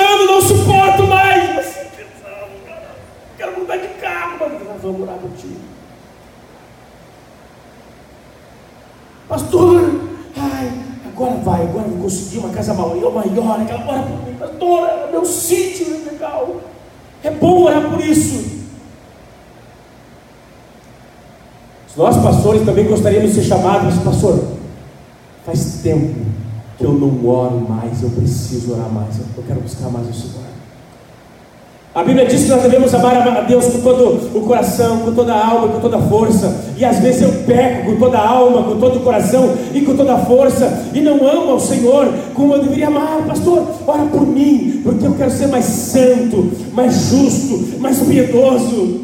Anos, 0.00 0.26
não 0.26 0.40
suporto 0.40 1.02
mais. 1.04 1.54
Mas, 1.54 1.80
quero 3.36 3.60
mudar 3.60 3.76
de 3.76 3.88
carro, 4.00 4.38
mas 4.40 4.82
vamos 4.82 5.02
orar 5.02 5.18
ti. 5.36 5.56
Pastor, 9.28 10.00
ai, 10.36 10.72
agora 11.06 11.34
vai, 11.36 11.62
agora 11.62 11.86
eu 11.86 11.90
vou 11.90 12.02
conseguir 12.04 12.38
uma 12.38 12.48
casa 12.48 12.74
maior, 12.74 13.12
maior 13.12 13.60
aquela 13.60 13.86
hora 13.86 14.02
por 14.02 14.26
mim, 14.26 14.34
pastor, 14.36 14.88
é 14.88 15.10
meu 15.12 15.24
sítio 15.24 15.86
é 15.86 16.10
legal. 16.10 16.60
É 17.22 17.30
bom 17.30 17.64
orar 17.64 17.90
por 17.90 18.00
isso. 18.00 18.60
Nós, 21.96 22.16
pastores, 22.16 22.64
também 22.64 22.86
gostaríamos 22.86 23.34
de 23.34 23.42
ser 23.42 23.48
chamados, 23.48 23.98
pastor, 23.98 24.42
faz 25.44 25.80
tempo 25.82 26.29
eu 26.80 26.92
não 26.92 27.26
oro 27.28 27.66
mais, 27.68 28.02
eu 28.02 28.10
preciso 28.10 28.72
orar 28.72 28.88
mais, 28.90 29.18
eu 29.18 29.44
quero 29.46 29.60
buscar 29.60 29.90
mais 29.90 30.08
o 30.08 30.12
Senhor. 30.12 30.50
A 31.92 32.04
Bíblia 32.04 32.24
diz 32.24 32.44
que 32.44 32.50
nós 32.50 32.62
devemos 32.62 32.94
amar 32.94 33.16
a 33.16 33.40
Deus 33.40 33.66
com 33.66 33.80
todo 33.80 34.38
o 34.38 34.42
coração, 34.42 35.00
com 35.00 35.12
toda 35.12 35.34
a 35.34 35.44
alma, 35.48 35.68
com 35.68 35.80
toda 35.80 35.96
a 35.96 36.02
força. 36.02 36.64
E 36.76 36.84
às 36.84 37.00
vezes 37.00 37.22
eu 37.22 37.32
peco 37.44 37.90
com 37.90 37.96
toda 37.98 38.16
a 38.16 38.28
alma, 38.28 38.62
com 38.62 38.78
todo 38.78 38.98
o 38.98 39.00
coração 39.00 39.52
e 39.74 39.80
com 39.80 39.96
toda 39.96 40.14
a 40.14 40.18
força. 40.18 40.86
E 40.94 41.00
não 41.00 41.16
amo 41.26 41.50
ao 41.50 41.58
Senhor 41.58 42.06
como 42.32 42.54
eu 42.54 42.62
deveria 42.62 42.86
amar. 42.86 43.26
Pastor, 43.26 43.66
ora 43.88 44.04
por 44.04 44.24
mim, 44.24 44.82
porque 44.84 45.04
eu 45.04 45.14
quero 45.14 45.32
ser 45.32 45.48
mais 45.48 45.64
santo, 45.64 46.52
mais 46.72 46.94
justo, 47.10 47.80
mais 47.80 47.98
piedoso. 47.98 49.00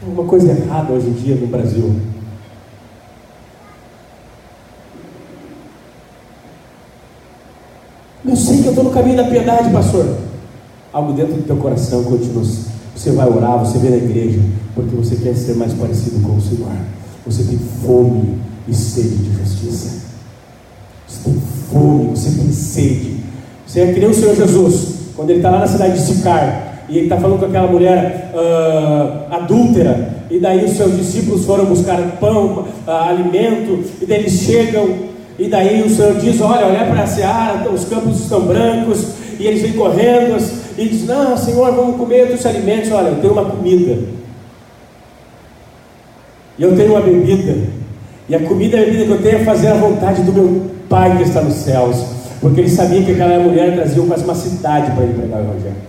Tem 0.00 0.12
uma 0.12 0.24
coisa 0.24 0.48
errada 0.52 0.92
hoje 0.92 1.08
em 1.08 1.12
dia 1.14 1.34
no 1.34 1.48
Brasil. 1.48 1.92
Eu 8.28 8.36
sei 8.36 8.60
que 8.60 8.66
eu 8.66 8.70
estou 8.70 8.84
no 8.84 8.87
caminho 8.98 9.16
da 9.16 9.24
piedade, 9.24 9.70
pastor. 9.70 10.16
Algo 10.92 11.12
dentro 11.12 11.34
do 11.34 11.42
teu 11.42 11.56
coração 11.56 12.02
continua. 12.02 12.42
Você 12.94 13.12
vai 13.12 13.28
orar, 13.28 13.58
você 13.58 13.78
vem 13.78 13.90
na 13.92 13.96
igreja, 13.96 14.40
porque 14.74 14.94
você 14.96 15.14
quer 15.16 15.34
ser 15.34 15.54
mais 15.54 15.72
parecido 15.72 16.20
com 16.20 16.36
o 16.36 16.40
Senhor. 16.40 16.72
Você 17.24 17.44
tem 17.44 17.58
fome 17.58 18.38
e 18.66 18.74
sede 18.74 19.16
de 19.16 19.38
justiça. 19.38 19.98
Você 21.06 21.30
tem 21.30 21.40
fome, 21.70 22.10
você 22.10 22.30
tem 22.30 22.52
sede. 22.52 23.20
Você 23.66 23.80
é 23.80 23.92
que 23.92 24.00
nem 24.00 24.10
o 24.10 24.14
Senhor 24.14 24.34
Jesus, 24.34 24.94
quando 25.14 25.30
ele 25.30 25.38
está 25.38 25.50
lá 25.50 25.60
na 25.60 25.66
cidade 25.68 25.94
de 25.94 26.04
Sicar, 26.04 26.86
e 26.88 26.96
ele 26.96 27.04
está 27.04 27.18
falando 27.18 27.38
com 27.38 27.46
aquela 27.46 27.70
mulher 27.70 28.32
uh, 28.34 29.32
adúltera, 29.34 30.24
e 30.30 30.40
daí 30.40 30.64
os 30.64 30.72
seus 30.72 30.96
discípulos 30.96 31.44
foram 31.44 31.66
buscar 31.66 32.00
pão, 32.18 32.64
uh, 32.86 32.90
alimento, 32.90 33.84
e 34.00 34.06
daí 34.06 34.20
eles 34.20 34.32
chegam 34.32 35.07
e 35.38 35.48
daí 35.48 35.82
o 35.82 35.88
Senhor 35.88 36.14
diz: 36.16 36.40
Olha, 36.40 36.66
olha 36.66 36.84
para 36.86 37.02
a 37.02 37.06
seara, 37.06 37.70
os 37.70 37.84
campos 37.84 38.20
estão 38.20 38.40
brancos, 38.40 39.06
e 39.38 39.46
eles 39.46 39.62
vêm 39.62 39.72
correndo, 39.74 40.36
e 40.76 40.88
diz: 40.88 41.06
Não, 41.06 41.36
Senhor, 41.36 41.72
vamos 41.72 41.96
comer 41.96 42.26
dos 42.26 42.44
alimentos. 42.44 42.90
Olha, 42.90 43.08
eu 43.08 43.20
tenho 43.20 43.32
uma 43.34 43.44
comida, 43.44 43.98
e 46.58 46.62
eu 46.62 46.76
tenho 46.76 46.90
uma 46.90 47.00
bebida, 47.00 47.56
e 48.28 48.34
a 48.34 48.40
comida 48.40 48.76
e 48.76 48.82
a 48.82 48.84
bebida 48.84 49.04
que 49.04 49.10
eu 49.12 49.22
tenho 49.22 49.42
é 49.42 49.44
fazer 49.44 49.68
a 49.68 49.74
vontade 49.74 50.22
do 50.22 50.32
meu 50.32 50.70
Pai 50.88 51.18
que 51.18 51.22
está 51.22 51.42
nos 51.42 51.54
céus, 51.54 52.04
porque 52.40 52.62
ele 52.62 52.70
sabia 52.70 53.02
que 53.02 53.12
aquela 53.12 53.38
mulher 53.38 53.74
trazia 53.74 54.02
quase 54.04 54.24
uma 54.24 54.34
cidade 54.34 54.90
para 54.92 55.04
ele 55.04 55.12
pregar 55.12 55.40
o 55.40 55.44
Evangelho. 55.44 55.88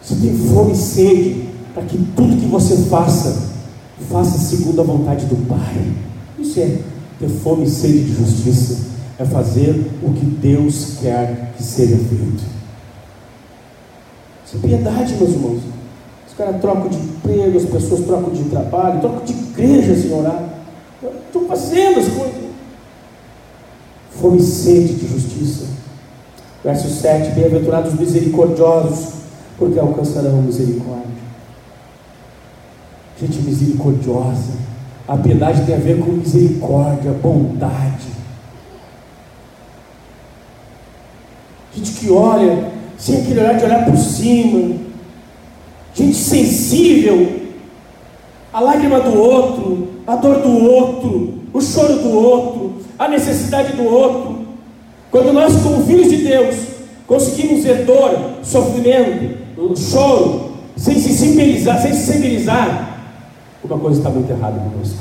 Você 0.00 0.14
tem 0.14 0.34
fome 0.34 0.72
e 0.72 0.76
sede 0.76 1.44
para 1.74 1.82
que 1.82 1.98
tudo 2.16 2.36
que 2.36 2.46
você 2.46 2.76
faça 2.88 3.50
faça 4.10 4.38
segundo 4.38 4.80
a 4.80 4.84
vontade 4.84 5.24
do 5.26 5.36
Pai. 5.46 5.92
Isso 6.38 6.58
é 6.58 6.78
ter 7.18 7.28
fome 7.28 7.64
e 7.64 7.70
sede 7.70 8.04
de 8.04 8.14
justiça, 8.14 8.78
é 9.18 9.24
fazer 9.24 9.88
o 10.02 10.12
que 10.12 10.26
Deus 10.26 10.96
quer 11.00 11.52
que 11.56 11.62
seja 11.62 11.96
feito. 11.96 12.42
Isso 14.44 14.56
é 14.56 14.66
piedade, 14.66 15.14
meus 15.14 15.30
irmãos. 15.30 15.60
Os 16.28 16.34
caras 16.36 16.60
trocam 16.60 16.88
de 16.88 16.96
emprego, 16.96 17.56
as 17.56 17.64
pessoas 17.64 18.04
trocam 18.04 18.30
de 18.30 18.44
trabalho, 18.44 19.00
trocam 19.00 19.24
de 19.24 19.32
igreja 19.32 19.94
sem 19.94 20.12
orar. 20.12 20.48
Estão 21.26 21.46
fazendo 21.46 22.00
as 22.00 22.08
coisas. 22.08 22.40
Fome 24.10 24.38
e 24.38 24.42
sede 24.42 24.94
de 24.94 25.06
justiça. 25.06 25.66
Verso 26.64 26.88
7: 26.88 27.30
Bem-aventurados 27.32 27.94
misericordiosos, 27.94 29.14
porque 29.56 29.78
alcançarão 29.78 30.42
misericórdia 30.42 31.09
gente 33.20 33.42
misericordiosa. 33.42 34.52
A 35.06 35.16
piedade 35.16 35.66
tem 35.66 35.74
a 35.74 35.78
ver 35.78 35.98
com 35.98 36.12
misericórdia, 36.12 37.12
bondade. 37.12 38.08
Gente 41.74 41.92
que 41.92 42.10
olha, 42.10 42.70
sem 42.96 43.20
aquele 43.20 43.40
olhar 43.40 43.58
de 43.58 43.64
olhar 43.64 43.84
por 43.84 43.96
cima. 43.96 44.76
Gente 45.94 46.16
sensível. 46.16 47.40
A 48.52 48.60
lágrima 48.60 49.00
do 49.00 49.16
outro, 49.16 49.88
a 50.06 50.16
dor 50.16 50.40
do 50.40 50.64
outro, 50.64 51.34
o 51.52 51.60
choro 51.60 51.96
do 51.96 52.10
outro, 52.10 52.72
a 52.98 53.08
necessidade 53.08 53.74
do 53.74 53.84
outro. 53.84 54.40
Quando 55.10 55.32
nós, 55.32 55.54
como 55.62 55.84
filhos 55.84 56.08
de 56.08 56.18
Deus, 56.18 56.56
conseguimos 57.06 57.64
ver 57.64 57.84
dor, 57.84 58.38
sofrimento, 58.42 59.38
choro, 59.76 60.52
sem 60.76 60.94
se 60.94 61.12
sensibilizar, 61.12 61.80
sem 61.80 61.92
se 61.92 62.06
sensibilizar, 62.06 62.89
uma 63.64 63.78
coisa 63.78 63.98
está 63.98 64.10
muito 64.10 64.30
errada 64.30 64.58
conosco. 64.58 64.98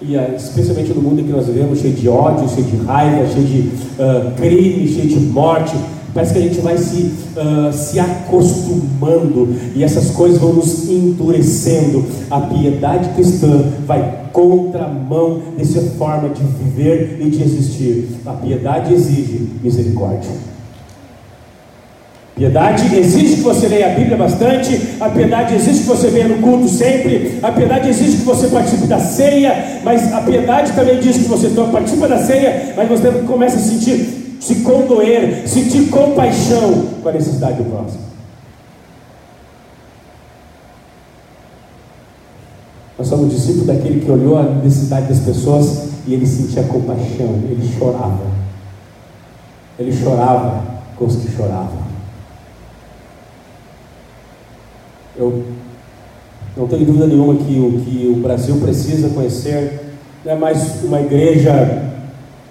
E 0.00 0.16
uh, 0.16 0.36
especialmente 0.36 0.92
no 0.92 1.02
mundo 1.02 1.20
em 1.20 1.24
que 1.24 1.32
nós 1.32 1.46
vivemos, 1.46 1.80
cheio 1.80 1.94
de 1.94 2.08
ódio, 2.08 2.48
cheio 2.48 2.66
de 2.66 2.76
raiva, 2.84 3.26
cheio 3.26 3.46
de 3.46 3.60
uh, 3.60 4.34
crime, 4.36 4.86
cheio 4.88 5.08
de 5.08 5.20
morte, 5.26 5.76
parece 6.14 6.32
que 6.32 6.38
a 6.38 6.42
gente 6.42 6.60
vai 6.60 6.78
se, 6.78 7.14
uh, 7.36 7.72
se 7.72 7.98
acostumando 7.98 9.54
e 9.74 9.82
essas 9.82 10.10
coisas 10.10 10.38
vão 10.38 10.52
nos 10.52 10.88
endurecendo. 10.88 12.04
A 12.30 12.40
piedade 12.40 13.08
cristã 13.14 13.64
vai 13.86 14.28
contramão 14.32 15.42
dessa 15.56 15.80
forma 15.96 16.28
de 16.28 16.44
viver 16.44 17.18
e 17.20 17.30
de 17.30 17.42
existir. 17.42 18.08
A 18.24 18.32
piedade 18.32 18.94
exige 18.94 19.48
misericórdia. 19.62 20.30
Piedade 22.38 22.96
exige 22.96 23.34
que 23.34 23.40
você 23.40 23.66
leia 23.66 23.90
a 23.90 23.94
Bíblia 23.96 24.16
bastante, 24.16 24.94
a 25.00 25.08
piedade 25.08 25.56
exige 25.56 25.80
que 25.80 25.86
você 25.86 26.08
venha 26.08 26.28
no 26.28 26.38
culto 26.40 26.68
sempre, 26.68 27.40
a 27.42 27.50
piedade 27.50 27.88
exige 27.88 28.18
que 28.18 28.22
você 28.22 28.46
participe 28.46 28.86
da 28.86 29.00
ceia, 29.00 29.80
mas 29.82 30.12
a 30.12 30.20
piedade 30.20 30.70
também 30.70 31.00
diz 31.00 31.16
que 31.16 31.24
você 31.24 31.48
participa 31.48 32.06
da 32.06 32.24
ceia, 32.24 32.74
mas 32.76 32.88
você 32.88 33.10
começa 33.26 33.56
a 33.56 33.58
sentir, 33.58 34.38
se 34.38 34.54
condoer, 34.60 35.48
sentir 35.48 35.88
compaixão 35.88 36.90
com 37.02 37.08
a 37.08 37.12
necessidade 37.12 37.56
do 37.56 37.64
próximo. 37.64 38.02
Nós 42.96 43.08
somos 43.08 43.34
discípulos 43.34 43.66
daquele 43.66 43.98
que 43.98 44.10
olhou 44.12 44.38
a 44.38 44.44
necessidade 44.44 45.08
das 45.08 45.18
pessoas 45.18 45.88
e 46.06 46.14
ele 46.14 46.24
sentia 46.24 46.62
compaixão, 46.62 47.34
ele 47.50 47.68
chorava. 47.76 48.26
Ele 49.76 49.92
chorava 49.92 50.62
com 50.94 51.04
os 51.04 51.16
que 51.16 51.36
choravam. 51.36 51.97
Eu 55.18 55.42
não 56.56 56.68
tenho 56.68 56.86
dúvida 56.86 57.08
nenhuma 57.08 57.34
que 57.34 57.58
o 57.58 57.80
que 57.80 58.06
o 58.06 58.20
Brasil 58.20 58.56
precisa 58.60 59.08
conhecer 59.08 59.80
não 60.24 60.32
é 60.32 60.36
mais 60.36 60.84
uma 60.84 61.00
igreja 61.00 61.92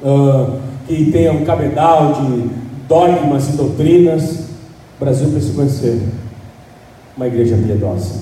uh, 0.04 0.60
que 0.86 1.12
tenha 1.12 1.32
um 1.32 1.46
cabedal 1.46 2.14
de 2.14 2.50
dogmas 2.90 3.48
e 3.50 3.52
doutrinas. 3.54 4.48
O 5.00 5.06
Brasil 5.06 5.30
precisa 5.30 5.54
conhecer 5.54 6.02
uma 7.16 7.28
igreja 7.28 7.56
piedosa, 7.56 8.16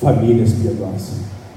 famílias 0.00 0.52
piedosas. 0.52 1.12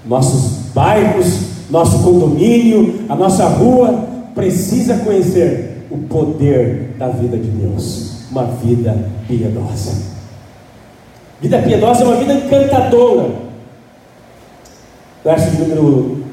Nossos 0.05 0.71
bairros, 0.73 1.41
nosso 1.69 2.03
condomínio, 2.03 3.05
a 3.07 3.15
nossa 3.15 3.47
rua 3.47 4.05
precisa 4.35 4.97
conhecer 4.97 5.85
o 5.89 5.97
poder 5.97 6.95
da 6.97 7.07
vida 7.07 7.37
de 7.37 7.49
Deus, 7.49 8.25
uma 8.31 8.43
vida 8.43 8.97
piedosa. 9.27 10.18
Vida 11.41 11.61
piedosa 11.61 12.03
é 12.03 12.07
uma 12.07 12.17
vida 12.17 12.33
encantadora. 12.33 13.33
Verso 15.23 15.51
número 15.59 16.25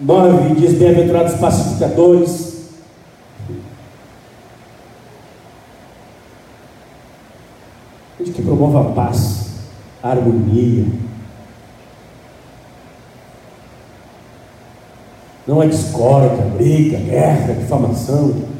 9 0.00 0.54
diz: 0.56 0.74
Bem-aventurados 0.74 1.34
pacificadores. 1.34 2.56
Gente 8.18 8.32
que 8.32 8.42
promove 8.42 8.76
a 8.76 8.92
paz, 8.92 9.52
harmonia. 10.02 10.86
Não 15.46 15.62
é 15.62 15.68
discórdia, 15.68 16.44
briga, 16.56 16.98
guerra, 16.98 17.54
difamação. 17.54 18.55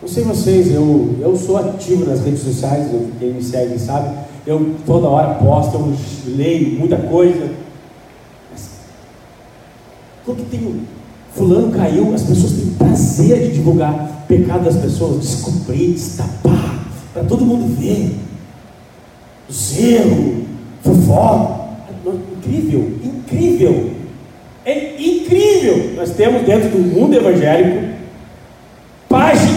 Não 0.00 0.08
sei 0.08 0.24
vocês, 0.24 0.72
eu, 0.72 1.16
eu 1.20 1.36
sou 1.36 1.58
ativo 1.58 2.06
nas 2.06 2.20
redes 2.20 2.40
sociais, 2.40 2.90
quem 3.18 3.34
me 3.34 3.42
segue 3.42 3.78
sabe, 3.78 4.16
eu 4.46 4.76
toda 4.86 5.06
hora 5.06 5.34
posto, 5.34 5.74
eu 5.74 5.94
leio 6.36 6.78
muita 6.78 6.96
coisa. 6.96 7.50
Mas, 8.50 8.70
porque 10.24 10.42
tem 10.50 10.80
fulano 11.34 11.70
caiu, 11.70 12.14
as 12.14 12.22
pessoas 12.22 12.52
têm 12.52 12.70
prazer 12.78 13.48
de 13.48 13.54
divulgar 13.54 14.24
pecado 14.26 14.64
das 14.64 14.76
pessoas, 14.76 15.20
descobrir, 15.20 15.92
destapar, 15.92 16.82
para 17.12 17.24
todo 17.24 17.44
mundo 17.44 17.66
ver. 17.76 18.16
Zelo, 19.52 20.44
fofoca. 20.82 21.60
Incrível, 22.38 22.92
incrível. 23.04 23.90
É 24.64 24.96
incrível. 24.98 25.94
Nós 25.96 26.10
temos 26.10 26.42
dentro 26.46 26.70
do 26.70 26.78
mundo 26.78 27.14
evangélico 27.14 27.90
páginas 29.08 29.49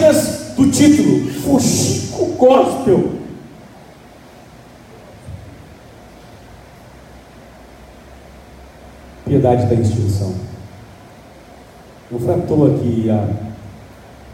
título 0.73 1.29
Fuxico 1.31 2.25
Gospel. 2.37 3.13
Piedade 9.25 9.67
da 9.67 9.75
instituição. 9.75 10.33
Não 12.11 12.19
foi 12.19 12.33
que 12.79 13.09
a 13.09 13.27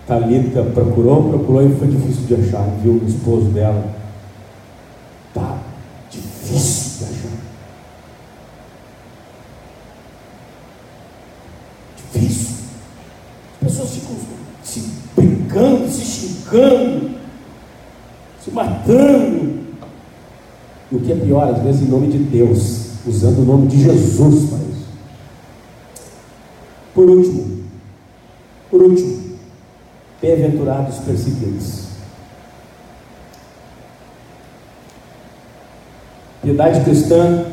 Thalita 0.07 0.63
procurou, 0.63 1.29
procurou 1.29 1.69
e 1.69 1.75
foi 1.75 1.87
difícil 1.87 2.25
de 2.25 2.35
achar, 2.35 2.63
viu 2.81 2.93
o 2.93 3.07
esposo 3.07 3.45
dela. 3.49 3.95
Tá 5.33 5.59
difícil 6.09 7.07
de 7.07 7.13
achar. 7.13 7.37
Difícil. 11.95 12.55
As 13.61 13.67
pessoas 13.67 13.89
ficam 13.91 14.15
se 14.63 14.91
brincando, 15.15 15.89
se 15.89 16.05
se 18.43 18.51
matando. 18.51 19.59
E 20.91 20.95
o 20.95 20.99
que 20.99 21.11
é 21.11 21.15
pior, 21.15 21.53
às 21.53 21.61
vezes 21.61 21.81
em 21.81 21.91
nome 21.91 22.07
de 22.07 22.17
Deus, 22.17 22.89
usando 23.05 23.39
o 23.39 23.45
nome 23.45 23.67
de 23.67 23.83
Jesus 23.83 24.49
para 24.49 24.57
isso. 24.59 24.87
Por 26.93 27.09
último, 27.09 27.63
por 28.71 28.81
último, 28.81 29.37
bem-aventurados 30.21 30.97
perseguidos. 30.99 31.89
Piedade 36.41 36.83
cristã 36.83 37.45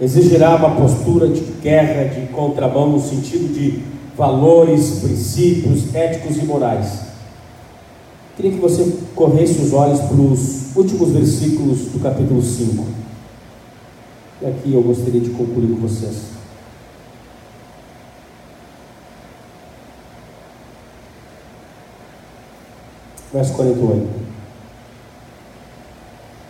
exigirá 0.00 0.56
uma 0.56 0.74
postura 0.76 1.28
de 1.28 1.40
guerra, 1.60 2.08
de 2.08 2.26
contramão, 2.28 2.90
no 2.90 3.00
sentido 3.00 3.52
de 3.52 3.93
valores, 4.16 5.00
princípios 5.00 5.94
éticos 5.94 6.36
e 6.36 6.44
morais. 6.44 7.00
Queria 8.36 8.52
que 8.52 8.58
você 8.58 8.96
corresse 9.14 9.60
os 9.60 9.72
olhos 9.72 10.00
para 10.00 10.16
os 10.16 10.76
últimos 10.76 11.10
versículos 11.10 11.86
do 11.86 12.00
capítulo 12.02 12.42
5. 12.42 12.84
E 14.42 14.46
aqui 14.46 14.72
eu 14.72 14.82
gostaria 14.82 15.20
de 15.20 15.30
concluir 15.30 15.68
com 15.68 15.86
vocês. 15.86 16.34
verso 23.34 23.52
48. 23.54 24.08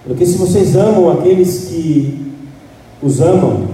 Porque 0.07 0.27
se 0.27 0.37
vocês 0.37 0.77
amam 0.77 1.11
aqueles 1.11 1.69
que 1.69 2.31
os 3.03 3.21
amam, 3.23 3.69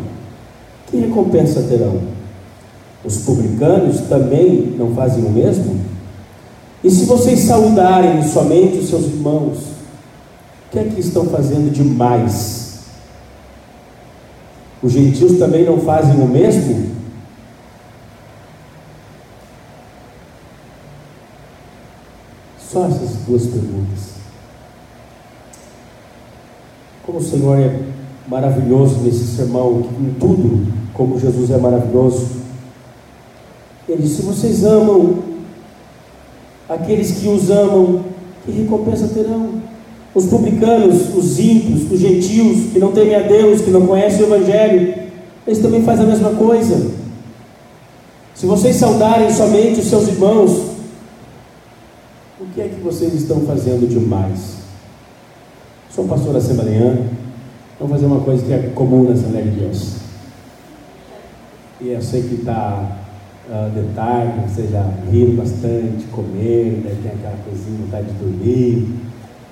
que 0.87 0.97
recompensa 0.97 1.63
terão? 1.65 2.20
Os 3.05 3.19
publicanos 3.19 4.01
também 4.03 4.75
não 4.77 4.95
fazem 4.95 5.25
o 5.25 5.31
mesmo? 5.31 5.81
E 6.83 6.91
se 6.91 7.05
vocês 7.05 7.41
saudarem 7.41 8.23
somente 8.27 8.79
os 8.79 8.89
seus 8.89 9.05
irmãos, 9.05 9.59
o 9.59 10.71
que 10.71 10.79
é 10.79 10.85
que 10.85 11.01
estão 11.01 11.27
fazendo 11.27 11.73
demais? 11.73 12.81
Os 14.83 14.93
gentios 14.93 15.39
também 15.39 15.65
não 15.65 15.79
fazem 15.81 16.17
o 16.21 16.27
mesmo? 16.27 16.91
Só 22.59 22.87
essas 22.87 23.17
duas 23.27 23.43
perguntas. 23.47 24.11
Como 27.05 27.19
o 27.19 27.23
Senhor 27.23 27.59
é 27.59 27.81
maravilhoso 28.29 29.01
nesse 29.01 29.27
sermão, 29.37 29.87
em 30.01 30.15
tudo, 30.21 30.73
como 30.95 31.19
Jesus 31.19 31.51
é 31.51 31.59
maravilhoso. 31.59 32.40
Ele 33.89 34.03
disse: 34.03 34.17
Se 34.17 34.23
vocês 34.23 34.65
amam 34.65 35.19
aqueles 36.69 37.13
que 37.13 37.29
os 37.29 37.51
amam, 37.51 38.05
que 38.45 38.53
recompensa 38.53 39.09
terão? 39.09 39.61
Os 40.15 40.27
publicanos, 40.27 41.15
os 41.15 41.39
ímpios, 41.39 41.91
os 41.91 42.01
gentios, 42.01 42.73
que 42.73 42.79
não 42.79 42.93
temem 42.93 43.15
a 43.15 43.23
Deus, 43.23 43.61
que 43.61 43.71
não 43.71 43.87
conhecem 43.87 44.23
o 44.23 44.35
Evangelho, 44.35 44.95
eles 45.47 45.61
também 45.61 45.83
fazem 45.83 46.05
a 46.05 46.09
mesma 46.09 46.31
coisa. 46.31 46.91
Se 48.35 48.47
vocês 48.47 48.77
saudarem 48.77 49.31
somente 49.31 49.81
os 49.81 49.87
seus 49.87 50.09
irmãos, 50.09 50.51
o 52.41 52.47
que 52.55 52.61
é 52.61 52.69
que 52.69 52.81
vocês 52.81 53.15
estão 53.15 53.41
fazendo 53.43 53.89
demais? 53.89 54.57
Sou 55.95 56.07
pastor 56.07 56.35
assembleano, 56.37 57.11
vamos 57.79 57.95
fazer 57.95 58.07
uma 58.07 58.21
coisa 58.21 58.45
que 58.45 58.53
é 58.53 58.71
comum 58.75 59.05
na 59.05 59.13
Assembleia 59.13 59.45
de 59.45 59.61
Deus. 59.61 59.95
E 61.81 61.89
eu 61.89 62.01
sei 62.01 62.23
que 62.23 62.37
está 62.37 63.00
uh, 63.49 63.71
de 63.71 63.95
tarde, 63.95 64.33
riu 65.11 65.37
bastante, 65.37 66.05
comer, 66.13 66.83
né, 66.85 66.97
tem 67.03 67.13
aquela 67.13 67.37
coisinha, 67.45 67.79
vontade 67.85 68.07
de 68.07 68.13
dormir. 68.15 68.89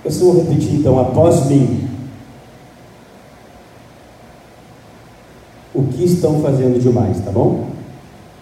Eu 0.05 0.11
só 0.11 0.25
vou 0.27 0.43
repetir 0.43 0.75
então, 0.75 0.99
após 0.99 1.47
mim. 1.47 1.89
O 5.75 5.85
que 5.85 6.05
estão 6.05 6.41
fazendo 6.41 6.81
demais, 6.81 7.21
tá 7.25 7.31
bom? 7.31 7.69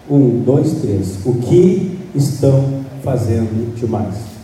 Um, 0.09 0.41
dois, 0.43 0.81
três. 0.81 1.19
O 1.25 1.35
que 1.35 1.99
estão 2.15 2.83
fazendo 3.03 3.75
demais? 3.75 4.37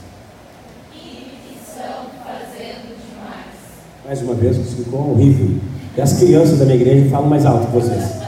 mais 4.13 4.21
uma 4.21 4.35
vez, 4.35 4.57
que 4.57 4.83
ficou 4.83 5.11
horrível. 5.11 5.57
E 5.97 6.01
as 6.01 6.13
crianças 6.13 6.59
da 6.59 6.65
minha 6.65 6.77
igreja 6.77 7.09
falam 7.09 7.27
mais 7.27 7.45
alto 7.45 7.65
que 7.67 7.73
vocês. 7.73 8.21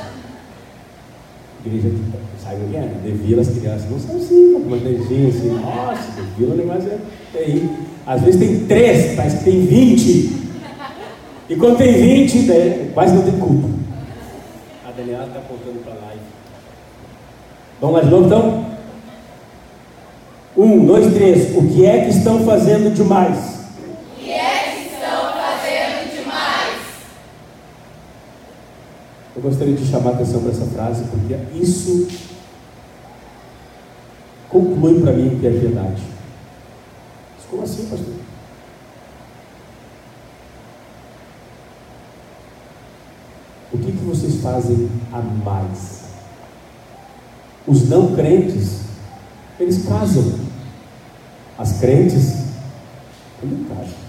Igreja 1.63 1.89
sabe 2.45 2.63
o 2.63 2.69
que 2.69 2.77
é? 2.77 2.81
Devila 3.03 3.41
as 3.41 3.49
crianças. 3.49 3.89
Não 3.89 3.99
são 3.99 4.17
assim, 4.17 4.53
uma 4.53 4.77
dedinha 4.77 5.29
assim. 5.29 5.49
Nossa, 5.49 6.11
devila 6.11 6.53
o 6.53 6.57
negócio 6.57 6.91
é 7.33 7.37
aí. 7.39 7.69
Às 8.05 8.21
vezes 8.21 8.39
tem 8.39 8.65
três, 8.67 9.19
que 9.39 9.43
tem 9.43 9.65
vinte. 9.65 10.45
E 11.49 11.55
quando 11.55 11.77
tem 11.77 11.93
vinte, 11.93 12.37
né, 12.43 12.91
quase 12.93 13.15
não 13.15 13.23
tem 13.23 13.39
culpa. 13.39 13.67
A 14.87 14.91
Daniela 14.91 15.25
está 15.25 15.39
apontando 15.39 15.79
para 15.79 15.93
lá. 15.93 16.13
Vamos 17.81 17.95
lá 17.95 18.01
de 18.03 18.09
novo 18.09 18.25
então? 18.27 18.65
Um, 20.55 20.85
dois, 20.85 21.13
três. 21.13 21.57
O 21.57 21.67
que 21.67 21.85
é 21.85 22.05
que 22.05 22.11
estão 22.11 22.45
fazendo 22.45 22.93
demais? 22.93 23.55
Eu 29.35 29.41
gostaria 29.41 29.73
de 29.73 29.85
chamar 29.85 30.11
a 30.11 30.13
atenção 30.13 30.41
para 30.41 30.51
essa 30.51 30.65
frase, 30.65 31.03
porque 31.11 31.35
isso 31.61 32.07
conclui 34.49 35.01
para 35.01 35.13
mim 35.13 35.35
o 35.35 35.39
que 35.39 35.47
é 35.47 35.51
piedade. 35.51 36.01
Mas 37.35 37.45
como 37.49 37.63
assim, 37.63 37.85
pastor? 37.85 38.13
O 43.73 43.77
que, 43.77 43.91
que 43.91 44.05
vocês 44.05 44.41
fazem 44.41 44.89
a 45.11 45.21
mais? 45.21 46.05
Os 47.67 47.89
não 47.89 48.15
crentes, 48.15 48.81
eles 49.59 49.85
casam. 49.85 50.39
As 51.57 51.79
crentes 51.79 52.45
também 53.41 53.65
casam. 53.65 54.05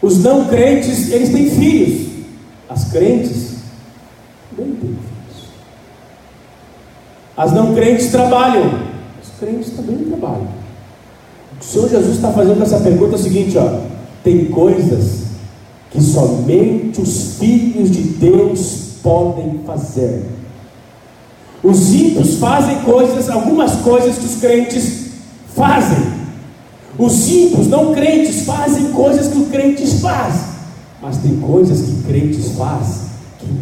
Os 0.00 0.18
não 0.18 0.48
crentes, 0.48 1.10
eles 1.10 1.30
têm 1.30 1.50
filhos. 1.50 2.24
As 2.68 2.90
crentes 2.90 3.56
também 4.50 4.72
têm 4.76 4.88
filhos. 4.88 5.09
As 7.40 7.52
não 7.52 7.74
crentes 7.74 8.10
trabalham. 8.10 8.66
Os 9.22 9.30
crentes 9.40 9.70
também 9.70 9.96
trabalham. 9.96 10.46
O 11.54 11.58
que 11.58 11.64
o 11.64 11.66
Senhor 11.66 11.88
Jesus 11.88 12.16
está 12.16 12.30
fazendo 12.32 12.62
essa 12.62 12.78
pergunta 12.80 13.12
é 13.12 13.18
o 13.18 13.22
seguinte: 13.22 13.56
ó, 13.56 13.80
tem 14.22 14.44
coisas 14.50 15.22
que 15.90 16.02
somente 16.02 17.00
os 17.00 17.36
filhos 17.38 17.90
de 17.90 18.02
Deus 18.02 18.98
podem 19.02 19.58
fazer. 19.66 20.22
Os 21.62 21.94
ímpios 21.94 22.34
fazem 22.34 22.78
coisas, 22.80 23.30
algumas 23.30 23.72
coisas 23.76 24.18
que 24.18 24.26
os 24.26 24.34
crentes 24.38 25.06
fazem. 25.56 26.20
Os 26.98 27.26
ímpios, 27.26 27.68
não 27.68 27.94
crentes, 27.94 28.44
fazem 28.44 28.92
coisas 28.92 29.28
que 29.28 29.38
os 29.38 29.48
crentes 29.48 30.02
fazem, 30.02 30.42
mas 31.00 31.16
tem 31.16 31.36
coisas 31.36 31.80
que 31.80 32.02
crentes 32.02 32.50
fazem 32.58 33.09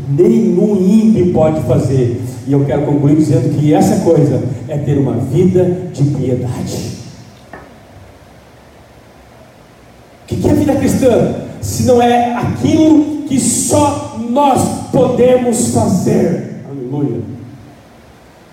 nenhum 0.09 0.77
ímpio 0.77 1.33
pode 1.33 1.61
fazer. 1.63 2.21
E 2.47 2.53
eu 2.53 2.65
quero 2.65 2.83
concluir 2.83 3.17
dizendo 3.17 3.59
que 3.59 3.75
essa 3.75 4.01
coisa 4.05 4.43
é 4.69 4.79
ter 4.79 4.99
uma 4.99 5.15
vida 5.15 5.91
de 5.93 6.05
piedade. 6.05 6.99
O 10.23 10.37
que 10.37 10.49
é 10.49 10.55
vida 10.55 10.77
cristã? 10.77 11.35
Se 11.61 11.85
não 11.85 12.01
é 12.01 12.35
aquilo 12.35 13.23
que 13.29 13.39
só 13.39 14.19
nós 14.31 14.91
podemos 14.91 15.75
fazer. 15.75 16.63
Aleluia. 16.71 17.21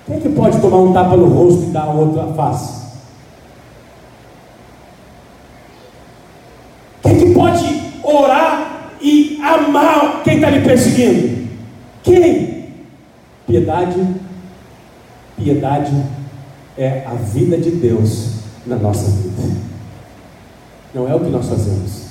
Quem 0.05 0.17
é 0.17 0.19
que 0.19 0.29
pode 0.29 0.59
tomar 0.59 0.77
um 0.77 0.93
tapa 0.93 1.15
no 1.15 1.27
rosto 1.27 1.63
e 1.63 1.71
dar 1.71 1.83
a 1.83 1.91
outra 1.91 2.33
face? 2.33 2.85
Quem 7.01 7.11
é 7.11 7.15
que 7.15 7.33
pode 7.33 7.81
orar 8.03 8.91
e 9.01 9.39
amar 9.41 10.21
quem 10.23 10.35
está 10.35 10.49
lhe 10.49 10.61
perseguindo? 10.61 11.44
Quem? 12.05 12.69
Piedade. 13.47 14.15
Piedade 15.35 15.91
é 16.77 17.03
a 17.05 17.15
vida 17.15 17.57
de 17.57 17.71
Deus 17.71 18.35
na 18.65 18.75
nossa 18.75 19.09
vida. 19.09 19.55
Não 20.93 21.09
é 21.09 21.15
o 21.15 21.19
que 21.19 21.29
nós 21.29 21.49
fazemos, 21.49 22.05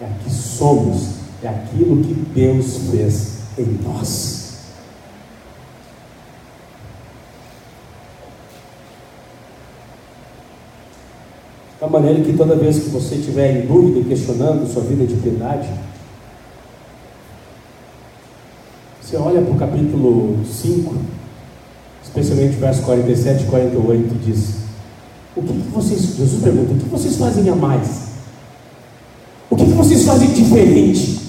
é 0.00 0.04
o 0.04 0.22
que 0.22 0.30
somos, 0.30 1.14
é 1.42 1.48
aquilo 1.48 2.00
que 2.00 2.14
Deus 2.14 2.76
fez 2.90 3.38
em 3.58 3.78
nós. 3.82 4.42
Da 11.80 11.88
maneira 11.88 12.20
que 12.20 12.34
toda 12.34 12.54
vez 12.54 12.78
que 12.78 12.90
você 12.90 13.16
estiver 13.16 13.56
em 13.56 13.66
dúvida 13.66 13.98
e 13.98 14.04
questionando 14.04 14.72
sua 14.72 14.84
vida 14.84 15.04
de 15.04 15.16
piedade, 15.16 15.68
você 19.12 19.18
olha 19.18 19.42
para 19.42 19.52
o 19.52 19.58
capítulo 19.58 20.38
5, 20.42 20.94
especialmente 22.02 22.56
verso 22.56 22.82
47 22.82 23.42
e 23.42 23.46
48, 23.46 24.14
e 24.14 24.18
diz: 24.24 24.54
O 25.36 25.42
que, 25.42 25.52
que 25.52 25.68
vocês, 25.68 26.00
Jesus 26.16 26.42
pergunta, 26.42 26.72
o 26.72 26.78
que 26.78 26.88
vocês 26.88 27.16
fazem 27.16 27.46
a 27.50 27.54
mais? 27.54 28.12
O 29.50 29.56
que, 29.56 29.66
que 29.66 29.72
vocês 29.72 30.06
fazem 30.06 30.32
diferente? 30.32 31.20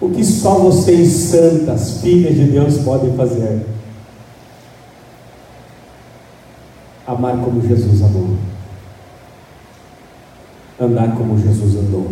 O 0.00 0.10
que 0.10 0.24
só 0.24 0.54
vocês, 0.54 1.08
santas, 1.12 2.00
filhas 2.00 2.34
de 2.34 2.46
Deus, 2.46 2.78
podem 2.78 3.14
fazer? 3.14 3.64
amar 7.06 7.38
como 7.38 7.60
Jesus 7.60 8.02
amou, 8.02 8.36
andar 10.80 11.16
como 11.16 11.36
Jesus 11.36 11.74
andou, 11.74 12.08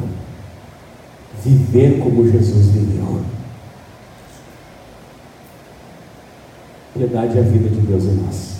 viver 1.44 2.00
como 2.00 2.28
Jesus 2.28 2.66
viveu. 2.66 3.37
Piedade 6.98 7.38
é 7.38 7.40
a 7.40 7.44
vida 7.44 7.68
de 7.68 7.80
Deus 7.80 8.02
em 8.02 8.14
nós. 8.16 8.56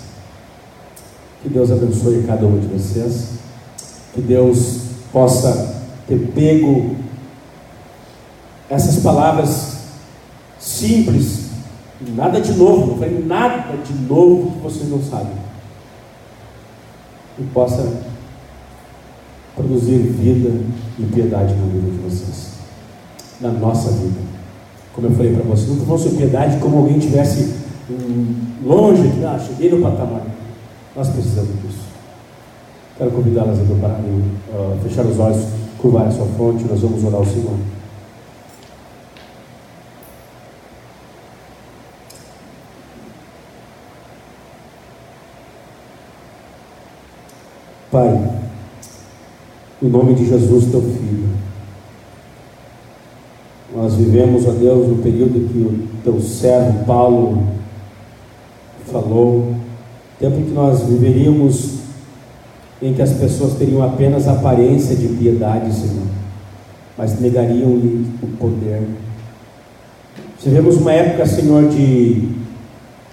Que 1.43 1.49
Deus 1.49 1.69
abençoe 1.69 2.23
cada 2.25 2.45
um 2.45 2.57
de 2.57 2.67
vocês. 2.67 3.31
Que 4.13 4.21
Deus 4.21 4.79
possa 5.11 5.83
ter 6.07 6.31
pego 6.33 6.95
essas 8.69 9.03
palavras 9.03 9.79
simples, 10.57 11.49
nada 12.15 12.39
de 12.39 12.53
novo, 12.53 12.87
não 12.87 12.97
foi 12.97 13.23
nada 13.25 13.75
de 13.77 13.93
novo 14.07 14.51
que 14.51 14.59
vocês 14.59 14.89
não 14.89 15.01
sabem 15.01 15.33
e 17.37 17.43
possa 17.53 17.91
produzir 19.55 19.97
vida 19.97 20.49
e 20.97 21.03
piedade 21.03 21.55
na 21.55 21.65
vida 21.65 21.91
de 21.91 21.97
vocês, 21.97 22.53
na 23.41 23.49
nossa 23.49 23.91
vida. 23.91 24.19
Como 24.93 25.07
eu 25.07 25.11
falei 25.11 25.33
para 25.33 25.43
vocês, 25.43 25.77
não 25.77 25.85
fosse 25.85 26.09
piedade 26.09 26.57
como 26.59 26.77
alguém 26.77 26.99
tivesse 26.99 27.58
longe, 28.63 29.25
ah, 29.25 29.39
cheguei 29.39 29.69
no 29.71 29.81
patamar. 29.81 30.23
Nós 30.95 31.09
precisamos 31.09 31.61
disso. 31.61 31.89
Quero 32.97 33.11
convidá-las 33.11 33.59
a 33.59 33.61
uh, 33.61 34.77
fechar 34.83 35.05
os 35.05 35.17
olhos, 35.17 35.45
curvar 35.77 36.07
a 36.07 36.11
sua 36.11 36.25
fronte, 36.25 36.65
nós 36.65 36.81
vamos 36.81 37.03
orar 37.03 37.19
ao 37.19 37.25
Senhor. 37.25 37.55
Pai, 47.89 48.41
em 49.81 49.87
nome 49.87 50.13
de 50.13 50.27
Jesus, 50.27 50.65
teu 50.69 50.81
filho, 50.81 51.29
nós 53.73 53.95
vivemos, 53.95 54.45
ó 54.45 54.51
Deus, 54.51 54.89
no 54.89 54.97
período 54.97 55.47
que 55.47 55.57
o 55.57 55.87
teu 56.03 56.19
servo 56.19 56.85
Paulo 56.85 57.58
falou, 58.85 59.55
tempo 60.19 60.37
em 60.37 60.45
que 60.45 60.51
nós 60.51 60.83
viveríamos 60.83 61.79
em 62.81 62.93
que 62.93 63.01
as 63.01 63.11
pessoas 63.13 63.55
teriam 63.55 63.83
apenas 63.83 64.27
aparência 64.27 64.95
de 64.95 65.07
piedade, 65.09 65.73
Senhor, 65.73 66.07
mas 66.97 67.19
negariam-lhe 67.19 68.07
o 68.23 68.27
poder. 68.37 68.83
Vivemos 70.41 70.77
uma 70.77 70.93
época, 70.93 71.25
Senhor, 71.25 71.67
de 71.67 72.39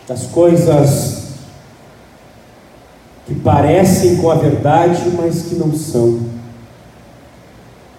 das 0.07 0.27
coisas 0.27 1.35
que 3.27 3.35
parecem 3.35 4.17
com 4.19 4.31
a 4.31 4.37
verdade, 4.37 5.03
mas 5.17 5.43
que 5.43 5.57
não 5.57 5.75
são. 5.75 6.21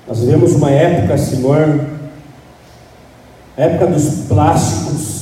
Nós 0.07 0.21
vivemos 0.21 0.53
uma 0.53 0.71
época, 0.71 1.17
Senhor, 1.17 1.85
época 3.57 3.87
dos 3.87 4.25
plásticos, 4.29 5.16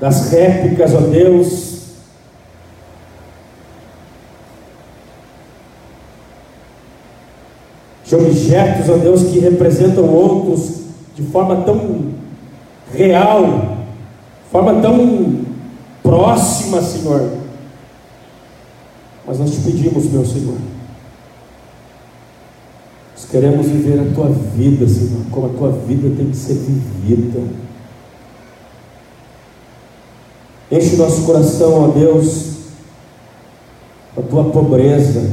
das 0.00 0.30
réplicas, 0.30 0.94
ó 0.94 1.00
Deus, 1.00 1.78
de 8.04 8.14
objetos, 8.14 8.88
ó 8.88 8.96
Deus, 8.96 9.22
que 9.24 9.38
representam 9.38 10.04
outros 10.04 10.82
de 11.14 11.22
forma 11.24 11.56
tão 11.62 12.12
real, 12.94 13.78
forma 14.50 14.80
tão 14.80 15.40
próxima, 16.02 16.80
Senhor. 16.80 17.30
Mas 19.26 19.38
nós 19.38 19.50
te 19.50 19.60
pedimos, 19.60 20.06
meu 20.06 20.24
Senhor, 20.24 20.56
nós 23.14 23.26
queremos 23.30 23.66
viver 23.66 24.00
a 24.00 24.14
tua 24.14 24.30
vida, 24.30 24.88
Senhor, 24.88 25.22
como 25.30 25.46
a 25.48 25.50
tua 25.50 25.72
vida 25.72 26.08
tem 26.16 26.30
que 26.30 26.36
ser 26.36 26.54
vivida. 26.54 27.67
Enche 30.70 30.94
o 30.94 30.98
nosso 30.98 31.22
coração, 31.22 31.84
ó 31.84 31.88
Deus, 31.88 32.48
a 34.16 34.20
tua 34.22 34.44
pobreza, 34.44 35.30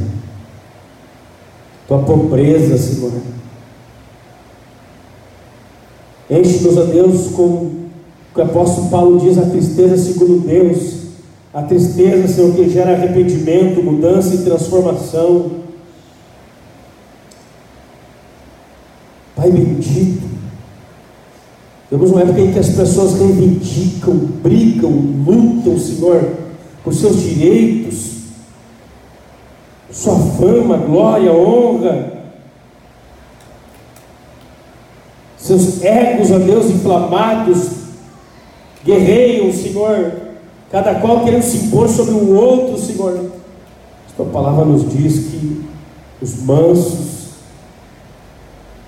tua 1.88 2.00
pobreza, 2.00 2.78
Senhor. 2.78 3.12
Enche-nos, 6.30 6.78
ó 6.78 6.84
Deus, 6.86 7.28
com 7.32 7.86
que 8.34 8.40
o 8.40 8.44
apóstolo 8.44 8.90
Paulo 8.90 9.20
diz: 9.20 9.38
a 9.38 9.46
tristeza 9.46 9.98
segundo 9.98 10.46
Deus, 10.46 11.06
a 11.54 11.64
tristeza, 11.64 12.28
Senhor, 12.28 12.54
que 12.54 12.70
gera 12.70 12.94
arrependimento, 12.94 13.84
mudança 13.84 14.36
e 14.36 14.40
transformação. 14.40 15.52
Pai 19.36 19.52
bendito, 19.52 20.35
temos 21.96 22.12
uma 22.12 22.24
época 22.24 22.42
em 22.42 22.52
que 22.52 22.60
as 22.60 22.72
pessoas 22.72 23.14
reivindicam, 23.18 24.16
brigam, 24.44 24.92
lutam, 25.26 25.80
Senhor, 25.80 26.30
por 26.84 26.94
seus 26.94 27.22
direitos, 27.22 28.16
sua 29.90 30.20
fama, 30.20 30.76
glória, 30.76 31.32
honra, 31.32 32.28
seus 35.38 35.82
egos, 35.82 36.32
ó 36.32 36.38
Deus, 36.38 36.66
inflamados, 36.66 37.70
guerreiam, 38.84 39.54
Senhor, 39.54 40.12
cada 40.70 40.96
qual 40.96 41.24
querendo 41.24 41.44
se 41.44 41.68
impor 41.68 41.88
sobre 41.88 42.14
o 42.14 42.36
outro, 42.36 42.78
Senhor. 42.78 43.32
A 44.10 44.16
tua 44.18 44.26
palavra 44.26 44.66
nos 44.66 44.92
diz 44.92 45.28
que 45.28 45.64
os 46.22 46.44
mansos, 46.44 47.30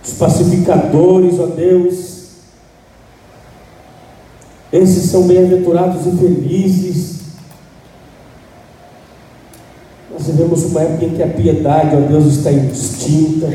os 0.03 0.11
pacificadores, 0.11 1.39
ó 1.39 1.45
Deus, 1.45 2.16
esses 4.71 5.09
são 5.09 5.23
bem-aventurados 5.23 6.05
e 6.05 6.17
felizes. 6.17 7.17
Nós 10.11 10.27
vivemos 10.27 10.63
uma 10.65 10.81
época 10.81 11.05
em 11.05 11.09
que 11.11 11.23
a 11.23 11.27
piedade, 11.27 11.95
ó 11.95 11.99
Deus, 11.99 12.25
está 12.25 12.51
extinta. 12.51 13.47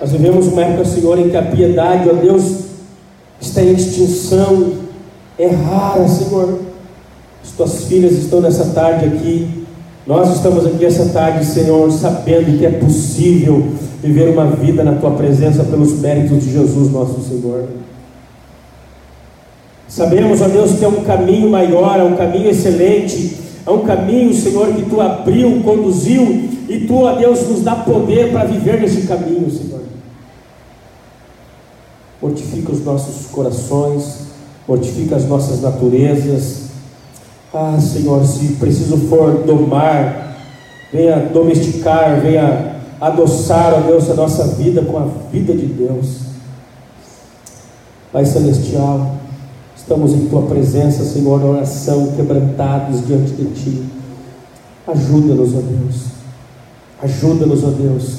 Nós 0.00 0.12
vivemos 0.12 0.46
uma 0.48 0.62
época, 0.62 0.84
Senhor, 0.84 1.18
em 1.18 1.30
que 1.30 1.36
a 1.36 1.42
piedade, 1.42 2.08
ó 2.08 2.12
Deus, 2.12 2.64
está 3.40 3.62
em 3.62 3.72
extinção. 3.72 4.74
é 5.38 5.48
rara, 5.48 6.06
Senhor. 6.06 6.60
As 7.42 7.50
tuas 7.52 7.84
filhas 7.84 8.12
estão 8.12 8.40
nessa 8.40 8.66
tarde 8.66 9.06
aqui. 9.06 9.64
Nós 10.06 10.34
estamos 10.34 10.66
aqui 10.66 10.84
essa 10.84 11.06
tarde, 11.06 11.44
Senhor, 11.44 11.90
sabendo 11.90 12.58
que 12.58 12.66
é 12.66 12.70
possível 12.70 13.68
viver 14.02 14.30
uma 14.30 14.46
vida 14.46 14.82
na 14.84 14.96
tua 14.96 15.12
presença 15.12 15.64
pelos 15.64 15.92
méritos 16.00 16.44
de 16.44 16.52
Jesus, 16.52 16.90
nosso 16.90 17.20
Senhor. 17.22 17.68
Sabemos, 19.94 20.40
ó 20.40 20.48
Deus, 20.48 20.78
que 20.78 20.84
é 20.86 20.88
um 20.88 21.04
caminho 21.04 21.50
maior, 21.50 22.00
é 22.00 22.02
um 22.02 22.16
caminho 22.16 22.48
excelente, 22.48 23.36
é 23.66 23.70
um 23.70 23.80
caminho, 23.80 24.32
Senhor, 24.32 24.68
que 24.68 24.86
tu 24.88 24.98
abriu, 24.98 25.60
conduziu, 25.62 26.48
e 26.66 26.86
tu, 26.86 27.02
ó 27.02 27.12
Deus, 27.12 27.46
nos 27.46 27.62
dá 27.62 27.76
poder 27.76 28.32
para 28.32 28.46
viver 28.46 28.80
nesse 28.80 29.02
caminho, 29.02 29.50
Senhor. 29.50 29.82
Mortifica 32.22 32.72
os 32.72 32.82
nossos 32.82 33.26
corações, 33.26 34.28
mortifica 34.66 35.14
as 35.14 35.26
nossas 35.26 35.60
naturezas. 35.60 36.68
Ah, 37.52 37.78
Senhor, 37.78 38.24
se 38.24 38.54
preciso 38.54 38.96
for 38.96 39.44
domar, 39.44 40.38
venha 40.90 41.18
domesticar, 41.18 42.18
venha 42.18 42.76
adoçar, 42.98 43.74
ó 43.74 43.80
Deus, 43.82 44.08
a 44.08 44.14
nossa 44.14 44.46
vida 44.54 44.80
com 44.80 44.96
a 44.96 45.06
vida 45.30 45.52
de 45.52 45.66
Deus. 45.66 46.20
Pai 48.10 48.24
Celestial, 48.24 49.20
Estamos 49.82 50.12
em 50.12 50.26
tua 50.26 50.42
presença, 50.42 51.02
Senhor, 51.02 51.44
oração, 51.44 52.12
quebrantados 52.14 53.04
diante 53.04 53.32
de 53.32 53.46
ti. 53.46 53.82
Ajuda-nos, 54.86 55.54
ó 55.56 55.58
Deus. 55.58 55.96
Ajuda-nos, 57.02 57.64
ó 57.64 57.70
Deus. 57.70 58.18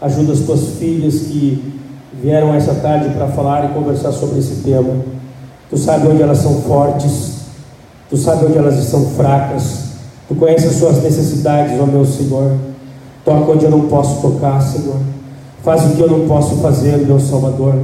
Ajuda 0.00 0.32
as 0.32 0.40
tuas 0.40 0.60
filhas 0.80 1.14
que 1.20 1.80
vieram 2.20 2.52
essa 2.52 2.74
tarde 2.74 3.10
para 3.10 3.28
falar 3.28 3.70
e 3.70 3.74
conversar 3.74 4.10
sobre 4.10 4.40
esse 4.40 4.56
tema. 4.56 4.92
Tu 5.70 5.78
sabe 5.78 6.08
onde 6.08 6.20
elas 6.20 6.38
são 6.38 6.62
fortes, 6.62 7.42
tu 8.10 8.16
sabe 8.16 8.46
onde 8.46 8.58
elas 8.58 8.76
estão 8.76 9.06
fracas, 9.10 9.84
tu 10.26 10.34
conheces 10.34 10.72
as 10.72 10.76
suas 10.78 11.00
necessidades, 11.00 11.80
ó 11.80 11.86
meu 11.86 12.04
Senhor. 12.04 12.56
Toca 13.24 13.52
onde 13.52 13.64
eu 13.64 13.70
não 13.70 13.82
posso 13.82 14.20
tocar, 14.20 14.60
Senhor. 14.60 14.96
Faz 15.62 15.84
o 15.84 15.94
que 15.94 16.00
eu 16.00 16.10
não 16.10 16.26
posso 16.26 16.56
fazer, 16.56 16.98
meu 17.06 17.20
Salvador. 17.20 17.76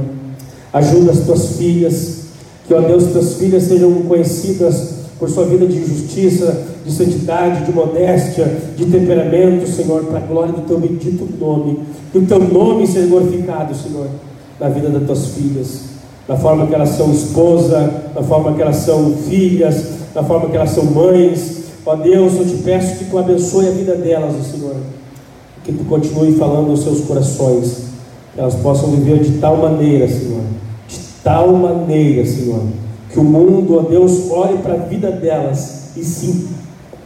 Ajuda 0.73 1.13
as 1.13 1.19
tuas 1.19 1.55
filhas 1.55 2.24
que, 2.67 2.73
ó 2.73 2.81
Deus, 2.81 3.05
teus 3.05 3.35
filhas 3.35 3.63
sejam 3.63 3.93
conhecidas 4.03 4.95
por 5.19 5.29
sua 5.29 5.45
vida 5.45 5.67
de 5.67 5.85
justiça, 5.85 6.63
de 6.83 6.91
santidade, 6.91 7.65
de 7.65 7.71
modéstia, 7.71 8.45
de 8.75 8.85
temperamento, 8.85 9.67
Senhor, 9.67 10.03
para 10.05 10.17
a 10.17 10.21
glória 10.21 10.53
do 10.53 10.61
teu 10.61 10.79
bendito 10.79 11.27
nome. 11.39 11.79
Que 12.11 12.17
o 12.17 12.25
teu 12.25 12.39
nome 12.39 12.87
seja 12.87 13.07
glorificado, 13.07 13.73
Senhor, 13.75 14.07
na 14.59 14.67
vida 14.69 14.89
das 14.89 15.03
tuas 15.05 15.27
filhas, 15.27 15.81
na 16.27 16.35
forma 16.35 16.65
que 16.65 16.73
elas 16.73 16.89
são 16.89 17.11
esposa, 17.11 18.03
na 18.15 18.23
forma 18.23 18.53
que 18.53 18.61
elas 18.61 18.77
são 18.77 19.13
filhas, 19.13 19.83
na 20.13 20.23
forma 20.23 20.49
que 20.49 20.57
elas 20.57 20.71
são 20.71 20.85
mães. 20.85 21.65
Ó 21.85 21.95
Deus, 21.95 22.33
eu 22.35 22.45
te 22.45 22.57
peço 22.63 22.97
que 22.97 23.05
tu 23.05 23.17
abençoe 23.17 23.67
a 23.67 23.71
vida 23.71 23.95
delas, 23.95 24.33
Senhor. 24.51 24.75
Que 25.63 25.71
tu 25.71 25.83
continue 25.85 26.33
falando 26.33 26.71
aos 26.71 26.83
seus 26.83 27.01
corações, 27.01 27.83
que 28.33 28.39
elas 28.39 28.55
possam 28.55 28.89
viver 28.89 29.19
de 29.19 29.37
tal 29.37 29.57
maneira, 29.57 30.07
Senhor 30.07 30.34
tal 31.25 31.51
maneira, 31.53 32.23
Senhor, 32.23 32.61
que 33.11 33.19
o 33.19 33.23
mundo, 33.23 33.79
ó 33.79 33.81
Deus, 33.81 34.29
olhe 34.29 34.59
para 34.59 34.75
a 34.75 34.77
vida 34.77 35.09
delas 35.09 35.89
e 35.97 36.03
se 36.03 36.45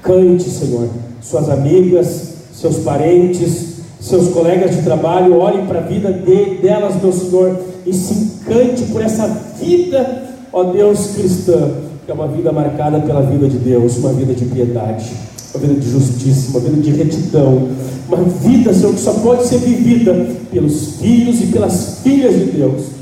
encante, 0.02 0.44
Senhor. 0.44 0.90
Suas 1.22 1.50
amigas, 1.50 2.34
seus 2.52 2.80
parentes, 2.80 3.78
seus 4.02 4.28
colegas 4.28 4.76
de 4.76 4.82
trabalho, 4.82 5.38
olhem 5.38 5.66
para 5.66 5.80
a 5.80 5.84
vida 5.84 6.12
de, 6.12 6.56
delas, 6.56 7.02
meu 7.02 7.14
Senhor, 7.14 7.60
e 7.86 7.94
se 7.94 8.14
encante 8.14 8.84
por 8.92 9.02
essa 9.02 9.26
vida, 9.58 10.24
ó 10.52 10.66
Deus, 10.66 11.12
cristã, 11.16 11.72
que 12.06 12.12
é 12.12 12.14
uma 12.14 12.28
vida 12.28 12.52
marcada 12.52 13.00
pela 13.00 13.22
vida 13.22 13.48
de 13.48 13.58
Deus, 13.58 13.98
uma 14.00 14.12
vida 14.12 14.34
de 14.34 14.44
piedade, 14.44 15.14
uma 15.56 15.66
vida 15.66 15.80
de 15.80 15.90
justiça, 15.90 16.52
uma 16.52 16.60
vida 16.60 16.82
de 16.82 16.92
retidão, 16.92 17.70
uma 18.10 18.18
vida, 18.18 18.74
Senhor, 18.74 18.94
que 18.94 19.00
só 19.00 19.14
pode 19.14 19.48
ser 19.48 19.60
vivida 19.60 20.14
pelos 20.52 20.98
filhos 20.98 21.40
e 21.40 21.46
pelas 21.48 22.00
filhas 22.04 22.36
de 22.36 22.46
Deus 22.52 22.99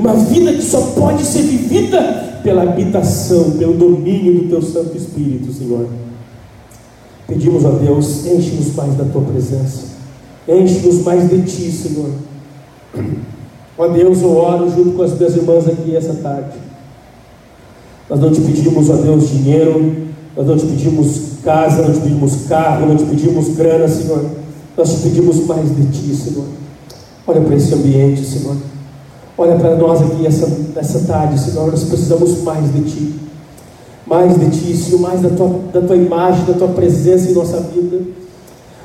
uma 0.00 0.14
vida 0.14 0.52
que 0.54 0.62
só 0.62 0.80
pode 0.96 1.24
ser 1.24 1.42
vivida 1.42 2.40
pela 2.42 2.62
habitação, 2.62 3.52
pelo 3.52 3.74
domínio 3.74 4.40
do 4.40 4.48
Teu 4.48 4.62
Santo 4.62 4.96
Espírito, 4.96 5.52
Senhor. 5.52 5.86
Pedimos 7.26 7.64
a 7.64 7.70
Deus, 7.70 8.26
enche-nos 8.26 8.74
mais 8.74 8.94
da 8.94 9.04
Tua 9.04 9.22
presença, 9.22 9.88
enche-nos 10.48 11.02
mais 11.02 11.28
de 11.28 11.42
Ti, 11.42 11.70
Senhor. 11.70 12.10
Ó 13.76 13.88
Deus, 13.88 14.22
eu 14.22 14.36
oro 14.36 14.70
junto 14.70 14.92
com 14.92 15.02
as 15.02 15.16
minhas 15.16 15.36
irmãs 15.36 15.68
aqui 15.68 15.94
essa 15.94 16.14
tarde. 16.14 16.58
Nós 18.08 18.18
não 18.18 18.32
te 18.32 18.40
pedimos, 18.40 18.90
ó 18.90 18.94
Deus, 18.94 19.28
dinheiro, 19.28 20.08
nós 20.36 20.46
não 20.46 20.56
te 20.56 20.66
pedimos 20.66 21.20
casa, 21.44 21.82
não 21.82 21.92
te 21.92 22.00
pedimos 22.00 22.46
carro, 22.48 22.86
não 22.86 22.96
te 22.96 23.04
pedimos 23.04 23.48
grana, 23.54 23.86
Senhor. 23.86 24.24
Nós 24.76 24.94
te 24.94 25.00
pedimos 25.02 25.46
mais 25.46 25.68
de 25.76 25.86
Ti, 25.86 26.14
Senhor. 26.14 26.46
Olha 27.26 27.40
para 27.42 27.54
esse 27.54 27.72
ambiente, 27.74 28.24
Senhor. 28.24 28.56
Olha 29.40 29.56
para 29.56 29.74
nós 29.74 30.02
aqui 30.02 30.26
essa, 30.26 30.46
essa 30.76 30.98
tarde, 31.06 31.40
Senhor, 31.40 31.70
nós 31.70 31.84
precisamos 31.84 32.42
mais 32.42 32.70
de 32.74 32.82
Ti. 32.82 33.14
Mais 34.06 34.38
de 34.38 34.50
Ti, 34.50 34.76
Senhor, 34.76 35.00
mais 35.00 35.22
da 35.22 35.30
tua, 35.30 35.60
da 35.72 35.80
tua 35.80 35.96
imagem, 35.96 36.44
da 36.44 36.52
Tua 36.52 36.68
presença 36.68 37.30
em 37.30 37.32
nossa 37.32 37.58
vida. 37.58 38.02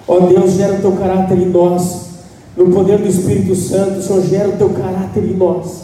Ó 0.08 0.18
Deus, 0.22 0.54
gera 0.54 0.76
o 0.76 0.80
Teu 0.80 0.94
caráter 0.94 1.40
em 1.40 1.50
nós. 1.50 2.06
No 2.56 2.70
poder 2.70 3.00
do 3.00 3.06
Espírito 3.10 3.54
Santo, 3.54 4.02
Senhor, 4.02 4.24
gera 4.24 4.48
o 4.48 4.54
Teu 4.54 4.70
caráter 4.70 5.26
em 5.26 5.36
nós. 5.36 5.82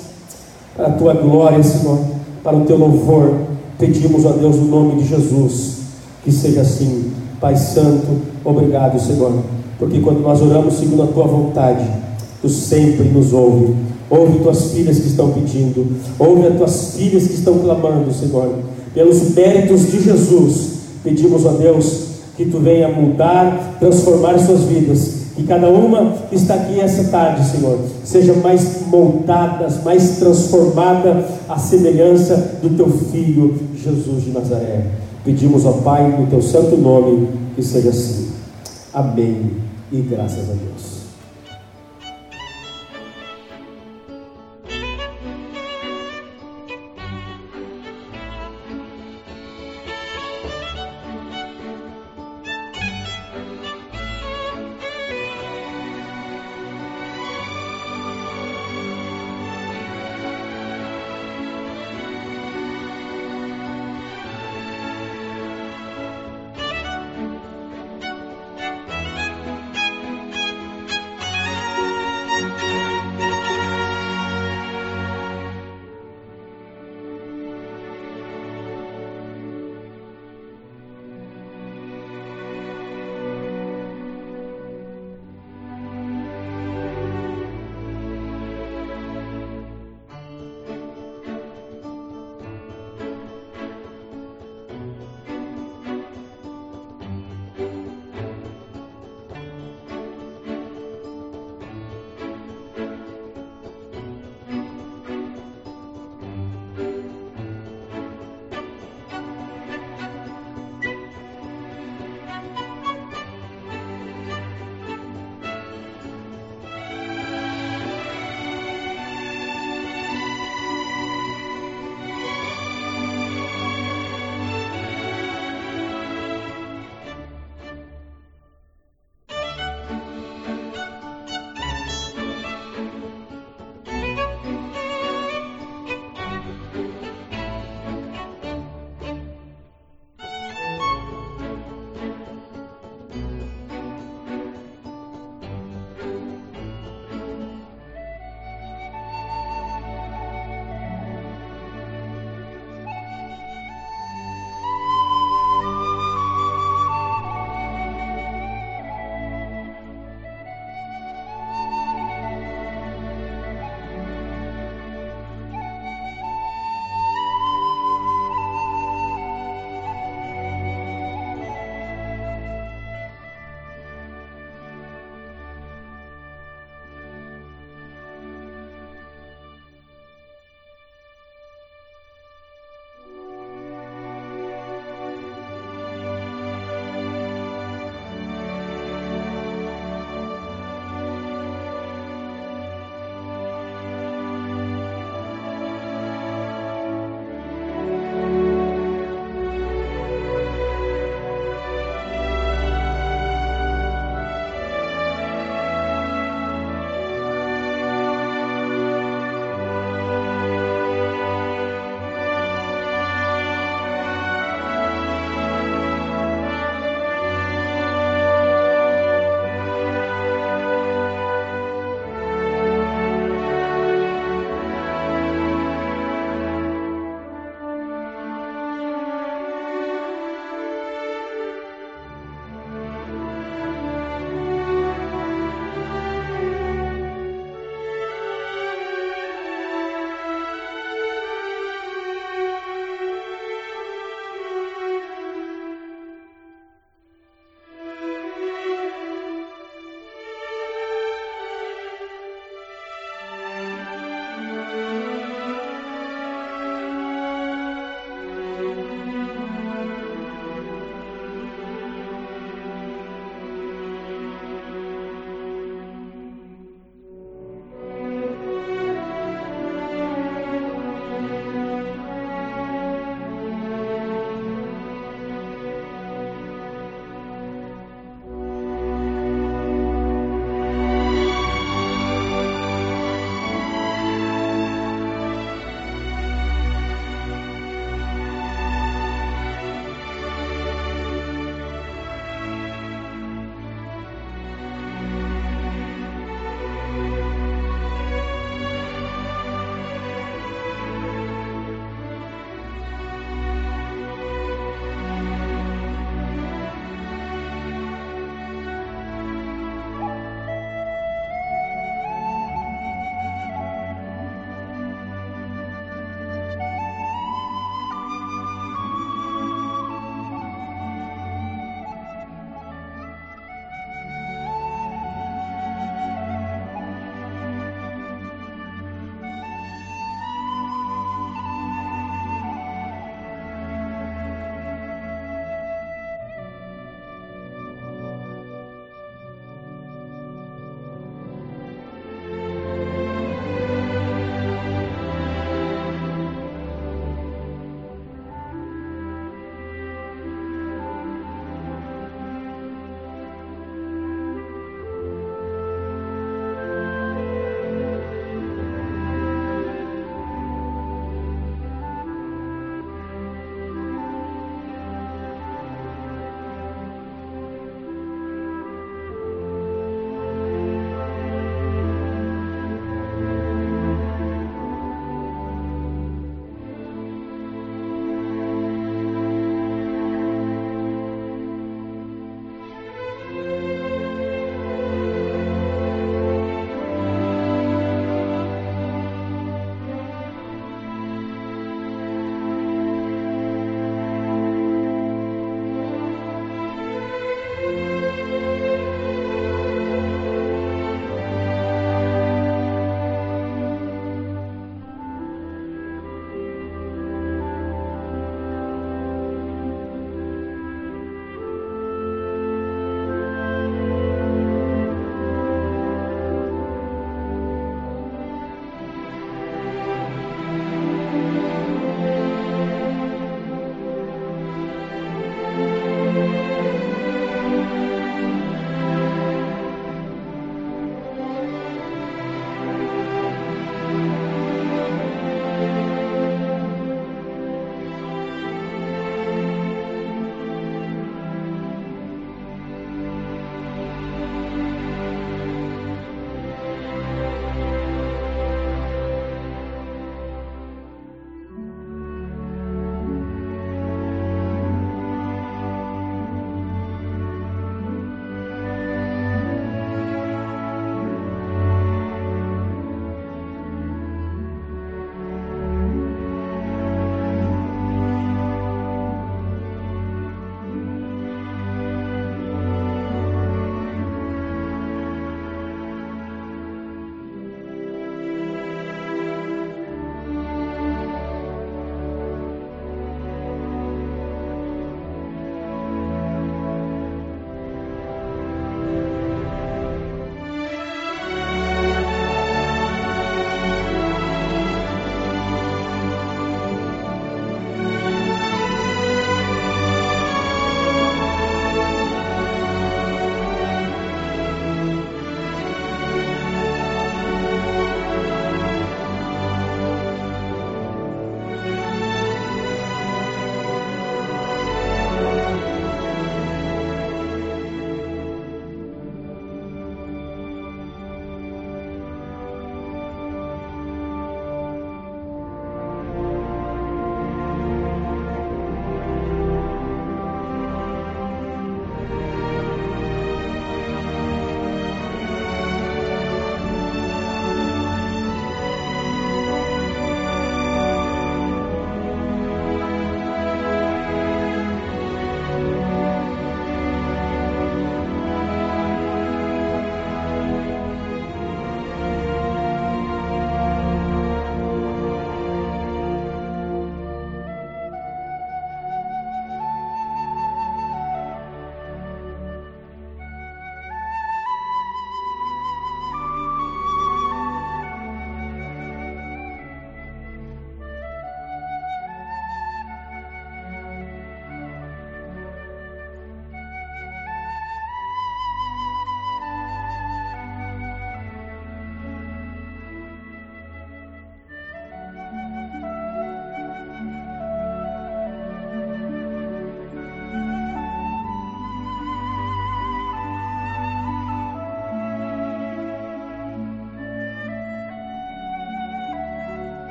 Para 0.73 0.87
a 0.87 0.91
Tua 0.91 1.15
glória, 1.15 1.61
Senhor, 1.61 1.99
para 2.41 2.55
o 2.55 2.61
Teu 2.61 2.77
louvor. 2.77 3.39
Pedimos, 3.77 4.25
ó 4.25 4.29
Deus, 4.29 4.55
no 4.55 4.67
nome 4.67 5.03
de 5.03 5.09
Jesus, 5.09 5.79
que 6.23 6.31
seja 6.31 6.61
assim. 6.61 7.11
Pai 7.41 7.57
Santo, 7.57 8.21
obrigado, 8.45 8.97
Senhor. 9.01 9.33
Porque 9.77 9.99
quando 9.99 10.21
nós 10.21 10.41
oramos 10.41 10.75
segundo 10.75 11.03
a 11.03 11.07
Tua 11.07 11.27
vontade, 11.27 11.85
Tu 12.41 12.49
sempre 12.49 13.03
nos 13.09 13.33
ouve 13.33 13.75
Ouve 14.11 14.39
tuas 14.39 14.73
filhas 14.73 14.99
que 14.99 15.07
estão 15.07 15.31
pedindo. 15.31 15.87
Ouve 16.19 16.47
as 16.47 16.57
tuas 16.57 16.95
filhas 16.95 17.27
que 17.27 17.35
estão 17.35 17.59
clamando, 17.59 18.13
Senhor. 18.13 18.55
Pelos 18.93 19.33
méritos 19.33 19.89
de 19.89 20.03
Jesus, 20.03 20.71
pedimos 21.01 21.47
a 21.47 21.51
Deus 21.51 22.07
que 22.35 22.43
tu 22.45 22.59
venha 22.59 22.89
mudar, 22.89 23.77
transformar 23.79 24.37
suas 24.37 24.63
vidas. 24.63 25.21
Que 25.33 25.43
cada 25.43 25.69
uma 25.69 26.11
que 26.29 26.35
está 26.35 26.55
aqui 26.55 26.77
essa 26.81 27.05
tarde, 27.05 27.49
Senhor, 27.49 27.79
seja 28.03 28.33
mais 28.33 28.85
moldada, 28.87 29.69
mais 29.85 30.17
transformada 30.17 31.25
à 31.47 31.57
semelhança 31.57 32.59
do 32.61 32.75
teu 32.75 32.89
filho 32.89 33.57
Jesus 33.81 34.25
de 34.25 34.31
Nazaré. 34.31 34.87
Pedimos 35.23 35.65
ao 35.65 35.75
Pai, 35.75 36.19
no 36.19 36.27
teu 36.27 36.41
santo 36.41 36.75
nome, 36.75 37.29
que 37.55 37.63
seja 37.63 37.91
assim. 37.91 38.27
Amém. 38.93 39.51
E 39.89 40.01
graças 40.01 40.49
a 40.49 40.53
Deus. 40.53 40.90